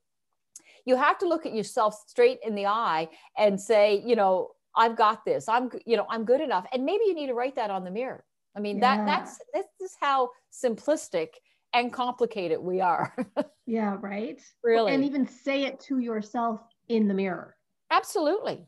you 0.84 0.98
have 0.98 1.18
to 1.20 1.28
look 1.30 1.46
at 1.46 1.54
yourself 1.54 1.96
straight 2.08 2.40
in 2.44 2.56
the 2.56 2.66
eye 2.66 3.08
and 3.38 3.62
say, 3.62 4.04
you 4.06 4.18
know, 4.18 4.52
I've 4.78 4.96
got 4.96 5.26
this. 5.26 5.50
I'm, 5.50 5.70
you 5.86 5.98
know, 5.98 6.06
I'm 6.10 6.24
good 6.24 6.42
enough. 6.42 6.66
And 6.72 6.86
maybe 6.86 7.04
you 7.06 7.14
need 7.14 7.28
to 7.28 7.34
write 7.34 7.56
that 7.56 7.70
on 7.70 7.84
the 7.84 7.92
mirror. 7.92 8.24
I 8.56 8.60
mean, 8.60 8.78
yeah. 8.78 8.98
that 8.98 9.06
that's 9.06 9.40
this 9.54 9.66
is 9.82 9.96
how 10.00 10.32
simplistic 10.52 11.30
and 11.74 11.92
complicated 11.92 12.60
we 12.60 12.82
are. 12.82 13.16
yeah, 13.66 13.98
right. 14.00 14.42
Really. 14.64 14.94
And 14.94 15.04
even 15.04 15.28
say 15.28 15.66
it 15.66 15.80
to 15.82 16.00
yourself 16.00 16.62
in 16.88 17.08
the 17.08 17.14
mirror. 17.14 17.56
Absolutely. 17.92 18.68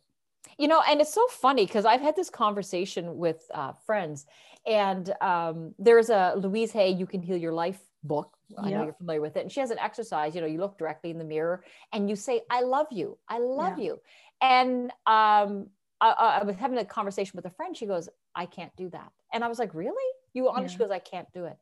You 0.57 0.67
know, 0.67 0.81
and 0.87 1.01
it's 1.01 1.13
so 1.13 1.25
funny 1.27 1.65
because 1.65 1.85
I've 1.85 2.01
had 2.01 2.15
this 2.15 2.29
conversation 2.29 3.17
with 3.17 3.43
uh, 3.53 3.73
friends, 3.85 4.25
and 4.65 5.13
um, 5.21 5.73
there's 5.79 6.09
a 6.09 6.33
Louise 6.37 6.71
Hay, 6.71 6.89
You 6.89 7.05
Can 7.05 7.21
Heal 7.21 7.37
Your 7.37 7.53
Life 7.53 7.79
book. 8.03 8.35
I 8.57 8.69
know 8.69 8.83
you're 8.83 8.93
familiar 8.93 9.21
with 9.21 9.37
it. 9.37 9.41
And 9.41 9.51
she 9.51 9.59
has 9.59 9.71
an 9.71 9.79
exercise, 9.79 10.33
you 10.33 10.41
know, 10.41 10.47
you 10.47 10.59
look 10.59 10.77
directly 10.77 11.11
in 11.11 11.17
the 11.17 11.23
mirror 11.23 11.63
and 11.93 12.09
you 12.09 12.15
say, 12.15 12.41
I 12.49 12.61
love 12.61 12.87
you. 12.91 13.17
I 13.27 13.39
love 13.39 13.77
yeah. 13.77 13.85
you. 13.85 14.01
And 14.41 14.91
um, 15.05 15.67
I, 16.01 16.39
I, 16.41 16.43
was 16.43 16.55
having 16.55 16.77
a 16.77 16.85
conversation 16.85 17.33
with 17.35 17.45
a 17.45 17.49
friend. 17.49 17.75
She 17.75 17.85
goes, 17.85 18.07
I 18.35 18.45
can't 18.45 18.75
do 18.77 18.89
that. 18.89 19.11
And 19.33 19.43
I 19.43 19.47
was 19.47 19.59
like, 19.59 19.73
really? 19.73 20.13
You 20.33 20.49
honest? 20.49 20.73
Yeah. 20.73 20.77
She 20.77 20.79
goes, 20.79 20.91
I 20.91 20.99
can't 20.99 21.31
do 21.33 21.45
it. 21.45 21.57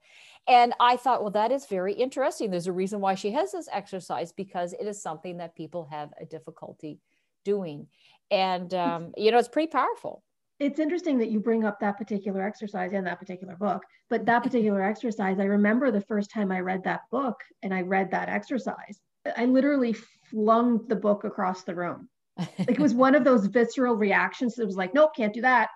And 0.48 0.74
I 0.80 0.98
thought, 0.98 1.22
well, 1.22 1.32
that 1.32 1.52
is 1.52 1.66
very 1.66 1.94
interesting. 1.94 2.52
There's 2.52 2.68
a 2.68 2.72
reason 2.72 3.00
why 3.00 3.16
she 3.16 3.32
has 3.32 3.52
this 3.52 3.68
exercise 3.72 4.32
because 4.32 4.74
it 4.74 4.86
is 4.86 5.02
something 5.02 5.38
that 5.38 5.56
people 5.56 5.88
have 5.92 6.14
a 6.20 6.26
difficulty 6.26 7.00
doing. 7.44 7.88
And, 8.30 8.74
um, 8.74 9.14
you 9.18 9.32
know, 9.32 9.38
it's 9.38 9.48
pretty 9.48 9.72
powerful 9.72 10.24
it's 10.60 10.80
interesting 10.80 11.20
that 11.20 11.30
you 11.30 11.40
bring 11.40 11.66
up 11.66 11.80
that 11.80 11.98
particular 11.98 12.42
exercise 12.42 12.92
in 12.94 13.04
that 13.04 13.20
particular 13.20 13.56
book 13.56 13.84
but 14.10 14.26
that 14.26 14.44
particular 14.44 14.82
exercise 14.82 15.40
i 15.40 15.44
remember 15.44 15.92
the 15.92 16.02
first 16.02 16.32
time 16.32 16.52
i 16.52 16.60
read 16.60 16.84
that 16.84 17.02
book 17.12 17.44
and 17.64 17.74
i 17.74 17.82
read 17.82 18.10
that 18.12 18.30
exercise 18.30 19.00
i 19.38 19.46
literally 19.46 19.94
flung 20.32 20.86
the 20.88 20.96
book 20.96 21.24
across 21.24 21.64
the 21.64 21.76
room 21.76 22.10
like 22.38 22.70
it 22.70 22.80
was 22.80 22.94
one 22.94 23.16
of 23.16 23.24
those 23.24 23.48
visceral 23.48 23.96
reactions 23.96 24.58
it 24.58 24.66
was 24.66 24.78
like 24.78 24.94
nope 24.94 25.12
can't 25.16 25.34
do 25.34 25.42
that 25.42 25.70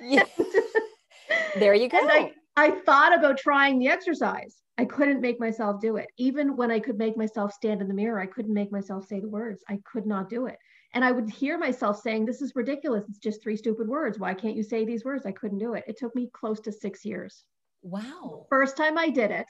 yeah. 0.00 0.24
there 1.56 1.74
you 1.74 1.88
go 1.88 1.98
I, 1.98 2.32
I 2.56 2.70
thought 2.70 3.16
about 3.16 3.38
trying 3.38 3.78
the 3.78 3.88
exercise 3.88 4.56
i 4.78 4.84
couldn't 4.84 5.20
make 5.20 5.40
myself 5.40 5.80
do 5.80 5.96
it 5.96 6.08
even 6.18 6.56
when 6.56 6.70
i 6.70 6.78
could 6.78 6.98
make 6.98 7.16
myself 7.16 7.52
stand 7.52 7.80
in 7.80 7.88
the 7.88 7.94
mirror 7.94 8.20
i 8.20 8.26
couldn't 8.26 8.54
make 8.54 8.72
myself 8.72 9.06
say 9.06 9.20
the 9.20 9.28
words 9.28 9.62
i 9.68 9.78
could 9.90 10.06
not 10.06 10.28
do 10.28 10.46
it 10.46 10.58
and 10.96 11.04
I 11.04 11.12
would 11.12 11.28
hear 11.28 11.58
myself 11.58 12.00
saying, 12.00 12.24
This 12.24 12.40
is 12.40 12.56
ridiculous. 12.56 13.04
It's 13.06 13.18
just 13.18 13.42
three 13.42 13.56
stupid 13.56 13.86
words. 13.86 14.18
Why 14.18 14.32
can't 14.32 14.56
you 14.56 14.62
say 14.62 14.86
these 14.86 15.04
words? 15.04 15.26
I 15.26 15.32
couldn't 15.32 15.58
do 15.58 15.74
it. 15.74 15.84
It 15.86 15.98
took 15.98 16.14
me 16.14 16.30
close 16.32 16.58
to 16.60 16.72
six 16.72 17.04
years. 17.04 17.44
Wow. 17.82 18.46
First 18.48 18.78
time 18.78 18.96
I 18.96 19.10
did 19.10 19.30
it, 19.30 19.46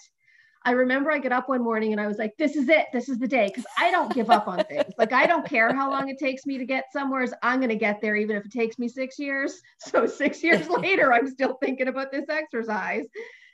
I 0.67 0.73
remember 0.73 1.13
I 1.13 1.19
get 1.19 1.31
up 1.31 1.49
one 1.49 1.63
morning 1.63 1.93
and 1.93 2.01
I 2.01 2.09
was 2.09 2.19
like, 2.19 2.37
This 2.37 2.57
is 2.57 2.69
it. 2.69 2.87
This 2.93 3.09
is 3.09 3.19
the 3.21 3.29
day. 3.29 3.47
Because 3.47 3.65
I 3.79 3.93
don't 3.93 4.13
give 4.13 4.31
up 4.31 4.49
on 4.49 4.65
things. 4.65 4.93
Like, 4.99 5.13
I 5.13 5.25
don't 5.25 5.47
care 5.47 5.73
how 5.73 5.89
long 5.89 6.09
it 6.09 6.19
takes 6.19 6.45
me 6.45 6.59
to 6.59 6.67
get 6.67 6.93
somewhere. 6.93 7.25
I'm 7.41 7.61
going 7.61 7.69
to 7.71 7.77
get 7.77 8.01
there, 8.01 8.17
even 8.17 8.35
if 8.35 8.45
it 8.45 8.51
takes 8.53 8.77
me 8.77 8.89
six 8.89 9.19
years. 9.19 9.63
So, 9.79 10.07
six 10.07 10.43
years 10.43 10.69
later, 10.81 11.13
I'm 11.13 11.29
still 11.29 11.57
thinking 11.63 11.87
about 11.87 12.11
this 12.11 12.29
exercise. 12.29 13.07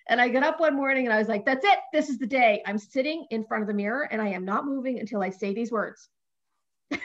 And 0.09 0.20
I 0.20 0.29
get 0.29 0.42
up 0.42 0.59
one 0.59 0.75
morning 0.75 1.05
and 1.05 1.12
I 1.12 1.18
was 1.18 1.29
like, 1.29 1.44
That's 1.44 1.64
it. 1.64 1.79
This 1.92 2.09
is 2.09 2.18
the 2.18 2.27
day. 2.27 2.62
I'm 2.66 2.79
sitting 2.79 3.27
in 3.31 3.44
front 3.44 3.62
of 3.62 3.68
the 3.68 3.75
mirror 3.75 4.09
and 4.11 4.22
I 4.22 4.29
am 4.29 4.46
not 4.46 4.64
moving 4.64 4.98
until 4.98 5.22
I 5.22 5.29
say 5.29 5.53
these 5.53 5.70
words. 5.70 6.09
and 6.90 7.01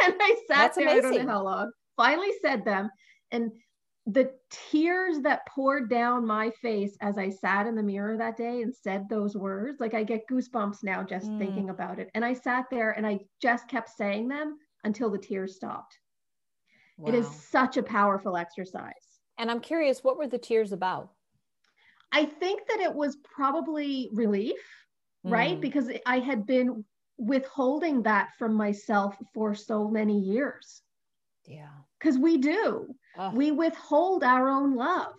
I 0.00 0.36
sat 0.48 0.74
That's 0.74 0.76
there, 0.76 0.88
amazing. 0.88 1.04
I 1.04 1.16
don't 1.18 1.26
know 1.26 1.32
how 1.32 1.44
long, 1.44 1.72
finally 1.96 2.32
said 2.42 2.64
them. 2.64 2.90
And 3.30 3.52
the 4.06 4.32
tears 4.50 5.20
that 5.20 5.46
poured 5.46 5.88
down 5.88 6.26
my 6.26 6.50
face 6.50 6.96
as 7.00 7.18
I 7.18 7.28
sat 7.28 7.66
in 7.66 7.76
the 7.76 7.82
mirror 7.82 8.16
that 8.16 8.36
day 8.36 8.62
and 8.62 8.74
said 8.74 9.08
those 9.08 9.36
words, 9.36 9.78
like 9.78 9.94
I 9.94 10.02
get 10.02 10.26
goosebumps 10.28 10.78
now 10.82 11.04
just 11.04 11.28
mm. 11.28 11.38
thinking 11.38 11.70
about 11.70 12.00
it. 12.00 12.10
And 12.14 12.24
I 12.24 12.32
sat 12.32 12.64
there 12.70 12.90
and 12.92 13.06
I 13.06 13.20
just 13.40 13.68
kept 13.68 13.90
saying 13.90 14.28
them 14.28 14.58
until 14.82 15.08
the 15.08 15.18
tears 15.18 15.54
stopped. 15.54 15.98
Wow. 16.98 17.08
It 17.08 17.14
is 17.14 17.28
such 17.30 17.76
a 17.76 17.82
powerful 17.82 18.36
exercise. 18.36 18.92
And 19.38 19.50
I'm 19.50 19.60
curious, 19.60 20.02
what 20.02 20.18
were 20.18 20.26
the 20.26 20.38
tears 20.38 20.72
about? 20.72 21.10
I 22.10 22.24
think 22.24 22.66
that 22.68 22.80
it 22.80 22.92
was 22.92 23.16
probably 23.22 24.10
relief, 24.12 24.58
mm. 25.24 25.30
right? 25.30 25.60
Because 25.60 25.88
I 26.06 26.18
had 26.18 26.44
been 26.44 26.84
withholding 27.18 28.02
that 28.02 28.30
from 28.36 28.54
myself 28.54 29.16
for 29.32 29.54
so 29.54 29.88
many 29.88 30.18
years. 30.18 30.82
Yeah. 31.46 31.68
Because 32.02 32.18
we 32.18 32.38
do. 32.38 32.94
We 33.32 33.52
withhold 33.52 34.24
our 34.24 34.48
own 34.48 34.74
love. 34.74 35.14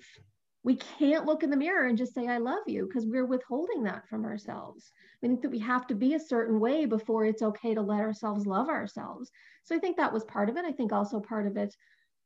We 0.63 0.75
can't 0.75 1.25
look 1.25 1.43
in 1.43 1.49
the 1.49 1.57
mirror 1.57 1.87
and 1.87 1.97
just 1.97 2.13
say, 2.13 2.27
I 2.27 2.37
love 2.37 2.63
you, 2.67 2.87
because 2.87 3.05
we're 3.05 3.25
withholding 3.25 3.83
that 3.83 4.07
from 4.09 4.25
ourselves. 4.25 4.91
I 5.23 5.27
think 5.27 5.41
that 5.41 5.51
we 5.51 5.59
have 5.59 5.87
to 5.87 5.95
be 5.95 6.15
a 6.15 6.19
certain 6.19 6.59
way 6.59 6.85
before 6.85 7.25
it's 7.25 7.41
okay 7.41 7.73
to 7.73 7.81
let 7.81 7.99
ourselves 7.99 8.45
love 8.45 8.69
ourselves. 8.69 9.31
So 9.63 9.75
I 9.75 9.79
think 9.79 9.97
that 9.97 10.11
was 10.11 10.23
part 10.23 10.49
of 10.49 10.57
it. 10.57 10.65
I 10.65 10.71
think 10.71 10.91
also 10.91 11.19
part 11.19 11.47
of 11.47 11.57
it, 11.57 11.75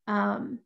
um, 0.08 0.60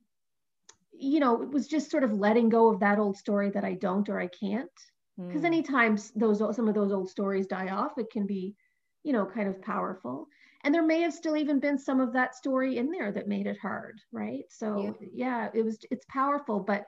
you 0.94 1.20
know, 1.20 1.42
it 1.42 1.50
was 1.50 1.68
just 1.68 1.90
sort 1.90 2.04
of 2.04 2.14
letting 2.14 2.50
go 2.50 2.70
of 2.70 2.80
that 2.82 3.00
old 3.00 3.18
story 3.18 3.50
that 3.52 3.66
I 3.66 3.74
don't 3.74 4.08
or 4.08 4.20
I 4.20 4.28
can't. 4.28 4.70
Because 5.18 5.42
mm. 5.42 5.46
anytime 5.46 5.98
those 6.16 6.40
some 6.56 6.68
of 6.68 6.76
those 6.76 6.92
old 6.92 7.10
stories 7.10 7.48
die 7.48 7.70
off, 7.70 7.98
it 7.98 8.12
can 8.12 8.26
be 8.28 8.56
you 9.04 9.14
know, 9.14 9.26
kind 9.26 9.48
of 9.48 9.62
powerful. 9.62 10.28
And 10.64 10.74
there 10.74 10.86
may 10.86 11.02
have 11.02 11.14
still 11.14 11.38
even 11.38 11.60
been 11.60 11.78
some 11.78 12.00
of 12.00 12.14
that 12.14 12.36
story 12.36 12.78
in 12.78 12.92
there 12.92 13.12
that 13.12 13.28
made 13.28 13.48
it 13.48 13.58
hard, 13.62 14.00
right? 14.12 14.44
So 14.50 14.96
yeah, 15.02 15.08
yeah 15.14 15.50
it 15.54 15.64
was 15.64 15.80
it's 15.90 16.06
powerful, 16.10 16.60
but 16.60 16.86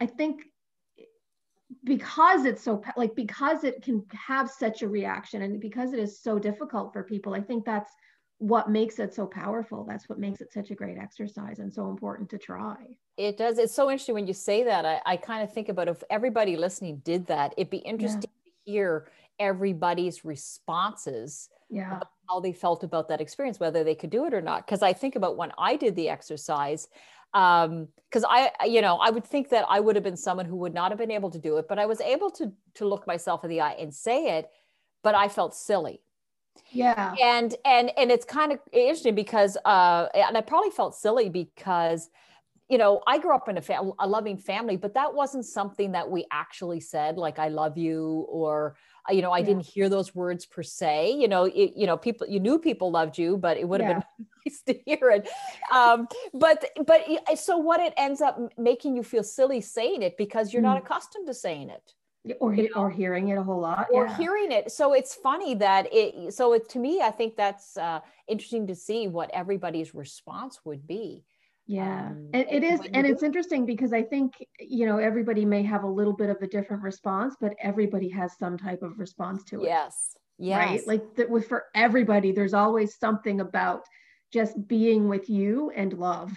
I 0.00 0.06
think 0.06 0.42
because 1.84 2.44
it's 2.44 2.62
so 2.62 2.82
like 2.96 3.14
because 3.14 3.64
it 3.64 3.82
can 3.82 4.04
have 4.10 4.50
such 4.50 4.82
a 4.82 4.88
reaction 4.88 5.42
and 5.42 5.60
because 5.60 5.92
it 5.92 5.98
is 5.98 6.20
so 6.20 6.38
difficult 6.38 6.92
for 6.92 7.02
people, 7.02 7.34
I 7.34 7.40
think 7.40 7.64
that's 7.64 7.92
what 8.38 8.68
makes 8.68 8.98
it 8.98 9.14
so 9.14 9.26
powerful. 9.26 9.84
That's 9.88 10.08
what 10.08 10.18
makes 10.18 10.40
it 10.40 10.52
such 10.52 10.70
a 10.70 10.74
great 10.74 10.98
exercise 10.98 11.60
and 11.60 11.72
so 11.72 11.88
important 11.88 12.28
to 12.30 12.38
try. 12.38 12.76
It 13.16 13.36
does. 13.36 13.58
It's 13.58 13.74
so 13.74 13.90
interesting 13.90 14.14
when 14.14 14.26
you 14.26 14.34
say 14.34 14.64
that. 14.64 14.84
I, 14.84 15.00
I 15.06 15.16
kind 15.16 15.42
of 15.42 15.52
think 15.52 15.68
about 15.68 15.88
if 15.88 16.02
everybody 16.10 16.56
listening 16.56 17.00
did 17.04 17.26
that, 17.28 17.54
it'd 17.56 17.70
be 17.70 17.78
interesting 17.78 18.30
yeah. 18.44 18.50
to 18.50 18.72
hear 18.72 19.08
everybody's 19.38 20.24
responses 20.24 21.48
yeah. 21.70 22.00
how 22.28 22.40
they 22.40 22.52
felt 22.52 22.84
about 22.84 23.08
that 23.08 23.20
experience 23.20 23.60
whether 23.60 23.84
they 23.84 23.94
could 23.94 24.10
do 24.10 24.26
it 24.26 24.34
or 24.34 24.40
not. 24.40 24.66
Because 24.66 24.82
i 24.82 24.92
think 24.92 25.16
about 25.16 25.36
when 25.36 25.52
i 25.58 25.76
did 25.76 25.96
the 25.96 26.08
exercise 26.08 26.88
um 27.34 27.88
because 28.08 28.24
i 28.28 28.50
you 28.64 28.80
know 28.80 28.96
i 28.98 29.10
would 29.10 29.24
think 29.24 29.48
that 29.48 29.64
i 29.68 29.80
would 29.80 29.96
have 29.96 30.04
been 30.04 30.16
someone 30.16 30.46
who 30.46 30.56
would 30.56 30.74
not 30.74 30.90
have 30.92 30.98
been 30.98 31.10
able 31.10 31.30
to 31.30 31.38
do 31.38 31.56
it 31.56 31.66
but 31.68 31.78
i 31.78 31.86
was 31.86 32.00
able 32.00 32.30
to 32.30 32.52
to 32.74 32.86
look 32.86 33.06
myself 33.06 33.42
in 33.42 33.50
the 33.50 33.60
eye 33.60 33.76
and 33.78 33.92
say 33.92 34.38
it 34.38 34.50
but 35.02 35.14
i 35.14 35.28
felt 35.28 35.54
silly. 35.54 36.00
Yeah. 36.70 37.14
And 37.20 37.54
and 37.64 37.90
and 37.98 38.10
it's 38.10 38.24
kind 38.24 38.52
of 38.52 38.60
interesting 38.72 39.14
because 39.14 39.56
uh 39.64 40.06
and 40.14 40.36
i 40.36 40.40
probably 40.40 40.70
felt 40.70 40.94
silly 40.94 41.28
because 41.28 42.08
you 42.68 42.78
know, 42.78 43.02
I 43.06 43.18
grew 43.18 43.34
up 43.34 43.48
in 43.48 43.58
a, 43.58 43.60
fam- 43.60 43.92
a 43.98 44.06
loving 44.06 44.38
family, 44.38 44.76
but 44.76 44.94
that 44.94 45.14
wasn't 45.14 45.44
something 45.44 45.92
that 45.92 46.10
we 46.10 46.24
actually 46.30 46.80
said, 46.80 47.18
like 47.18 47.38
"I 47.38 47.48
love 47.48 47.76
you" 47.76 48.26
or 48.28 48.76
you 49.10 49.22
know, 49.22 49.30
I 49.30 49.38
yeah. 49.38 49.46
didn't 49.46 49.66
hear 49.66 49.88
those 49.88 50.14
words 50.14 50.46
per 50.46 50.62
se. 50.62 51.12
You 51.12 51.28
know, 51.28 51.44
it, 51.44 51.72
you 51.76 51.86
know, 51.86 51.96
people 51.96 52.26
you 52.26 52.40
knew 52.40 52.58
people 52.58 52.90
loved 52.90 53.18
you, 53.18 53.36
but 53.36 53.56
it 53.56 53.68
would 53.68 53.80
have 53.80 53.90
yeah. 53.90 54.02
been 54.18 54.26
nice 54.46 54.62
to 54.62 54.74
hear 54.86 55.10
it. 55.10 55.28
Um, 55.72 56.08
but 56.32 56.64
but 56.86 57.04
so 57.38 57.56
what 57.56 57.80
it 57.80 57.92
ends 57.96 58.20
up 58.20 58.38
making 58.58 58.96
you 58.96 59.02
feel 59.02 59.22
silly 59.22 59.60
saying 59.60 60.02
it 60.02 60.16
because 60.16 60.52
you're 60.52 60.62
mm. 60.62 60.66
not 60.66 60.78
accustomed 60.78 61.26
to 61.26 61.34
saying 61.34 61.70
it 61.70 61.92
or 62.40 62.54
you 62.54 62.70
know? 62.74 62.82
or 62.82 62.90
hearing 62.90 63.28
it 63.28 63.36
a 63.36 63.42
whole 63.42 63.60
lot 63.60 63.86
or 63.92 64.06
yeah. 64.06 64.16
hearing 64.16 64.50
it 64.50 64.70
so 64.70 64.94
it's 64.94 65.14
funny 65.14 65.54
that 65.54 65.86
it 65.92 66.32
so 66.32 66.54
it 66.54 66.68
to 66.68 66.78
me 66.78 67.00
i 67.02 67.10
think 67.10 67.36
that's 67.36 67.76
uh, 67.76 68.00
interesting 68.28 68.66
to 68.66 68.74
see 68.74 69.08
what 69.08 69.30
everybody's 69.34 69.94
response 69.94 70.60
would 70.64 70.86
be 70.86 71.22
yeah 71.66 72.08
um, 72.08 72.28
and 72.34 72.46
it 72.50 72.62
is 72.62 72.80
and 72.92 73.06
it's 73.06 73.22
interesting 73.22 73.64
because 73.64 73.92
i 73.92 74.02
think 74.02 74.34
you 74.60 74.86
know 74.86 74.98
everybody 74.98 75.44
may 75.44 75.62
have 75.62 75.82
a 75.82 75.88
little 75.88 76.12
bit 76.12 76.28
of 76.28 76.36
a 76.42 76.46
different 76.46 76.82
response 76.82 77.36
but 77.40 77.54
everybody 77.62 78.08
has 78.08 78.36
some 78.38 78.58
type 78.58 78.82
of 78.82 78.98
response 78.98 79.42
to 79.44 79.62
it. 79.62 79.66
Yes 79.66 80.16
yes. 80.38 80.58
Right 80.58 80.86
like 80.86 81.14
that 81.16 81.30
with 81.30 81.48
for 81.48 81.64
everybody 81.74 82.32
there's 82.32 82.54
always 82.54 82.98
something 82.98 83.40
about 83.40 83.84
just 84.32 84.66
being 84.66 85.08
with 85.08 85.30
you 85.30 85.70
and 85.76 85.92
love. 85.92 86.32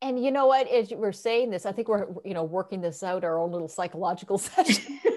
And 0.00 0.22
you 0.24 0.30
know 0.30 0.46
what? 0.46 0.66
As 0.68 0.90
we're 0.90 1.12
saying 1.12 1.50
this 1.50 1.66
i 1.66 1.72
think 1.72 1.88
we're 1.88 2.06
you 2.24 2.34
know 2.34 2.44
working 2.44 2.80
this 2.80 3.02
out 3.02 3.24
our 3.24 3.38
own 3.38 3.52
little 3.52 3.68
psychological 3.68 4.38
session. 4.48 4.98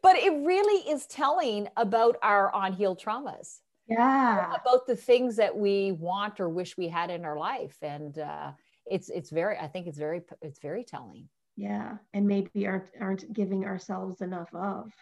But 0.00 0.16
it 0.16 0.30
really 0.30 0.88
is 0.90 1.06
telling 1.06 1.68
about 1.76 2.16
our 2.22 2.50
unhealed 2.54 3.00
traumas 3.00 3.58
yeah. 3.88 4.54
about 4.54 4.86
the 4.86 4.96
things 4.96 5.36
that 5.36 5.56
we 5.56 5.92
want 5.92 6.40
or 6.40 6.48
wish 6.48 6.76
we 6.76 6.88
had 6.88 7.10
in 7.10 7.24
our 7.24 7.38
life 7.38 7.76
and 7.82 8.18
uh, 8.18 8.52
it's 8.86 9.08
it's 9.10 9.30
very 9.30 9.56
i 9.58 9.66
think 9.66 9.86
it's 9.86 9.98
very 9.98 10.22
it's 10.42 10.60
very 10.60 10.84
telling. 10.84 11.28
Yeah 11.56 11.96
and 12.14 12.26
maybe 12.26 12.66
aren't 12.66 12.84
aren't 13.00 13.32
giving 13.32 13.64
ourselves 13.64 14.20
enough 14.20 14.48
of. 14.54 14.92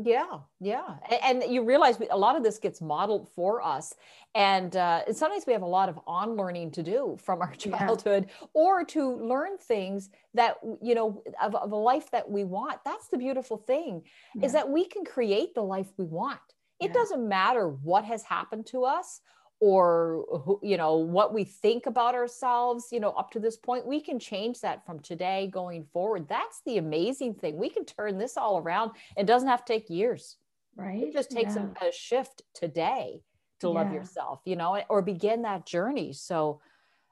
Yeah 0.00 0.38
yeah 0.60 0.96
and, 1.10 1.42
and 1.42 1.52
you 1.52 1.64
realize 1.64 1.98
we, 1.98 2.08
a 2.08 2.16
lot 2.16 2.36
of 2.36 2.44
this 2.44 2.58
gets 2.58 2.80
modeled 2.80 3.28
for 3.34 3.60
us 3.60 3.94
and, 4.34 4.76
uh, 4.76 5.02
and 5.08 5.16
sometimes 5.16 5.44
we 5.46 5.52
have 5.54 5.62
a 5.62 5.66
lot 5.66 5.88
of 5.88 5.98
on 6.06 6.36
learning 6.36 6.70
to 6.72 6.82
do 6.82 7.16
from 7.20 7.40
our 7.40 7.52
childhood 7.56 8.26
yeah. 8.28 8.46
or 8.54 8.84
to 8.84 9.16
learn 9.16 9.58
things 9.58 10.10
that 10.34 10.58
you 10.80 10.94
know 10.94 11.22
of, 11.42 11.56
of, 11.56 11.72
a 11.72 11.76
life 11.76 12.10
that 12.12 12.30
we 12.30 12.44
want. 12.44 12.78
That's 12.84 13.08
the 13.08 13.18
beautiful 13.18 13.56
thing 13.56 14.02
yeah. 14.36 14.46
is 14.46 14.52
that 14.52 14.68
we 14.68 14.84
can 14.84 15.04
create 15.04 15.54
the 15.54 15.62
life 15.62 15.88
we 15.96 16.04
want 16.04 16.40
it 16.80 16.88
yeah. 16.88 16.92
doesn't 16.92 17.28
matter 17.28 17.68
what 17.68 18.04
has 18.04 18.22
happened 18.22 18.66
to 18.66 18.84
us 18.84 19.20
or 19.60 20.24
you 20.62 20.76
know 20.76 20.96
what 20.96 21.34
we 21.34 21.42
think 21.42 21.86
about 21.86 22.14
ourselves 22.14 22.88
you 22.92 23.00
know 23.00 23.10
up 23.10 23.30
to 23.30 23.40
this 23.40 23.56
point 23.56 23.86
we 23.86 24.00
can 24.00 24.18
change 24.18 24.60
that 24.60 24.84
from 24.86 25.00
today 25.00 25.50
going 25.52 25.84
forward. 25.92 26.28
That's 26.28 26.62
the 26.64 26.78
amazing 26.78 27.34
thing. 27.34 27.56
We 27.56 27.68
can 27.68 27.84
turn 27.84 28.18
this 28.18 28.36
all 28.36 28.58
around. 28.58 28.92
It 29.16 29.26
doesn't 29.26 29.48
have 29.48 29.64
to 29.64 29.72
take 29.72 29.90
years. 29.90 30.36
Right? 30.76 31.02
it 31.02 31.12
just 31.12 31.32
takes 31.32 31.56
yeah. 31.56 31.66
a, 31.82 31.88
a, 31.88 31.92
shift 31.92 32.42
today 32.54 33.20
to 33.58 33.66
yeah. 33.66 33.72
love 33.72 33.92
yourself 33.92 34.42
you 34.44 34.54
know 34.54 34.80
or 34.88 35.02
begin 35.02 35.42
that 35.42 35.66
journey. 35.66 36.12
So 36.12 36.60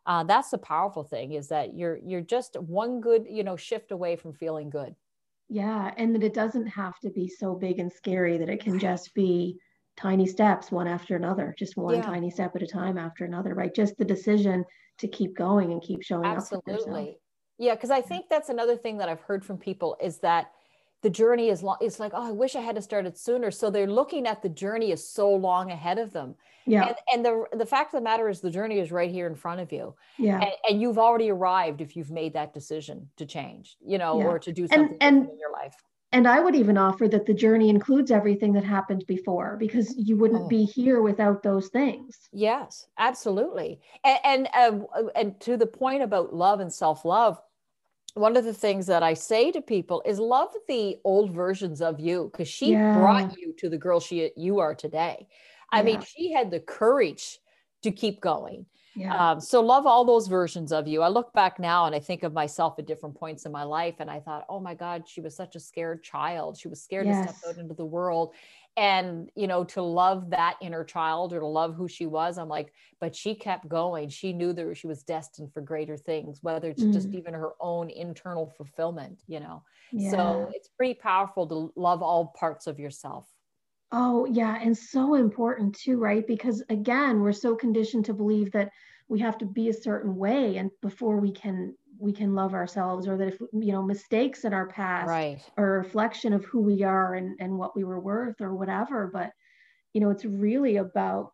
uh, 0.06 0.22
that's 0.22 0.50
the 0.50 0.58
powerful 0.58 1.02
thing 1.02 1.32
is 1.32 1.48
that 1.48 1.74
you're 1.74 1.98
you're 2.04 2.20
just 2.20 2.56
one 2.60 3.00
good 3.00 3.26
you 3.28 3.42
know 3.42 3.56
shift 3.56 3.90
away 3.90 4.14
from 4.14 4.32
feeling 4.32 4.70
good 4.70 4.94
yeah 5.48 5.92
and 5.96 6.14
that 6.14 6.24
it 6.24 6.34
doesn't 6.34 6.66
have 6.66 6.98
to 7.00 7.10
be 7.10 7.28
so 7.28 7.54
big 7.54 7.78
and 7.78 7.92
scary 7.92 8.38
that 8.38 8.48
it 8.48 8.60
can 8.60 8.78
just 8.78 9.14
be 9.14 9.58
tiny 9.96 10.26
steps 10.26 10.70
one 10.70 10.86
after 10.86 11.16
another 11.16 11.54
just 11.58 11.76
one 11.76 11.94
yeah. 11.94 12.02
tiny 12.02 12.30
step 12.30 12.54
at 12.56 12.62
a 12.62 12.66
time 12.66 12.98
after 12.98 13.24
another 13.24 13.54
right 13.54 13.74
just 13.74 13.96
the 13.96 14.04
decision 14.04 14.64
to 14.98 15.08
keep 15.08 15.36
going 15.36 15.72
and 15.72 15.82
keep 15.82 16.02
showing 16.02 16.26
absolutely. 16.26 16.72
up 16.72 16.78
absolutely 16.78 17.18
yeah 17.58 17.74
because 17.74 17.90
i 17.90 18.00
think 18.00 18.26
that's 18.28 18.48
another 18.48 18.76
thing 18.76 18.98
that 18.98 19.08
i've 19.08 19.20
heard 19.20 19.44
from 19.44 19.56
people 19.56 19.96
is 20.02 20.18
that 20.18 20.50
the 21.02 21.10
journey 21.10 21.48
is 21.48 21.62
long 21.62 21.76
it's 21.80 22.00
like 22.00 22.12
oh 22.14 22.28
i 22.28 22.30
wish 22.30 22.56
i 22.56 22.60
had 22.60 22.76
to 22.76 22.82
start 22.82 23.06
it 23.06 23.18
sooner 23.18 23.50
so 23.50 23.70
they're 23.70 23.86
looking 23.86 24.26
at 24.26 24.42
the 24.42 24.48
journey 24.48 24.92
is 24.92 25.08
so 25.08 25.30
long 25.30 25.70
ahead 25.70 25.98
of 25.98 26.12
them 26.12 26.34
yeah 26.66 26.88
and, 26.88 26.96
and 27.12 27.24
the 27.24 27.44
the 27.56 27.66
fact 27.66 27.94
of 27.94 28.00
the 28.00 28.04
matter 28.04 28.28
is 28.28 28.40
the 28.40 28.50
journey 28.50 28.78
is 28.78 28.90
right 28.90 29.10
here 29.10 29.26
in 29.26 29.34
front 29.34 29.60
of 29.60 29.72
you 29.72 29.94
yeah 30.18 30.40
and, 30.40 30.52
and 30.68 30.80
you've 30.80 30.98
already 30.98 31.30
arrived 31.30 31.80
if 31.80 31.96
you've 31.96 32.10
made 32.10 32.32
that 32.32 32.52
decision 32.52 33.08
to 33.16 33.26
change 33.26 33.76
you 33.84 33.98
know 33.98 34.18
yeah. 34.18 34.26
or 34.26 34.38
to 34.38 34.52
do 34.52 34.66
something 34.66 34.96
and, 35.00 35.16
and 35.16 35.30
in 35.30 35.38
your 35.38 35.52
life 35.52 35.74
and 36.12 36.26
I 36.26 36.40
would 36.40 36.54
even 36.54 36.78
offer 36.78 37.08
that 37.08 37.26
the 37.26 37.34
journey 37.34 37.68
includes 37.68 38.10
everything 38.10 38.52
that 38.52 38.64
happened 38.64 39.04
before 39.06 39.56
because 39.58 39.94
you 39.98 40.16
wouldn't 40.16 40.44
oh. 40.44 40.48
be 40.48 40.64
here 40.64 41.02
without 41.02 41.42
those 41.42 41.68
things. 41.68 42.28
Yes, 42.32 42.86
absolutely. 42.96 43.80
And 44.04 44.48
and, 44.54 44.88
uh, 44.94 45.08
and 45.14 45.40
to 45.40 45.56
the 45.56 45.66
point 45.66 46.02
about 46.02 46.32
love 46.32 46.60
and 46.60 46.72
self 46.72 47.04
love, 47.04 47.40
one 48.16 48.36
of 48.36 48.44
the 48.44 48.54
things 48.54 48.86
that 48.86 49.02
I 49.02 49.12
say 49.14 49.52
to 49.52 49.60
people 49.60 50.02
is 50.06 50.18
love 50.18 50.48
the 50.68 50.96
old 51.04 51.32
versions 51.32 51.82
of 51.82 52.00
you 52.00 52.30
because 52.32 52.48
she 52.48 52.72
yeah. 52.72 52.98
brought 52.98 53.36
you 53.38 53.54
to 53.58 53.68
the 53.68 53.76
girl 53.76 54.00
she 54.00 54.30
you 54.36 54.58
are 54.58 54.74
today. 54.74 55.28
I 55.70 55.78
yeah. 55.78 55.84
mean, 55.84 56.00
she 56.00 56.32
had 56.32 56.50
the 56.50 56.60
courage 56.60 57.38
to 57.82 57.92
keep 57.92 58.20
going. 58.20 58.64
Yeah. 58.94 59.32
Um, 59.32 59.40
so 59.40 59.60
love 59.60 59.86
all 59.86 60.06
those 60.06 60.26
versions 60.26 60.72
of 60.72 60.88
you. 60.88 61.02
I 61.02 61.08
look 61.08 61.30
back 61.34 61.58
now 61.58 61.84
and 61.84 61.94
I 61.94 61.98
think 61.98 62.22
of 62.22 62.32
myself 62.32 62.78
at 62.78 62.86
different 62.86 63.14
points 63.14 63.44
in 63.44 63.52
my 63.52 63.64
life, 63.64 63.96
and 63.98 64.10
I 64.10 64.20
thought, 64.20 64.46
oh 64.48 64.58
my 64.58 64.74
God, 64.74 65.06
she 65.06 65.20
was 65.20 65.36
such 65.36 65.54
a 65.54 65.60
scared 65.60 66.02
child. 66.02 66.56
She 66.56 66.68
was 66.68 66.82
scared 66.82 67.06
yes. 67.06 67.26
to 67.26 67.36
step 67.36 67.50
out 67.50 67.58
into 67.58 67.74
the 67.74 67.84
world. 67.84 68.32
And, 68.76 69.30
you 69.34 69.46
know, 69.46 69.64
to 69.64 69.80
love 69.80 70.30
that 70.30 70.56
inner 70.60 70.84
child 70.84 71.32
or 71.32 71.40
to 71.40 71.46
love 71.46 71.74
who 71.74 71.88
she 71.88 72.04
was, 72.04 72.36
I'm 72.36 72.48
like, 72.48 72.74
but 73.00 73.16
she 73.16 73.34
kept 73.34 73.68
going. 73.68 74.10
She 74.10 74.34
knew 74.34 74.52
that 74.52 74.76
she 74.76 74.86
was 74.86 75.02
destined 75.02 75.52
for 75.54 75.62
greater 75.62 75.96
things, 75.96 76.40
whether 76.42 76.68
it's 76.68 76.82
mm. 76.82 76.92
just 76.92 77.08
even 77.14 77.32
her 77.32 77.52
own 77.58 77.88
internal 77.88 78.52
fulfillment, 78.56 79.22
you 79.26 79.40
know. 79.40 79.62
Yeah. 79.92 80.10
So 80.10 80.50
it's 80.52 80.68
pretty 80.68 80.94
powerful 80.94 81.46
to 81.46 81.72
love 81.74 82.02
all 82.02 82.34
parts 82.38 82.66
of 82.66 82.78
yourself. 82.78 83.26
Oh, 83.92 84.26
yeah. 84.26 84.58
And 84.60 84.76
so 84.76 85.14
important 85.14 85.74
too, 85.78 85.96
right? 85.98 86.26
Because 86.26 86.62
again, 86.68 87.20
we're 87.20 87.32
so 87.32 87.54
conditioned 87.54 88.04
to 88.06 88.14
believe 88.14 88.52
that 88.52 88.70
we 89.08 89.20
have 89.20 89.38
to 89.38 89.46
be 89.46 89.68
a 89.68 89.74
certain 89.74 90.16
way 90.16 90.56
and 90.56 90.70
before 90.82 91.18
we 91.18 91.30
can 91.30 91.74
we 91.98 92.12
can 92.12 92.34
love 92.34 92.54
ourselves 92.54 93.06
or 93.06 93.16
that 93.16 93.28
if 93.28 93.40
you 93.52 93.72
know 93.72 93.82
mistakes 93.82 94.44
in 94.44 94.52
our 94.52 94.66
past 94.66 95.08
right. 95.08 95.40
are 95.56 95.76
a 95.76 95.78
reflection 95.78 96.32
of 96.32 96.44
who 96.44 96.60
we 96.60 96.82
are 96.82 97.14
and, 97.14 97.36
and 97.40 97.56
what 97.56 97.76
we 97.76 97.84
were 97.84 98.00
worth 98.00 98.40
or 98.40 98.54
whatever. 98.54 99.10
But 99.12 99.30
you 99.92 100.00
know, 100.00 100.10
it's 100.10 100.24
really 100.24 100.76
about 100.76 101.32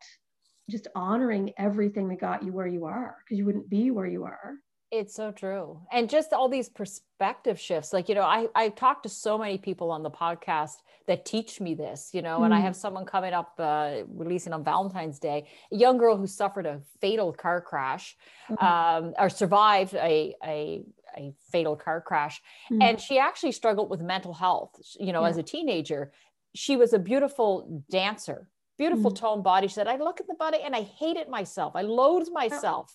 just 0.70 0.86
honoring 0.94 1.52
everything 1.58 2.08
that 2.08 2.20
got 2.20 2.42
you 2.42 2.52
where 2.52 2.66
you 2.66 2.84
are 2.84 3.16
because 3.24 3.38
you 3.38 3.44
wouldn't 3.44 3.68
be 3.68 3.90
where 3.90 4.06
you 4.06 4.24
are 4.24 4.54
it's 4.92 5.14
so 5.14 5.32
true. 5.32 5.80
And 5.90 6.08
just 6.08 6.34
all 6.34 6.50
these 6.50 6.68
perspective 6.68 7.58
shifts. 7.58 7.94
Like, 7.94 8.10
you 8.10 8.14
know, 8.14 8.22
I, 8.22 8.48
I 8.54 8.68
talked 8.68 9.04
to 9.04 9.08
so 9.08 9.38
many 9.38 9.56
people 9.56 9.90
on 9.90 10.02
the 10.02 10.10
podcast 10.10 10.76
that 11.06 11.24
teach 11.24 11.60
me 11.62 11.74
this, 11.74 12.10
you 12.12 12.20
know, 12.20 12.40
mm. 12.40 12.44
and 12.44 12.54
I 12.54 12.60
have 12.60 12.76
someone 12.76 13.06
coming 13.06 13.32
up 13.32 13.54
uh, 13.58 14.02
releasing 14.14 14.52
on 14.52 14.62
Valentine's 14.62 15.18
Day, 15.18 15.48
a 15.72 15.76
young 15.76 15.96
girl 15.96 16.18
who 16.18 16.26
suffered 16.26 16.66
a 16.66 16.82
fatal 17.00 17.32
car 17.32 17.62
crash 17.62 18.16
mm. 18.50 18.62
um, 18.62 19.14
or 19.18 19.30
survived 19.30 19.94
a, 19.94 20.36
a, 20.44 20.84
a 21.16 21.32
fatal 21.50 21.74
car 21.74 22.02
crash. 22.02 22.42
Mm. 22.70 22.82
And 22.82 23.00
she 23.00 23.18
actually 23.18 23.52
struggled 23.52 23.88
with 23.88 24.02
mental 24.02 24.34
health, 24.34 24.78
you 25.00 25.12
know, 25.12 25.22
yeah. 25.22 25.30
as 25.30 25.38
a 25.38 25.42
teenager. 25.42 26.12
She 26.54 26.76
was 26.76 26.92
a 26.92 26.98
beautiful 26.98 27.82
dancer, 27.90 28.50
beautiful 28.76 29.10
mm. 29.10 29.16
tone 29.16 29.42
body. 29.42 29.68
She 29.68 29.74
said, 29.74 29.88
I 29.88 29.96
look 29.96 30.20
at 30.20 30.26
the 30.26 30.34
body 30.34 30.58
and 30.62 30.76
I 30.76 30.82
hated 30.82 31.30
myself. 31.30 31.74
I 31.74 31.80
loathed 31.80 32.30
myself. 32.30 32.94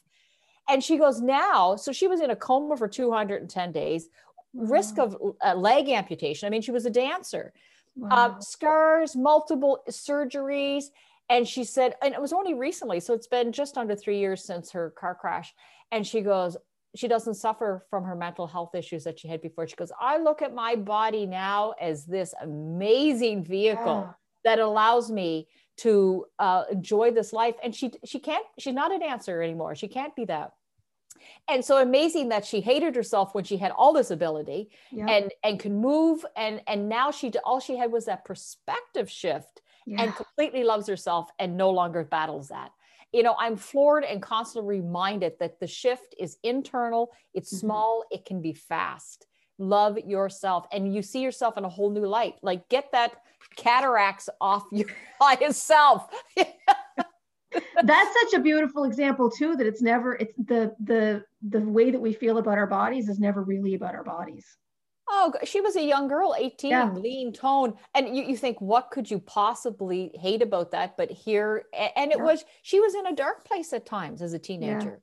And 0.69 0.83
she 0.83 0.97
goes, 0.97 1.21
now, 1.21 1.75
so 1.75 1.91
she 1.91 2.07
was 2.07 2.19
in 2.19 2.29
a 2.29 2.35
coma 2.35 2.75
for 2.75 2.87
210 2.87 3.71
days, 3.71 4.09
wow. 4.53 4.69
risk 4.69 4.99
of 4.99 5.15
uh, 5.43 5.55
leg 5.55 5.89
amputation. 5.89 6.45
I 6.45 6.49
mean, 6.49 6.61
she 6.61 6.71
was 6.71 6.85
a 6.85 6.89
dancer, 6.89 7.53
um, 8.03 8.09
wow. 8.09 8.25
um, 8.25 8.41
scars, 8.41 9.15
multiple 9.15 9.83
surgeries. 9.89 10.85
And 11.29 11.47
she 11.47 11.63
said, 11.63 11.95
and 12.01 12.13
it 12.13 12.21
was 12.21 12.33
only 12.33 12.53
recently, 12.53 12.99
so 12.99 13.13
it's 13.13 13.27
been 13.27 13.51
just 13.51 13.77
under 13.77 13.95
three 13.95 14.19
years 14.19 14.43
since 14.43 14.71
her 14.71 14.91
car 14.91 15.15
crash. 15.15 15.53
And 15.91 16.05
she 16.05 16.21
goes, 16.21 16.57
she 16.95 17.07
doesn't 17.07 17.35
suffer 17.35 17.85
from 17.89 18.03
her 18.03 18.15
mental 18.15 18.47
health 18.47 18.75
issues 18.75 19.03
that 19.03 19.19
she 19.19 19.27
had 19.27 19.41
before. 19.41 19.67
She 19.67 19.75
goes, 19.75 19.91
I 19.99 20.17
look 20.17 20.41
at 20.41 20.53
my 20.53 20.75
body 20.75 21.25
now 21.25 21.73
as 21.79 22.05
this 22.05 22.33
amazing 22.41 23.43
vehicle 23.43 24.07
yeah. 24.07 24.13
that 24.43 24.59
allows 24.59 25.11
me 25.11 25.47
to 25.77 26.25
uh, 26.39 26.63
enjoy 26.71 27.11
this 27.11 27.33
life. 27.33 27.55
And 27.63 27.75
she 27.75 27.91
she 28.03 28.19
can't. 28.19 28.45
She's 28.57 28.73
not 28.73 28.95
a 28.95 28.97
dancer 28.97 29.41
anymore. 29.41 29.75
She 29.75 29.87
can't 29.87 30.15
be 30.15 30.25
that 30.25 30.53
and 31.47 31.63
so 31.63 31.81
amazing 31.81 32.29
that 32.29 32.45
she 32.45 32.61
hated 32.61 32.95
herself 32.95 33.33
when 33.33 33.43
she 33.43 33.57
had 33.57 33.71
all 33.71 33.93
this 33.93 34.11
ability 34.11 34.69
yeah. 34.91 35.07
and 35.07 35.31
and 35.43 35.59
could 35.59 35.71
move 35.71 36.25
and 36.35 36.61
and 36.67 36.87
now 36.87 37.11
she 37.11 37.31
all 37.43 37.59
she 37.59 37.77
had 37.77 37.91
was 37.91 38.05
that 38.05 38.25
perspective 38.25 39.09
shift 39.09 39.61
yeah. 39.85 40.01
and 40.01 40.15
completely 40.15 40.63
loves 40.63 40.87
herself 40.87 41.29
and 41.39 41.55
no 41.55 41.69
longer 41.69 42.03
battles 42.03 42.49
that 42.49 42.71
you 43.11 43.23
know 43.23 43.35
i'm 43.39 43.55
floored 43.55 44.03
and 44.03 44.21
constantly 44.21 44.79
reminded 44.79 45.33
that 45.39 45.59
the 45.59 45.67
shift 45.67 46.15
is 46.19 46.37
internal 46.43 47.11
it's 47.33 47.53
mm-hmm. 47.53 47.67
small 47.67 48.03
it 48.11 48.25
can 48.25 48.41
be 48.41 48.53
fast 48.53 49.27
love 49.57 49.97
yourself 49.97 50.67
and 50.71 50.93
you 50.93 51.01
see 51.01 51.21
yourself 51.21 51.57
in 51.57 51.65
a 51.65 51.69
whole 51.69 51.89
new 51.89 52.05
light 52.05 52.35
like 52.41 52.67
get 52.69 52.91
that 52.91 53.13
cataracts 53.55 54.29
off 54.39 54.63
your 54.71 54.87
eye 55.21 55.37
self 55.51 56.07
That's 57.51 58.15
such 58.21 58.39
a 58.39 58.41
beautiful 58.41 58.83
example 58.83 59.29
too 59.29 59.55
that 59.55 59.65
it's 59.65 59.81
never 59.81 60.15
it's 60.15 60.33
the 60.37 60.75
the 60.83 61.23
the 61.47 61.61
way 61.61 61.91
that 61.91 61.99
we 61.99 62.13
feel 62.13 62.37
about 62.37 62.57
our 62.57 62.67
bodies 62.67 63.09
is 63.09 63.19
never 63.19 63.43
really 63.43 63.75
about 63.75 63.95
our 63.95 64.03
bodies. 64.03 64.45
Oh, 65.09 65.31
she 65.45 65.61
was 65.61 65.77
a 65.77 65.83
young 65.83 66.09
girl, 66.09 66.35
18, 66.37 66.69
yeah. 66.69 66.91
lean 66.91 67.31
tone. 67.31 67.75
And 67.95 68.15
you, 68.15 68.25
you 68.25 68.35
think, 68.35 68.59
what 68.59 68.91
could 68.91 69.09
you 69.09 69.19
possibly 69.19 70.11
hate 70.15 70.41
about 70.41 70.71
that? 70.71 70.97
But 70.97 71.09
here, 71.09 71.63
and 71.73 72.11
it 72.11 72.17
yeah. 72.17 72.23
was, 72.23 72.43
she 72.61 72.81
was 72.81 72.93
in 72.93 73.07
a 73.07 73.15
dark 73.15 73.45
place 73.45 73.71
at 73.71 73.85
times 73.85 74.21
as 74.21 74.33
a 74.33 74.39
teenager. 74.39 75.01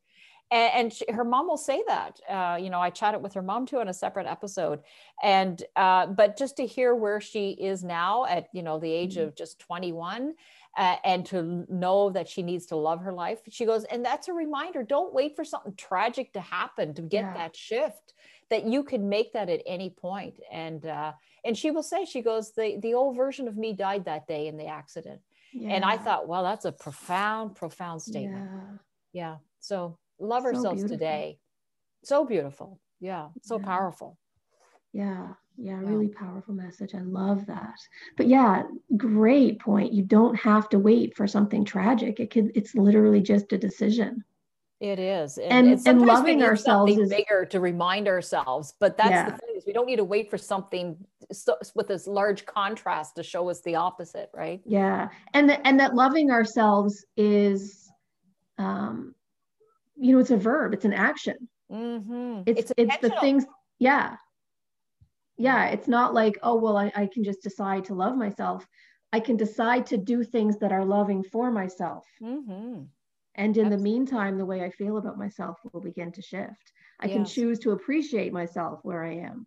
Yeah. 0.53 0.59
And, 0.59 0.73
and 0.75 0.93
she, 0.93 1.07
her 1.11 1.25
mom 1.25 1.47
will 1.47 1.57
say 1.57 1.83
that. 1.87 2.21
Uh, 2.29 2.57
you 2.61 2.69
know, 2.69 2.81
I 2.81 2.91
chatted 2.91 3.23
with 3.23 3.33
her 3.33 3.41
mom 3.41 3.65
too 3.65 3.81
in 3.81 3.89
a 3.89 3.95
separate 3.95 4.27
episode. 4.27 4.81
And, 5.23 5.63
uh, 5.75 6.07
but 6.09 6.37
just 6.37 6.59
to 6.59 6.67
hear 6.67 6.95
where 6.95 7.21
she 7.23 7.53
is 7.53 7.83
now 7.83 8.27
at, 8.27 8.49
you 8.53 8.63
know, 8.63 8.79
the 8.79 8.93
age 8.93 9.15
mm-hmm. 9.15 9.29
of 9.29 9.37
just 9.37 9.59
21 9.61 10.35
uh, 10.77 10.97
and 11.05 11.25
to 11.27 11.65
know 11.69 12.11
that 12.11 12.29
she 12.29 12.43
needs 12.43 12.67
to 12.67 12.77
love 12.77 13.01
her 13.01 13.13
life. 13.13 13.39
She 13.49 13.65
goes, 13.65 13.85
and 13.85 14.05
that's 14.05 14.29
a 14.29 14.33
reminder 14.33 14.83
don't 14.83 15.15
wait 15.15 15.37
for 15.37 15.45
something 15.45 15.75
tragic 15.77 16.33
to 16.33 16.41
happen 16.41 16.95
to 16.95 17.03
get 17.03 17.25
yeah. 17.25 17.35
that 17.35 17.57
shift, 17.57 18.15
that 18.51 18.67
you 18.67 18.83
can 18.83 19.09
make 19.09 19.33
that 19.33 19.49
at 19.49 19.63
any 19.67 19.91
point. 19.91 20.41
And, 20.51 20.85
uh, 20.85 21.13
and 21.45 21.57
she 21.57 21.71
will 21.71 21.83
say, 21.83 22.05
she 22.05 22.23
goes, 22.23 22.53
the, 22.53 22.79
the 22.81 22.95
old 22.95 23.17
version 23.17 23.47
of 23.47 23.57
me 23.57 23.73
died 23.73 24.05
that 24.07 24.27
day 24.27 24.49
in 24.49 24.57
the 24.57 24.67
accident. 24.67 25.21
Yeah. 25.53 25.71
And 25.71 25.85
I 25.85 25.97
thought, 25.97 26.27
well, 26.27 26.43
that's 26.43 26.65
a 26.65 26.73
profound, 26.73 27.55
profound 27.55 28.03
statement. 28.03 28.51
Yeah. 29.13 29.31
yeah. 29.31 29.37
So 29.61 29.99
love 30.19 30.43
so 30.43 30.49
ourselves 30.49 30.83
beautiful. 30.83 30.97
today. 30.97 31.39
So 32.03 32.25
beautiful. 32.25 32.81
Yeah. 33.01 33.29
So 33.43 33.59
powerful. 33.59 34.19
Yeah 34.93 35.35
yeah 35.57 35.79
really 35.79 36.09
powerful 36.09 36.55
message. 36.55 36.95
I 36.95 37.01
love 37.01 37.47
that. 37.47 37.79
But 38.17 38.29
yeah 38.29 38.63
great 38.97 39.61
point. 39.61 39.93
You 39.93 40.03
don't 40.03 40.35
have 40.37 40.69
to 40.71 40.79
wait 40.79 41.17
for 41.17 41.27
something 41.27 41.65
tragic. 41.65 42.21
It 42.21 42.31
could 42.31 42.53
it's 42.55 42.75
literally 42.75 43.21
just 43.21 43.53
a 43.53 43.59
decision. 43.59 44.25
It 44.81 44.99
is. 44.99 45.39
And, 45.39 45.69
and, 45.69 45.89
and 45.89 46.03
loving 46.03 46.43
ourselves 46.43 46.97
is 46.99 47.09
bigger 47.09 47.47
to 47.47 47.61
remind 47.61 48.09
ourselves 48.09 48.75
but 48.81 48.97
that's 48.97 49.11
yeah. 49.11 49.31
the 49.31 49.37
thing 49.39 49.57
is 49.57 49.65
we 49.67 49.73
don't 49.73 49.87
need 49.87 49.97
to 49.97 50.05
wait 50.05 50.29
for 50.29 50.39
something 50.39 50.97
so, 51.33 51.57
with 51.75 51.89
this 51.89 52.07
large 52.07 52.45
contrast 52.45 53.17
to 53.17 53.23
show 53.23 53.49
us 53.49 53.61
the 53.63 53.77
opposite 53.77 54.31
right? 54.35 54.61
Yeah. 54.67 55.09
And 55.33 55.49
the, 55.49 55.67
and 55.67 55.79
that 55.81 55.95
loving 55.95 56.31
ourselves 56.31 57.05
is 57.17 57.91
um 58.59 59.15
you 59.97 60.13
know 60.13 60.19
it's 60.19 60.31
a 60.31 60.37
verb. 60.37 60.75
It's 60.75 60.85
an 60.85 60.93
action. 60.93 61.49
Mm-hmm. 61.73 62.43
it's 62.47 62.61
it's, 62.61 62.73
it's 62.77 62.99
the 62.99 63.11
things 63.21 63.47
yeah 63.79 64.17
yeah 65.37 65.67
it's 65.69 65.89
not 65.89 66.15
like 66.15 66.39
oh 66.43 66.55
well 66.55 66.77
I, 66.77 66.93
I 66.95 67.07
can 67.13 67.25
just 67.25 67.43
decide 67.43 67.85
to 67.87 67.95
love 67.95 68.17
myself 68.17 68.67
i 69.13 69.21
can 69.21 69.37
decide 69.37 69.87
to 69.87 69.97
do 69.97 70.23
things 70.23 70.59
that 70.59 70.73
are 70.73 70.85
loving 70.85 71.23
for 71.23 71.51
myself 71.51 72.07
mm-hmm. 72.23 72.83
and 73.35 73.57
in 73.57 73.67
Absolutely. 73.67 73.77
the 73.77 73.83
meantime 73.83 74.39
the 74.39 74.47
way 74.47 74.63
i 74.63 74.71
feel 74.71 74.97
about 74.97 75.19
myself 75.19 75.59
will 75.73 75.81
begin 75.81 76.13
to 76.13 76.23
shift 76.23 76.73
i 77.01 77.07
yes. 77.07 77.15
can 77.15 77.25
choose 77.25 77.59
to 77.61 77.73
appreciate 77.73 78.33
myself 78.33 78.81
where 78.83 79.05
i 79.05 79.15
am 79.15 79.47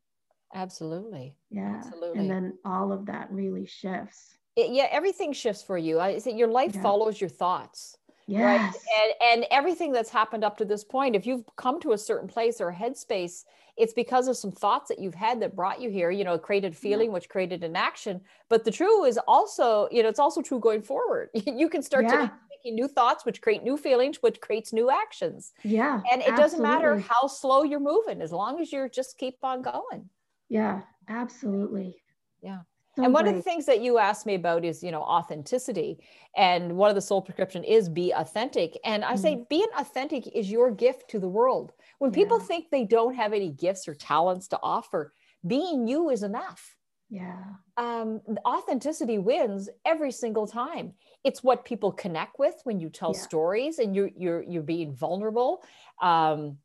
Absolutely. 0.54 1.36
Yeah. 1.50 1.76
Absolutely. 1.78 2.20
And 2.20 2.30
then 2.30 2.58
all 2.66 2.92
of 2.92 3.06
that 3.08 3.32
really 3.32 3.66
shifts. 3.66 4.38
It, 4.56 4.72
yeah, 4.72 4.88
everything 4.92 5.34
shifts 5.34 5.62
for 5.62 5.78
you. 5.78 6.00
I 6.00 6.18
say 6.18 6.36
your 6.36 6.48
life 6.48 6.76
yeah. 6.76 6.82
follows 6.82 7.20
your 7.20 7.30
thoughts. 7.30 7.98
Yes. 8.28 8.76
Right. 8.76 9.14
And 9.32 9.42
and 9.42 9.46
everything 9.52 9.92
that's 9.92 10.10
happened 10.10 10.44
up 10.44 10.58
to 10.58 10.66
this 10.66 10.84
point, 10.84 11.16
if 11.16 11.26
you've 11.26 11.46
come 11.56 11.80
to 11.82 11.94
a 11.94 11.98
certain 11.98 12.28
place 12.28 12.60
or 12.60 12.72
headspace, 12.72 13.46
it's 13.78 13.94
because 13.94 14.28
of 14.28 14.36
some 14.36 14.52
thoughts 14.52 14.90
that 14.90 15.00
you've 15.00 15.16
had 15.16 15.42
that 15.42 15.56
brought 15.56 15.80
you 15.80 15.90
here, 15.90 16.12
you 16.12 16.24
know, 16.24 16.38
created 16.38 16.76
feeling, 16.76 17.10
yeah. 17.10 17.14
which 17.14 17.30
created 17.30 17.64
an 17.64 17.76
action. 17.76 18.20
But 18.50 18.66
the 18.66 18.72
true 18.72 19.06
is 19.06 19.20
also, 19.28 19.88
you 19.92 20.04
know, 20.04 20.10
it's 20.10 20.20
also 20.20 20.42
true 20.42 20.60
going 20.60 20.82
forward. 20.82 21.30
you 21.46 21.70
can 21.70 21.82
start 21.82 22.06
yeah. 22.06 22.12
to 22.12 22.32
making 22.50 22.76
new 22.76 22.88
thoughts, 22.88 23.24
which 23.24 23.42
create 23.42 23.64
new 23.64 23.78
feelings, 23.78 24.18
which 24.22 24.42
creates 24.42 24.74
new 24.74 24.90
actions. 24.90 25.54
Yeah. 25.64 26.02
And 26.12 26.22
it 26.22 26.30
absolutely. 26.30 26.38
doesn't 26.38 26.62
matter 26.64 26.98
how 27.00 27.28
slow 27.28 27.64
you're 27.64 27.80
moving, 27.80 28.22
as 28.22 28.32
long 28.32 28.60
as 28.60 28.74
you're 28.74 28.90
just 28.90 29.18
keep 29.18 29.38
on 29.44 29.62
going. 29.62 30.10
Yeah, 30.50 30.82
absolutely. 31.08 32.02
Yeah. 32.42 32.62
And 32.98 33.14
one 33.14 33.24
great. 33.24 33.32
of 33.32 33.36
the 33.38 33.44
things 33.44 33.66
that 33.66 33.82
you 33.82 33.98
asked 33.98 34.26
me 34.26 34.36
about 34.36 34.66
is, 34.66 34.84
you 34.84 34.92
know, 34.92 35.02
authenticity. 35.02 36.00
And 36.36 36.76
one 36.76 36.90
of 36.90 36.96
the 36.96 37.02
soul 37.02 37.22
prescription 37.22 37.64
is 37.64 37.90
be 37.90 38.12
authentic. 38.12 38.78
And 38.84 39.06
I 39.06 39.14
mm. 39.14 39.20
say 39.20 39.46
being 39.50 39.68
authentic 39.78 40.28
is 40.36 40.50
your 40.52 40.72
gift 40.72 41.10
to 41.12 41.20
the 41.20 41.28
world. 41.30 41.74
When 42.00 42.12
yeah. 42.12 42.16
people 42.16 42.40
think 42.40 42.70
they 42.70 42.86
don't 42.86 43.16
have 43.16 43.34
any 43.34 43.52
gifts 43.52 43.88
or 43.88 43.94
talents 43.94 44.48
to 44.50 44.60
offer, 44.62 45.14
being 45.46 45.88
you 45.88 46.10
is 46.10 46.24
enough. 46.24 46.76
Yeah. 47.10 47.44
Um, 47.78 48.22
authenticity 48.46 49.18
wins 49.18 49.70
every 49.86 50.12
single 50.12 50.46
time. 50.46 50.94
It's 51.24 51.44
what 51.44 51.66
people 51.66 51.92
connect 51.92 52.38
with 52.38 52.56
when 52.64 52.80
you 52.80 52.90
tell 52.90 53.14
yeah. 53.14 53.22
stories 53.22 53.80
and 53.80 53.96
you're 53.96 54.10
you're 54.18 54.44
you're 54.44 54.64
being 54.64 54.94
vulnerable. 54.94 55.64
Um, 56.02 56.58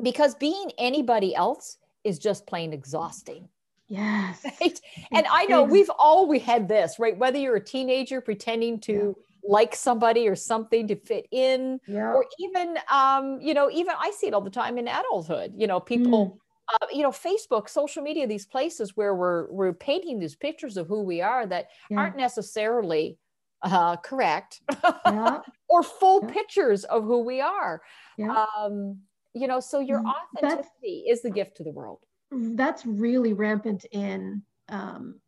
because 0.00 0.36
being 0.36 0.70
anybody 0.78 1.34
else 1.34 1.78
is 2.04 2.18
just 2.18 2.46
plain 2.46 2.72
exhausting. 2.72 3.48
Yes. 3.88 4.44
Right? 4.60 4.80
And 5.12 5.26
I 5.30 5.46
know 5.46 5.62
we've 5.62 5.90
all 5.98 6.26
we 6.26 6.38
had 6.38 6.68
this, 6.68 6.98
right? 6.98 7.16
Whether 7.16 7.38
you're 7.38 7.56
a 7.56 7.64
teenager 7.64 8.20
pretending 8.20 8.80
to 8.80 8.92
yeah. 9.16 9.48
like 9.48 9.74
somebody 9.74 10.28
or 10.28 10.34
something 10.36 10.88
to 10.88 10.96
fit 10.96 11.26
in, 11.30 11.80
yeah. 11.86 12.12
or 12.12 12.26
even 12.38 12.78
um, 12.92 13.40
you 13.40 13.54
know, 13.54 13.70
even 13.70 13.94
I 13.98 14.10
see 14.10 14.26
it 14.26 14.34
all 14.34 14.40
the 14.40 14.50
time 14.50 14.78
in 14.78 14.88
adulthood, 14.88 15.54
you 15.56 15.66
know, 15.66 15.80
people 15.80 16.26
mm. 16.26 16.38
Uh, 16.70 16.86
you 16.92 17.02
know 17.02 17.10
facebook 17.10 17.66
social 17.66 18.02
media 18.02 18.26
these 18.26 18.44
places 18.44 18.94
where 18.94 19.14
we're 19.14 19.50
we're 19.50 19.72
painting 19.72 20.18
these 20.18 20.36
pictures 20.36 20.76
of 20.76 20.86
who 20.86 21.02
we 21.02 21.22
are 21.22 21.46
that 21.46 21.68
yeah. 21.88 21.96
aren't 21.96 22.14
necessarily 22.14 23.16
uh, 23.62 23.96
correct 23.96 24.60
yeah. 25.06 25.38
or 25.70 25.82
full 25.82 26.20
yeah. 26.22 26.30
pictures 26.30 26.84
of 26.84 27.04
who 27.04 27.20
we 27.20 27.40
are 27.40 27.80
um, 28.28 28.98
you 29.32 29.46
know 29.46 29.60
so 29.60 29.80
your 29.80 30.02
mm, 30.02 30.12
authenticity 30.12 31.04
That's, 31.06 31.20
is 31.20 31.22
the 31.22 31.30
gift 31.30 31.56
to 31.56 31.64
the 31.64 31.70
world 31.70 32.00
that's 32.30 32.84
really 32.84 33.32
rampant 33.32 33.84
in 33.92 34.42
um, 34.68 35.20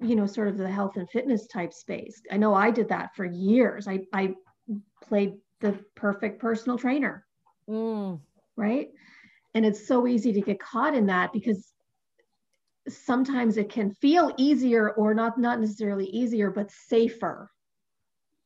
you 0.00 0.16
know 0.16 0.26
sort 0.26 0.48
of 0.48 0.56
the 0.56 0.70
health 0.70 0.96
and 0.96 1.08
fitness 1.10 1.46
type 1.46 1.72
space. 1.72 2.22
I 2.30 2.36
know 2.36 2.54
i 2.54 2.70
did 2.70 2.88
that 2.88 3.14
for 3.14 3.24
years. 3.24 3.86
I, 3.86 4.00
I 4.12 4.34
played 5.02 5.34
the 5.60 5.78
perfect 5.94 6.40
personal 6.40 6.78
trainer. 6.78 7.24
Mm. 7.68 8.20
right? 8.56 8.88
And 9.54 9.64
it's 9.64 9.86
so 9.86 10.06
easy 10.06 10.32
to 10.32 10.40
get 10.40 10.58
caught 10.58 10.94
in 10.94 11.06
that 11.06 11.32
because 11.32 11.72
sometimes 12.88 13.56
it 13.56 13.68
can 13.68 13.92
feel 13.92 14.32
easier 14.36 14.90
or 14.90 15.14
not 15.14 15.38
not 15.38 15.60
necessarily 15.60 16.06
easier 16.06 16.50
but 16.50 16.70
safer 16.70 17.50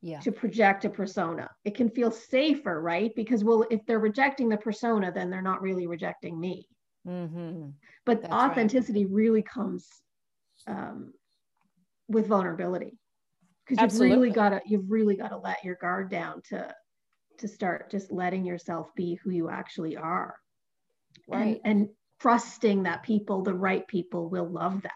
yeah. 0.01 0.19
to 0.19 0.31
project 0.31 0.85
a 0.85 0.89
persona. 0.89 1.49
It 1.63 1.73
can 1.73 1.89
feel 1.89 2.11
safer 2.11 2.81
right? 2.81 3.11
Because 3.15 3.43
well 3.43 3.65
if 3.71 3.83
they're 3.85 3.99
rejecting 3.99 4.49
the 4.49 4.57
persona 4.57 5.11
then 5.11 5.29
they're 5.29 5.41
not 5.41 5.61
really 5.61 5.87
rejecting 5.87 6.39
me 6.39 6.67
Mm-hmm. 7.07 7.69
But 8.05 8.21
That's 8.21 8.33
authenticity 8.33 9.05
right. 9.05 9.13
really 9.13 9.41
comes 9.41 9.87
um, 10.67 11.13
with 12.07 12.27
vulnerability. 12.27 12.97
Because 13.67 13.93
you've 13.93 14.01
really 14.01 14.29
got 14.29 14.49
to 14.49 14.61
you've 14.65 14.89
really 14.91 15.15
got 15.15 15.29
to 15.29 15.37
let 15.37 15.63
your 15.63 15.75
guard 15.75 16.11
down 16.11 16.41
to 16.49 16.71
to 17.39 17.47
start 17.47 17.89
just 17.89 18.11
letting 18.11 18.45
yourself 18.45 18.93
be 18.95 19.15
who 19.15 19.31
you 19.31 19.49
actually 19.49 19.97
are. 19.97 20.35
Right. 21.27 21.59
and, 21.63 21.79
and 21.79 21.89
trusting 22.19 22.83
that 22.83 23.03
people 23.03 23.41
the 23.41 23.53
right 23.53 23.87
people 23.87 24.29
will 24.29 24.47
love 24.47 24.81
that. 24.83 24.91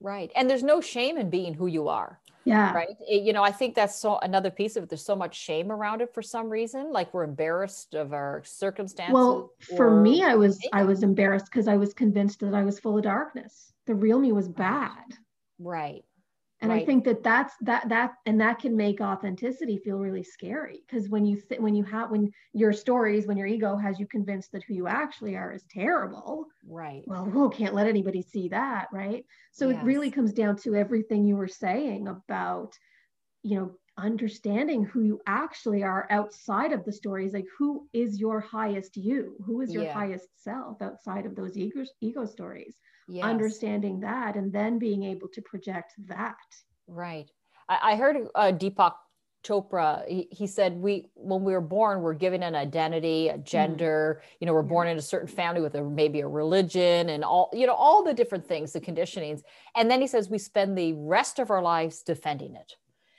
Right. 0.00 0.30
And 0.34 0.48
there's 0.48 0.62
no 0.62 0.80
shame 0.80 1.18
in 1.18 1.30
being 1.30 1.54
who 1.54 1.66
you 1.66 1.88
are 1.88 2.20
yeah. 2.46 2.72
right? 2.72 2.96
It, 3.00 3.22
you 3.22 3.32
know 3.32 3.42
i 3.42 3.50
think 3.50 3.74
that's 3.74 3.96
so 3.96 4.18
another 4.18 4.50
piece 4.50 4.76
of 4.76 4.84
it 4.84 4.88
there's 4.88 5.04
so 5.04 5.16
much 5.16 5.36
shame 5.36 5.70
around 5.70 6.00
it 6.00 6.14
for 6.14 6.22
some 6.22 6.48
reason 6.48 6.92
like 6.92 7.12
we're 7.12 7.24
embarrassed 7.24 7.94
of 7.94 8.12
our 8.12 8.42
circumstances 8.44 9.12
well 9.14 9.52
for 9.76 10.00
me 10.00 10.22
i 10.22 10.34
was 10.34 10.58
i 10.72 10.82
was 10.82 11.02
embarrassed 11.02 11.46
because 11.46 11.68
i 11.68 11.76
was 11.76 11.92
convinced 11.92 12.40
that 12.40 12.54
i 12.54 12.62
was 12.62 12.78
full 12.78 12.96
of 12.96 13.02
darkness. 13.02 13.72
The 13.86 13.94
real 13.94 14.18
me 14.18 14.32
was 14.32 14.48
bad. 14.48 15.04
Right 15.60 16.04
and 16.66 16.74
right. 16.74 16.82
i 16.82 16.86
think 16.86 17.04
that 17.04 17.22
that's 17.22 17.54
that 17.60 17.88
that 17.88 18.12
and 18.26 18.40
that 18.40 18.58
can 18.58 18.76
make 18.76 19.00
authenticity 19.00 19.78
feel 19.78 19.98
really 19.98 20.22
scary 20.22 20.82
because 20.86 21.08
when 21.08 21.24
you 21.24 21.40
th- 21.48 21.60
when 21.60 21.74
you 21.74 21.84
have 21.84 22.10
when 22.10 22.30
your 22.52 22.72
stories 22.72 23.26
when 23.26 23.36
your 23.36 23.46
ego 23.46 23.76
has 23.76 23.98
you 24.00 24.06
convinced 24.06 24.50
that 24.52 24.64
who 24.64 24.74
you 24.74 24.86
actually 24.88 25.36
are 25.36 25.52
is 25.52 25.64
terrible 25.70 26.46
right 26.68 27.04
well 27.06 27.24
who 27.24 27.48
can't 27.50 27.74
let 27.74 27.86
anybody 27.86 28.22
see 28.22 28.48
that 28.48 28.88
right 28.92 29.24
so 29.52 29.68
yes. 29.68 29.80
it 29.80 29.84
really 29.84 30.10
comes 30.10 30.32
down 30.32 30.56
to 30.56 30.74
everything 30.74 31.24
you 31.24 31.36
were 31.36 31.48
saying 31.48 32.08
about 32.08 32.72
you 33.42 33.56
know 33.56 33.70
understanding 33.98 34.84
who 34.84 35.02
you 35.02 35.18
actually 35.26 35.82
are 35.82 36.06
outside 36.10 36.72
of 36.72 36.84
the 36.84 36.92
stories 36.92 37.32
like 37.32 37.46
who 37.58 37.88
is 37.94 38.20
your 38.20 38.40
highest 38.40 38.96
you 38.96 39.36
who 39.46 39.62
is 39.62 39.72
your 39.72 39.84
yeah. 39.84 39.92
highest 39.94 40.28
self 40.42 40.82
outside 40.82 41.24
of 41.24 41.34
those 41.34 41.56
ego 41.56 41.82
ego 42.02 42.26
stories 42.26 42.76
yes. 43.08 43.24
understanding 43.24 44.00
that 44.00 44.36
and 44.36 44.52
then 44.52 44.78
being 44.78 45.02
able 45.02 45.28
to 45.28 45.42
project 45.42 45.94
that 46.06 46.36
right 46.86 47.30
i, 47.68 47.92
I 47.92 47.96
heard 47.96 48.16
uh, 48.34 48.52
deepak 48.52 48.94
chopra 49.46 50.06
he, 50.08 50.28
he, 50.32 50.46
said 50.46 50.74
we 50.74 51.06
when 51.14 51.44
we 51.44 51.52
were 51.52 51.60
born 51.60 52.00
we're 52.00 52.14
given 52.14 52.42
an 52.42 52.54
identity 52.54 53.28
a 53.28 53.34
mm-hmm. 53.34 53.42
gender 53.44 54.20
mm. 54.20 54.36
you 54.40 54.46
know 54.46 54.52
we're 54.52 54.62
yeah. 54.62 54.68
born 54.68 54.88
in 54.88 54.96
a 54.96 55.02
certain 55.02 55.28
family 55.28 55.60
with 55.60 55.74
a 55.76 55.82
maybe 55.82 56.20
a 56.20 56.26
religion 56.26 57.10
and 57.10 57.22
all 57.22 57.50
you 57.52 57.66
know 57.66 57.74
all 57.74 58.02
the 58.02 58.14
different 58.14 58.44
things 58.44 58.72
the 58.72 58.80
conditionings 58.80 59.42
and 59.76 59.90
then 59.90 60.00
he 60.00 60.06
says 60.06 60.28
we 60.28 60.38
spend 60.38 60.76
the 60.76 60.92
rest 60.94 61.38
of 61.38 61.50
our 61.50 61.62
lives 61.62 62.02
defending 62.02 62.56
it 62.56 62.74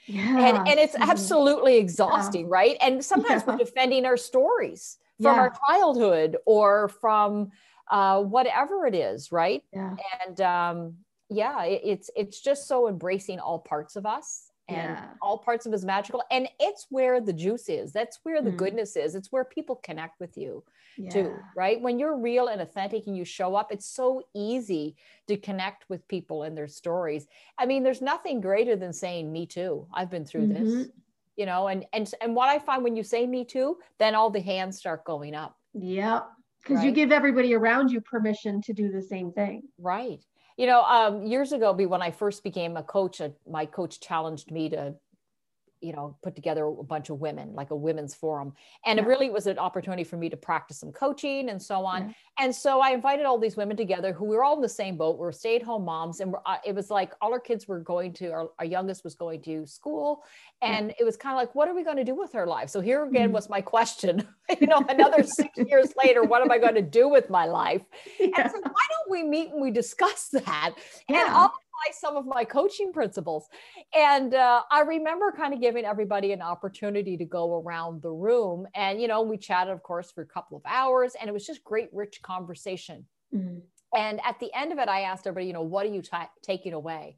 Yeah. 0.07 0.47
And, 0.47 0.67
and 0.69 0.79
it's 0.79 0.95
mm-hmm. 0.95 1.09
absolutely 1.09 1.77
exhausting, 1.77 2.45
yeah. 2.45 2.59
right? 2.59 2.77
And 2.79 3.03
sometimes 3.03 3.43
yeah. 3.43 3.51
we're 3.51 3.57
defending 3.57 4.05
our 4.05 4.15
stories 4.15 4.97
from 5.21 5.37
our 5.37 5.53
childhood 5.67 6.37
or 6.45 6.87
from 6.87 7.51
uh, 7.89 8.21
whatever 8.21 8.85
it 8.85 8.95
is, 8.95 9.31
right? 9.31 9.63
Yeah. 9.73 9.95
And 10.27 10.41
um, 10.41 10.93
yeah, 11.29 11.63
it, 11.63 11.81
it's 11.83 12.09
it's 12.15 12.41
just 12.41 12.67
so 12.67 12.87
embracing 12.87 13.39
all 13.39 13.59
parts 13.59 13.95
of 13.95 14.05
us 14.05 14.51
and 14.69 14.97
yeah. 14.97 15.05
all 15.21 15.37
parts 15.37 15.65
of 15.65 15.73
us 15.73 15.83
magical 15.83 16.23
and 16.29 16.47
it's 16.59 16.87
where 16.89 17.21
the 17.21 17.33
juice 17.33 17.69
is 17.69 17.93
that's 17.93 18.19
where 18.23 18.41
the 18.41 18.51
mm. 18.51 18.57
goodness 18.57 18.95
is 18.95 19.15
it's 19.15 19.31
where 19.31 19.45
people 19.45 19.75
connect 19.77 20.19
with 20.19 20.37
you 20.37 20.63
yeah. 20.97 21.09
too 21.09 21.35
right 21.55 21.81
when 21.81 21.97
you're 21.97 22.17
real 22.17 22.47
and 22.47 22.61
authentic 22.61 23.07
and 23.07 23.15
you 23.15 23.23
show 23.23 23.55
up 23.55 23.71
it's 23.71 23.85
so 23.85 24.21
easy 24.35 24.95
to 25.27 25.37
connect 25.37 25.89
with 25.89 26.07
people 26.07 26.43
and 26.43 26.57
their 26.57 26.67
stories 26.67 27.27
i 27.57 27.65
mean 27.65 27.83
there's 27.83 28.01
nothing 28.01 28.41
greater 28.41 28.75
than 28.75 28.91
saying 28.91 29.31
me 29.31 29.45
too 29.45 29.87
i've 29.93 30.09
been 30.09 30.25
through 30.25 30.47
mm-hmm. 30.47 30.79
this 30.79 30.87
you 31.37 31.45
know 31.45 31.67
and 31.67 31.85
and 31.93 32.11
and 32.21 32.35
what 32.35 32.49
i 32.49 32.59
find 32.59 32.83
when 32.83 32.95
you 32.95 33.03
say 33.03 33.25
me 33.25 33.45
too 33.45 33.77
then 33.99 34.15
all 34.15 34.29
the 34.29 34.41
hands 34.41 34.77
start 34.77 35.05
going 35.05 35.33
up 35.33 35.57
yeah 35.73 36.21
because 36.61 36.77
right? 36.77 36.85
you 36.85 36.91
give 36.91 37.11
everybody 37.11 37.53
around 37.53 37.91
you 37.91 38.01
permission 38.01 38.61
to 38.61 38.73
do 38.73 38.91
the 38.91 39.01
same 39.01 39.31
thing 39.31 39.61
right 39.79 40.21
you 40.57 40.65
know, 40.65 40.81
um, 40.81 41.21
years 41.21 41.51
ago, 41.51 41.71
when 41.71 42.01
I 42.01 42.09
first 42.09 42.43
became 42.43 42.77
a 42.77 42.83
coach, 42.83 43.21
uh, 43.21 43.29
my 43.47 43.67
coach 43.67 43.99
challenged 43.99 44.51
me 44.51 44.69
to 44.69 44.95
you 45.81 45.93
know 45.93 46.15
put 46.23 46.35
together 46.35 46.65
a 46.65 46.83
bunch 46.83 47.09
of 47.09 47.19
women 47.19 47.53
like 47.53 47.71
a 47.71 47.75
women's 47.75 48.13
forum 48.13 48.53
and 48.85 48.97
yeah. 48.97 49.03
it 49.03 49.07
really 49.07 49.29
was 49.29 49.47
an 49.47 49.59
opportunity 49.59 50.03
for 50.03 50.17
me 50.17 50.29
to 50.29 50.37
practice 50.37 50.79
some 50.79 50.91
coaching 50.91 51.49
and 51.49 51.61
so 51.61 51.85
on 51.85 52.07
yeah. 52.07 52.45
and 52.45 52.55
so 52.55 52.79
i 52.81 52.91
invited 52.91 53.25
all 53.25 53.37
these 53.37 53.57
women 53.57 53.77
together 53.77 54.13
who 54.13 54.25
were 54.25 54.43
all 54.43 54.55
in 54.55 54.61
the 54.61 54.69
same 54.69 54.97
boat 54.97 55.19
we 55.19 55.25
are 55.25 55.31
stay-at-home 55.31 55.83
moms 55.83 56.19
and 56.19 56.33
uh, 56.45 56.57
it 56.65 56.73
was 56.73 56.89
like 56.89 57.13
all 57.21 57.31
our 57.31 57.39
kids 57.39 57.67
were 57.67 57.79
going 57.79 58.11
to 58.11 58.29
our, 58.29 58.49
our 58.59 58.65
youngest 58.65 59.03
was 59.03 59.15
going 59.15 59.41
to 59.41 59.65
school 59.65 60.23
and 60.61 60.89
yeah. 60.89 60.95
it 60.99 61.03
was 61.03 61.17
kind 61.17 61.33
of 61.33 61.37
like 61.37 61.53
what 61.55 61.67
are 61.67 61.75
we 61.75 61.83
going 61.83 61.97
to 61.97 62.03
do 62.03 62.15
with 62.15 62.35
our 62.35 62.47
life 62.47 62.69
so 62.69 62.81
here 62.81 63.05
again 63.05 63.27
mm-hmm. 63.27 63.33
was 63.33 63.49
my 63.49 63.61
question 63.61 64.27
you 64.61 64.67
know 64.67 64.83
another 64.89 65.23
six 65.23 65.49
years 65.67 65.93
later 66.01 66.23
what 66.23 66.41
am 66.41 66.51
i 66.51 66.57
going 66.57 66.75
to 66.75 66.81
do 66.81 67.07
with 67.07 67.29
my 67.29 67.45
life 67.45 67.83
and 68.19 68.33
so 68.35 68.59
why 68.61 68.85
don't 68.89 69.09
we 69.09 69.23
meet 69.23 69.51
and 69.51 69.61
we 69.61 69.71
discuss 69.71 70.29
that 70.29 70.71
and 71.09 71.29
all 71.29 71.53
some 71.91 72.17
of 72.17 72.25
my 72.25 72.43
coaching 72.43 72.91
principles. 72.91 73.47
And 73.95 74.33
uh, 74.33 74.63
I 74.71 74.81
remember 74.81 75.31
kind 75.31 75.53
of 75.53 75.61
giving 75.61 75.85
everybody 75.85 76.31
an 76.31 76.41
opportunity 76.41 77.17
to 77.17 77.25
go 77.25 77.61
around 77.61 78.01
the 78.01 78.11
room. 78.11 78.67
And, 78.75 79.01
you 79.01 79.07
know, 79.07 79.21
we 79.21 79.37
chatted, 79.37 79.73
of 79.73 79.83
course, 79.83 80.11
for 80.11 80.21
a 80.21 80.27
couple 80.27 80.57
of 80.57 80.63
hours, 80.65 81.13
and 81.19 81.29
it 81.29 81.33
was 81.33 81.45
just 81.45 81.63
great, 81.63 81.89
rich 81.93 82.21
conversation. 82.21 83.05
Mm-hmm. 83.33 83.59
And 83.95 84.19
at 84.25 84.39
the 84.39 84.51
end 84.53 84.71
of 84.71 84.79
it, 84.79 84.89
I 84.89 85.01
asked 85.01 85.27
everybody, 85.27 85.47
you 85.47 85.53
know, 85.53 85.61
what 85.61 85.85
are 85.85 85.89
you 85.89 86.01
t- 86.01 86.09
taking 86.43 86.73
away? 86.73 87.15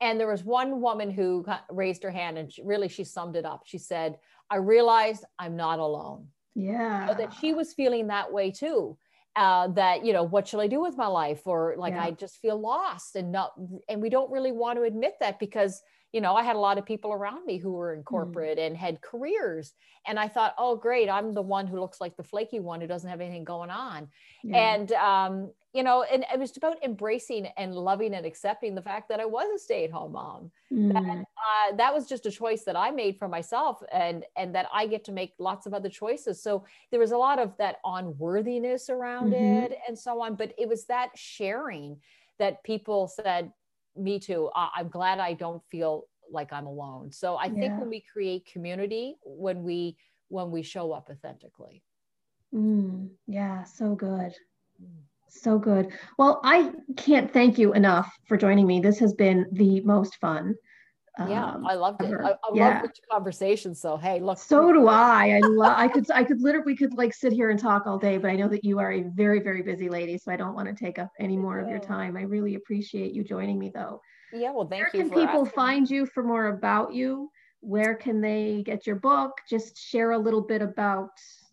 And 0.00 0.18
there 0.18 0.28
was 0.28 0.44
one 0.44 0.80
woman 0.80 1.10
who 1.10 1.46
raised 1.70 2.02
her 2.02 2.10
hand 2.10 2.36
and 2.36 2.52
she, 2.52 2.62
really 2.62 2.88
she 2.88 3.04
summed 3.04 3.36
it 3.36 3.44
up. 3.44 3.62
She 3.64 3.78
said, 3.78 4.18
I 4.50 4.56
realized 4.56 5.24
I'm 5.38 5.56
not 5.56 5.78
alone. 5.78 6.26
Yeah. 6.54 7.08
So 7.08 7.14
that 7.14 7.32
she 7.34 7.54
was 7.54 7.72
feeling 7.72 8.08
that 8.08 8.32
way 8.32 8.50
too 8.50 8.98
uh, 9.36 9.68
that 9.68 10.04
you 10.04 10.12
know 10.12 10.22
what 10.22 10.46
should 10.46 10.60
i 10.60 10.66
do 10.66 10.80
with 10.80 10.96
my 10.96 11.06
life 11.06 11.40
or 11.46 11.74
like 11.78 11.94
yeah. 11.94 12.04
i 12.04 12.10
just 12.10 12.38
feel 12.40 12.60
lost 12.60 13.16
and 13.16 13.32
not 13.32 13.52
and 13.88 14.02
we 14.02 14.10
don't 14.10 14.30
really 14.30 14.52
want 14.52 14.78
to 14.78 14.82
admit 14.82 15.14
that 15.20 15.38
because 15.38 15.82
you 16.12 16.20
know 16.20 16.34
i 16.34 16.42
had 16.42 16.56
a 16.56 16.58
lot 16.58 16.76
of 16.76 16.84
people 16.84 17.12
around 17.12 17.44
me 17.46 17.56
who 17.56 17.72
were 17.72 17.94
in 17.94 18.00
hmm. 18.00 18.04
corporate 18.04 18.58
mm. 18.58 18.66
and 18.66 18.76
had 18.76 19.00
careers 19.00 19.72
and 20.06 20.18
i 20.18 20.28
thought 20.28 20.54
oh 20.58 20.76
great 20.76 21.08
i'm 21.08 21.32
the 21.32 21.42
one 21.42 21.66
who 21.66 21.80
looks 21.80 22.00
like 22.00 22.16
the 22.16 22.22
flaky 22.22 22.60
one 22.60 22.80
who 22.80 22.86
doesn't 22.86 23.08
have 23.08 23.20
anything 23.20 23.44
going 23.44 23.70
on 23.70 24.08
yeah. 24.44 24.74
and 24.74 24.92
um, 24.92 25.50
you 25.72 25.82
know, 25.82 26.02
and 26.02 26.24
it 26.32 26.38
was 26.38 26.54
about 26.56 26.82
embracing 26.84 27.46
and 27.56 27.74
loving 27.74 28.14
and 28.14 28.26
accepting 28.26 28.74
the 28.74 28.82
fact 28.82 29.08
that 29.08 29.20
I 29.20 29.24
was 29.24 29.48
a 29.54 29.58
stay-at-home 29.58 30.12
mom. 30.12 30.50
Mm. 30.70 30.92
That 30.92 31.18
uh, 31.18 31.76
that 31.76 31.94
was 31.94 32.06
just 32.06 32.26
a 32.26 32.30
choice 32.30 32.64
that 32.64 32.76
I 32.76 32.90
made 32.90 33.18
for 33.18 33.26
myself, 33.26 33.82
and 33.90 34.24
and 34.36 34.54
that 34.54 34.66
I 34.72 34.86
get 34.86 35.04
to 35.04 35.12
make 35.12 35.32
lots 35.38 35.66
of 35.66 35.72
other 35.72 35.88
choices. 35.88 36.42
So 36.42 36.64
there 36.90 37.00
was 37.00 37.12
a 37.12 37.16
lot 37.16 37.38
of 37.38 37.56
that 37.56 37.76
unworthiness 37.84 38.90
around 38.90 39.32
mm-hmm. 39.32 39.64
it, 39.64 39.78
and 39.88 39.98
so 39.98 40.20
on. 40.20 40.34
But 40.34 40.52
it 40.58 40.68
was 40.68 40.84
that 40.86 41.10
sharing 41.14 42.00
that 42.38 42.62
people 42.64 43.08
said, 43.08 43.50
"Me 43.96 44.18
too. 44.18 44.50
I'm 44.54 44.88
glad 44.88 45.20
I 45.20 45.32
don't 45.32 45.62
feel 45.70 46.06
like 46.30 46.52
I'm 46.52 46.66
alone." 46.66 47.12
So 47.12 47.36
I 47.36 47.46
yeah. 47.46 47.60
think 47.60 47.80
when 47.80 47.88
we 47.88 48.04
create 48.12 48.44
community, 48.44 49.16
when 49.24 49.62
we 49.62 49.96
when 50.28 50.50
we 50.50 50.62
show 50.62 50.92
up 50.92 51.08
authentically. 51.10 51.82
Mm. 52.54 53.08
Yeah, 53.26 53.64
so 53.64 53.94
good. 53.94 54.34
Mm. 54.82 55.02
So 55.34 55.58
good. 55.58 55.92
Well, 56.18 56.40
I 56.44 56.72
can't 56.96 57.32
thank 57.32 57.58
you 57.58 57.72
enough 57.72 58.12
for 58.26 58.36
joining 58.36 58.66
me. 58.66 58.80
This 58.80 58.98
has 58.98 59.14
been 59.14 59.46
the 59.52 59.80
most 59.80 60.16
fun. 60.16 60.54
Yeah, 61.18 61.44
um, 61.44 61.66
I 61.66 61.74
loved 61.74 62.02
it. 62.02 62.14
I, 62.24 62.30
I 62.30 62.36
yeah. 62.54 62.68
love 62.68 62.82
the 62.82 62.90
conversation. 63.10 63.74
So 63.74 63.96
hey, 63.96 64.20
look. 64.20 64.38
So 64.38 64.72
do 64.72 64.88
I. 64.88 65.30
I 65.36 65.40
love. 65.40 65.74
I 65.76 65.88
could. 65.88 66.10
I 66.10 66.24
could 66.24 66.40
literally. 66.40 66.64
We 66.64 66.76
could 66.76 66.94
like 66.94 67.12
sit 67.12 67.32
here 67.32 67.50
and 67.50 67.60
talk 67.60 67.86
all 67.86 67.98
day. 67.98 68.16
But 68.16 68.30
I 68.30 68.36
know 68.36 68.48
that 68.48 68.64
you 68.64 68.78
are 68.78 68.92
a 68.92 69.02
very, 69.14 69.40
very 69.40 69.62
busy 69.62 69.88
lady, 69.88 70.16
so 70.16 70.32
I 70.32 70.36
don't 70.36 70.54
want 70.54 70.68
to 70.68 70.74
take 70.74 70.98
up 70.98 71.10
any 71.18 71.36
more 71.36 71.58
of 71.58 71.68
your 71.68 71.80
time. 71.80 72.16
I 72.16 72.22
really 72.22 72.54
appreciate 72.54 73.12
you 73.12 73.24
joining 73.24 73.58
me, 73.58 73.70
though. 73.74 74.00
Yeah. 74.32 74.52
Well, 74.52 74.66
thank 74.66 74.92
Where 74.92 75.02
you. 75.02 75.10
Where 75.10 75.18
can 75.18 75.26
people 75.26 75.42
asking. 75.42 75.54
find 75.54 75.90
you 75.90 76.06
for 76.06 76.22
more 76.22 76.46
about 76.46 76.94
you? 76.94 77.30
Where 77.60 77.94
can 77.94 78.20
they 78.20 78.62
get 78.64 78.86
your 78.86 78.96
book? 78.96 79.32
Just 79.48 79.78
share 79.78 80.12
a 80.12 80.18
little 80.18 80.42
bit 80.42 80.62
about 80.62 81.10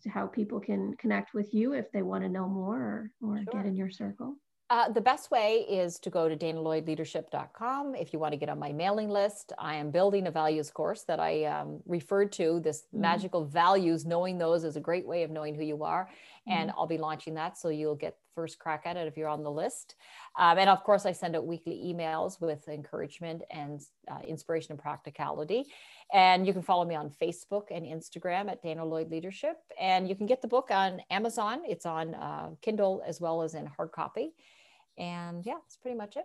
how 0.08 0.26
people 0.26 0.60
can 0.60 0.94
connect 0.96 1.34
with 1.34 1.52
you 1.52 1.72
if 1.72 1.90
they 1.92 2.02
want 2.02 2.24
to 2.24 2.28
know 2.28 2.48
more 2.48 2.76
or, 2.76 3.10
or 3.22 3.36
sure. 3.36 3.52
get 3.52 3.66
in 3.66 3.76
your 3.76 3.90
circle? 3.90 4.36
Uh, 4.70 4.88
the 4.88 5.00
best 5.00 5.32
way 5.32 5.66
is 5.68 5.98
to 5.98 6.10
go 6.10 6.28
to 6.28 6.36
danalloydleadership.com 6.36 7.96
if 7.96 8.12
you 8.12 8.20
want 8.20 8.32
to 8.32 8.38
get 8.38 8.48
on 8.48 8.56
my 8.56 8.70
mailing 8.70 9.08
list. 9.08 9.52
I 9.58 9.74
am 9.74 9.90
building 9.90 10.28
a 10.28 10.30
values 10.30 10.70
course 10.70 11.02
that 11.08 11.18
I 11.18 11.44
um, 11.46 11.80
referred 11.86 12.30
to, 12.32 12.60
this 12.60 12.86
mm. 12.94 13.00
magical 13.00 13.44
values, 13.44 14.06
knowing 14.06 14.38
those 14.38 14.62
is 14.62 14.76
a 14.76 14.80
great 14.80 15.08
way 15.08 15.24
of 15.24 15.30
knowing 15.32 15.56
who 15.56 15.64
you 15.64 15.82
are. 15.82 16.08
And 16.46 16.70
I'll 16.70 16.86
be 16.86 16.98
launching 16.98 17.34
that. 17.34 17.58
So 17.58 17.68
you'll 17.68 17.94
get 17.94 18.16
first 18.34 18.58
crack 18.58 18.82
at 18.86 18.96
it 18.96 19.06
if 19.06 19.16
you're 19.16 19.28
on 19.28 19.42
the 19.42 19.50
list. 19.50 19.94
Um, 20.38 20.58
and 20.58 20.70
of 20.70 20.82
course, 20.82 21.04
I 21.04 21.12
send 21.12 21.36
out 21.36 21.46
weekly 21.46 21.82
emails 21.86 22.40
with 22.40 22.66
encouragement 22.68 23.42
and 23.50 23.80
uh, 24.10 24.20
inspiration 24.26 24.72
and 24.72 24.80
practicality. 24.80 25.66
And 26.12 26.46
you 26.46 26.52
can 26.52 26.62
follow 26.62 26.84
me 26.84 26.94
on 26.94 27.10
Facebook 27.22 27.64
and 27.70 27.84
Instagram 27.84 28.50
at 28.50 28.62
Dana 28.62 28.84
Lloyd 28.84 29.10
Leadership. 29.10 29.58
And 29.78 30.08
you 30.08 30.16
can 30.16 30.26
get 30.26 30.40
the 30.42 30.48
book 30.48 30.68
on 30.70 31.02
Amazon. 31.10 31.60
It's 31.68 31.86
on 31.86 32.14
uh, 32.14 32.50
Kindle 32.62 33.02
as 33.06 33.20
well 33.20 33.42
as 33.42 33.54
in 33.54 33.66
hard 33.66 33.92
copy. 33.92 34.32
And 34.98 35.44
yeah, 35.44 35.54
that's 35.54 35.76
pretty 35.76 35.96
much 35.96 36.16
it. 36.16 36.24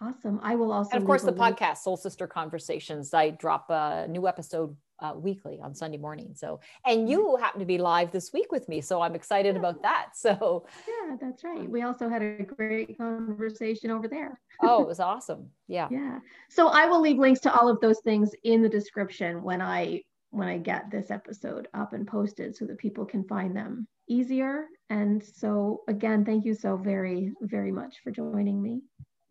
Awesome. 0.00 0.40
I 0.42 0.56
will 0.56 0.72
also. 0.72 0.90
And 0.92 1.02
of 1.02 1.06
course, 1.06 1.22
the 1.22 1.30
link. 1.30 1.58
podcast, 1.58 1.78
Soul 1.78 1.96
Sister 1.96 2.26
Conversations. 2.26 3.14
I 3.14 3.30
drop 3.30 3.66
a 3.70 4.06
new 4.08 4.26
episode 4.26 4.76
uh, 5.00 5.12
weekly 5.16 5.58
on 5.62 5.74
Sunday 5.74 5.98
morning. 5.98 6.32
So, 6.34 6.60
and 6.86 7.08
you 7.08 7.36
happen 7.36 7.60
to 7.60 7.66
be 7.66 7.78
live 7.78 8.10
this 8.10 8.32
week 8.32 8.52
with 8.52 8.68
me. 8.68 8.80
So 8.80 9.00
I'm 9.00 9.14
excited 9.14 9.54
yeah. 9.54 9.58
about 9.60 9.82
that. 9.82 10.06
So, 10.24 10.66
yeah, 10.88 11.16
that's 11.20 11.44
right. 11.44 11.68
We 11.68 11.82
also 11.82 12.08
had 12.08 12.22
a 12.22 12.42
great 12.42 12.96
conversation 12.96 13.90
over 13.90 14.08
there. 14.08 14.40
oh, 14.62 14.82
it 14.82 14.88
was 14.94 15.00
awesome. 15.00 15.50
Yeah. 15.68 15.88
Yeah. 15.90 16.20
So 16.48 16.68
I 16.68 16.86
will 16.86 17.00
leave 17.00 17.18
links 17.18 17.40
to 17.40 17.54
all 17.54 17.68
of 17.68 17.78
those 17.80 18.00
things 18.00 18.30
in 18.42 18.62
the 18.62 18.68
description 18.68 19.42
when 19.42 19.60
I 19.60 20.02
when 20.30 20.48
I 20.48 20.58
get 20.58 20.90
this 20.90 21.10
episode 21.10 21.68
up 21.74 21.92
and 21.92 22.06
posted 22.06 22.56
so 22.56 22.64
that 22.66 22.78
people 22.78 23.04
can 23.04 23.24
find 23.24 23.54
them 23.54 23.86
easier. 24.08 24.66
And 24.90 25.22
so 25.22 25.82
again, 25.88 26.24
thank 26.24 26.44
you 26.44 26.54
so 26.54 26.76
very, 26.76 27.32
very 27.42 27.70
much 27.70 27.96
for 28.02 28.10
joining 28.10 28.62
me. 28.62 28.82